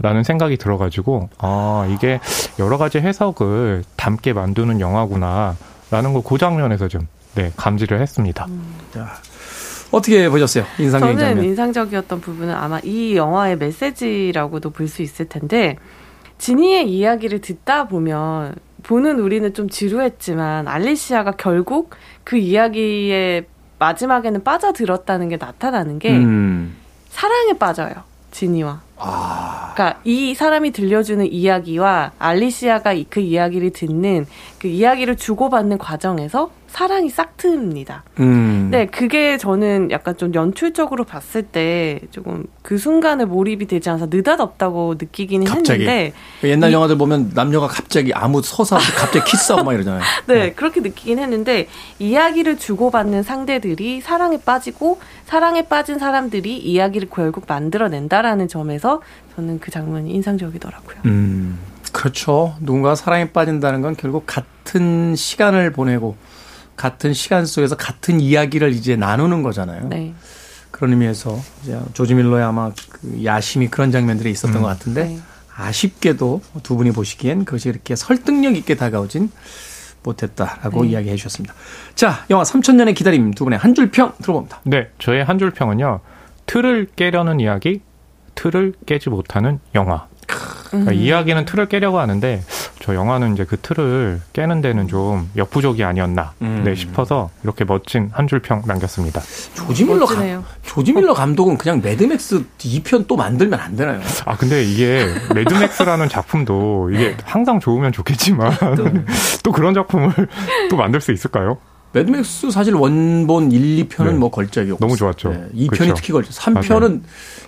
라는 0.00 0.22
생각이 0.22 0.56
들어가지고, 0.56 1.28
아, 1.38 1.88
이게 1.90 2.20
여러 2.58 2.78
가지 2.78 2.98
해석을 2.98 3.84
담게 3.96 4.32
만드는 4.32 4.80
영화구나, 4.80 5.56
라는 5.90 6.12
걸 6.12 6.22
그 6.22 6.38
장면에서 6.38 6.88
좀, 6.88 7.08
네, 7.34 7.52
감지를 7.56 8.00
했습니다. 8.00 8.46
음. 8.48 8.74
어떻게 9.90 10.28
보셨어요? 10.28 10.64
인상적인 10.78 11.16
저는 11.18 11.30
장면. 11.30 11.44
인상적이었던 11.46 12.20
부분은 12.20 12.54
아마 12.54 12.78
이 12.82 13.16
영화의 13.16 13.56
메시지라고도 13.56 14.70
볼 14.70 14.86
수 14.88 15.00
있을 15.02 15.28
텐데 15.28 15.76
지니의 16.36 16.90
이야기를 16.90 17.40
듣다 17.40 17.88
보면 17.88 18.54
보는 18.82 19.18
우리는 19.18 19.52
좀 19.54 19.68
지루했지만 19.68 20.68
알리시아가 20.68 21.32
결국 21.32 21.90
그 22.24 22.36
이야기의 22.36 23.46
마지막에는 23.78 24.44
빠져들었다는 24.44 25.28
게 25.30 25.36
나타나는 25.38 25.98
게 25.98 26.10
음. 26.12 26.76
사랑에 27.08 27.54
빠져요. 27.58 27.94
지니와. 28.30 28.80
아. 28.98 29.72
그러니까 29.74 30.00
이 30.04 30.34
사람이 30.34 30.72
들려주는 30.72 31.32
이야기와 31.32 32.12
알리시아가 32.18 32.94
그 33.08 33.20
이야기를 33.20 33.70
듣는 33.70 34.26
그 34.58 34.66
이야기를 34.68 35.16
주고받는 35.16 35.78
과정에서 35.78 36.50
사랑이 36.66 37.08
싹틉니다. 37.08 38.02
음. 38.20 38.68
네, 38.70 38.86
그게 38.86 39.38
저는 39.38 39.90
약간 39.90 40.16
좀 40.16 40.34
연출적으로 40.34 41.04
봤을 41.04 41.42
때 41.42 42.00
조금 42.10 42.44
그 42.62 42.76
순간에 42.76 43.24
몰입이 43.24 43.66
되지 43.66 43.88
않아서 43.88 44.06
느닷없다고 44.10 44.96
느끼기는 44.98 45.46
갑자기. 45.46 45.86
했는데 45.86 46.12
옛날 46.44 46.72
영화들 46.72 46.98
보면 46.98 47.32
남녀가 47.34 47.68
갑자기 47.68 48.12
아무 48.12 48.42
서사 48.42 48.76
없이 48.76 48.92
갑자기 48.92 49.30
키스하고 49.30 49.64
막 49.64 49.72
이러잖아요. 49.72 50.02
네, 50.26 50.34
네, 50.34 50.52
그렇게 50.52 50.80
느끼긴 50.80 51.18
했는데 51.18 51.68
이야기를 51.98 52.58
주고받는 52.58 53.22
상대들이 53.22 54.00
사랑에 54.00 54.38
빠지고 54.38 55.00
사랑에 55.24 55.62
빠진 55.62 55.98
사람들이 55.98 56.58
이야기를 56.58 57.08
결국 57.10 57.44
만들어낸다라는 57.48 58.48
점에서 58.48 59.00
저는 59.36 59.60
그 59.60 59.70
장면이 59.70 60.10
인상적이더라고요. 60.10 60.96
음. 61.06 61.58
그렇죠. 61.92 62.56
누군가 62.60 62.94
사랑에 62.94 63.32
빠진다는 63.32 63.80
건 63.82 63.96
결국 63.96 64.24
같은 64.26 65.14
시간을 65.16 65.72
보내고 65.72 66.16
같은 66.76 67.12
시간 67.12 67.46
속에서 67.46 67.76
같은 67.76 68.20
이야기를 68.20 68.72
이제 68.72 68.96
나누는 68.96 69.42
거잖아요. 69.42 69.88
네. 69.88 70.14
그런 70.70 70.92
의미에서 70.92 71.38
이제 71.62 71.78
조지 71.94 72.14
밀러의 72.14 72.44
아마 72.44 72.70
그 72.90 73.24
야심이 73.24 73.68
그런 73.68 73.90
장면들이 73.90 74.30
있었던 74.30 74.56
음. 74.56 74.62
것 74.62 74.68
같은데 74.68 75.04
네. 75.04 75.18
아쉽게도 75.56 76.42
두 76.62 76.76
분이 76.76 76.92
보시기엔 76.92 77.44
그것이 77.44 77.68
이렇게 77.68 77.96
설득력 77.96 78.54
있게 78.56 78.76
다가오진 78.76 79.30
못했다라고 80.04 80.84
네. 80.84 80.90
이야기해 80.90 81.16
주셨습니다. 81.16 81.54
자, 81.94 82.24
영화 82.30 82.44
3천년의 82.44 82.94
기다림 82.94 83.32
두 83.32 83.44
분의 83.44 83.58
한 83.58 83.74
줄 83.74 83.90
평 83.90 84.12
들어봅니다. 84.22 84.60
네, 84.64 84.88
저의 84.98 85.24
한 85.24 85.38
줄 85.38 85.50
평은요. 85.50 86.00
틀을 86.46 86.88
깨려는 86.96 87.40
이야기, 87.40 87.80
틀을 88.34 88.74
깨지 88.86 89.10
못하는 89.10 89.58
영화. 89.74 90.06
그러니까 90.68 90.92
음. 90.92 90.96
이야기는 90.96 91.44
틀을 91.44 91.66
깨려고 91.66 91.98
하는데 91.98 92.42
저 92.82 92.94
영화는 92.94 93.34
이제 93.34 93.44
그 93.44 93.56
틀을 93.60 94.20
깨는 94.32 94.60
데는 94.60 94.88
좀 94.88 95.30
역부족이 95.36 95.82
아니었나 95.84 96.32
음. 96.42 96.62
네, 96.64 96.74
싶어서 96.74 97.30
이렇게 97.42 97.64
멋진 97.64 98.10
한 98.12 98.26
줄 98.26 98.40
평 98.40 98.62
남겼습니다. 98.66 99.20
조지 99.54 99.84
밀러 99.84 100.04
감, 100.06 100.44
조지 100.62 100.92
밀러 100.92 101.14
감독은 101.14 101.56
그냥 101.58 101.80
매드맥스 101.82 102.44
2편 102.58 103.06
또 103.08 103.16
만들면 103.16 103.58
안 103.58 103.76
되나요? 103.76 104.00
아 104.26 104.36
근데 104.36 104.62
이게 104.64 105.06
매드맥스라는 105.34 106.08
작품도 106.08 106.90
이게 106.92 107.16
항상 107.24 107.58
좋으면 107.60 107.92
좋겠지만 107.92 108.52
또 109.42 109.52
그런 109.52 109.74
작품을 109.74 110.12
또 110.70 110.76
만들 110.76 111.00
수 111.00 111.12
있을까요? 111.12 111.58
매드맥스 111.92 112.50
사실 112.50 112.74
원본 112.74 113.50
1, 113.50 113.88
2편은 113.88 114.04
네. 114.04 114.12
뭐 114.12 114.30
걸작이었고 114.30 114.84
너무 114.84 114.94
좋았죠. 114.96 115.30
네, 115.30 115.46
2편이 115.54 115.70
그렇죠. 115.70 115.94
특히 115.94 116.12
걸작. 116.12 116.32
3편은 116.32 116.80
맞아요. 116.80 117.00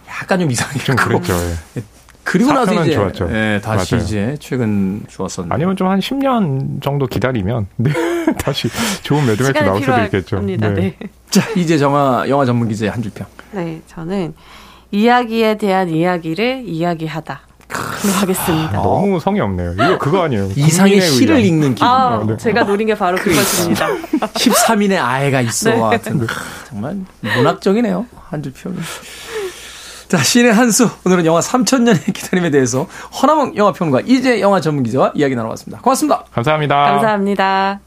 약간 0.08 0.40
좀 0.40 0.50
이상했고. 0.50 0.80
좀 0.84 0.96
그랬죠. 0.96 1.34
예. 1.76 1.82
그리고 2.30 2.52
나서 2.52 2.72
이제 2.82 2.92
좋았죠. 2.92 3.28
예, 3.32 3.60
다시 3.62 3.94
맞아요. 3.94 4.04
이제 4.04 4.36
최근 4.40 5.02
좋았었는데 5.08 5.54
아니면 5.54 5.76
좀 5.76 5.88
한 5.88 5.98
10년 5.98 6.80
정도 6.82 7.06
기다리면 7.06 7.66
네, 7.76 7.90
다시 8.38 8.68
좋은 9.02 9.26
매드맥스 9.26 9.58
나올 9.64 9.80
수도 9.80 9.98
있겠죠. 10.04 10.40
네. 10.40 10.56
네. 10.56 10.96
자, 11.30 11.42
이제 11.56 11.80
영화 11.80 12.24
영화 12.28 12.44
전문 12.44 12.68
기자의 12.68 12.90
한 12.92 13.02
줄평. 13.02 13.26
네, 13.52 13.80
저는 13.88 14.34
이야기에 14.92 15.58
대한 15.58 15.88
이야기를 15.88 16.62
이야기하다. 16.66 17.40
하겠습니다. 18.20 18.70
아, 18.78 18.82
너무 18.82 19.20
성의 19.20 19.40
없네요. 19.42 19.74
이거 19.74 19.98
그거 19.98 20.22
아니에요. 20.22 20.48
이상의 20.56 21.00
시를 21.00 21.36
의견. 21.36 21.48
읽는 21.48 21.74
기분. 21.76 21.86
아, 21.88 22.24
네. 22.26 22.36
제가 22.36 22.64
노린 22.64 22.86
게 22.88 22.94
바로 22.94 23.16
그것입니다. 23.16 23.86
13인의 24.20 24.98
아이가 25.00 25.40
있어. 25.42 25.70
네. 25.74 25.80
하여튼 25.80 26.26
정말 26.68 26.96
문학적이네요. 27.20 28.06
한줄 28.30 28.52
평이. 28.54 28.76
자, 30.10 30.18
신의 30.18 30.52
한수. 30.52 30.90
오늘은 31.06 31.24
영화 31.24 31.38
3천년의 31.38 32.12
기다림에 32.12 32.50
대해서 32.50 32.88
허나몽 33.22 33.54
영화평론가 33.54 34.00
이제 34.08 34.40
영화 34.40 34.60
전문 34.60 34.82
기자와 34.82 35.12
이야기 35.14 35.36
나눠봤습니다. 35.36 35.80
고맙습니다. 35.82 36.24
감사합니다. 36.32 36.74
감사합니다. 36.74 37.80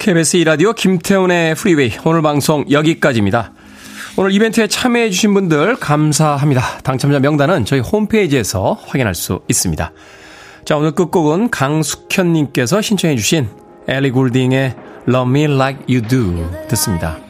KBS 0.00 0.38
이라디오 0.38 0.72
김태훈의 0.72 1.54
프리웨이 1.54 1.92
오늘 2.04 2.22
방송 2.22 2.64
여기까지입니다. 2.68 3.52
오늘 4.16 4.32
이벤트에 4.32 4.66
참여해주신 4.66 5.32
분들 5.34 5.76
감사합니다. 5.76 6.78
당첨자 6.82 7.20
명단은 7.20 7.66
저희 7.66 7.78
홈페이지에서 7.78 8.80
확인할 8.84 9.14
수 9.14 9.42
있습니다. 9.46 9.92
자, 10.64 10.76
오늘 10.76 10.90
끝곡은 10.90 11.50
강숙현님께서 11.50 12.80
신청해주신 12.80 13.48
엘리 13.86 14.10
굴딩의 14.10 14.74
Love 15.06 15.30
Me 15.30 15.44
Like 15.44 15.84
You 15.88 16.02
Do 16.02 16.50
듣습니다. 16.66 17.29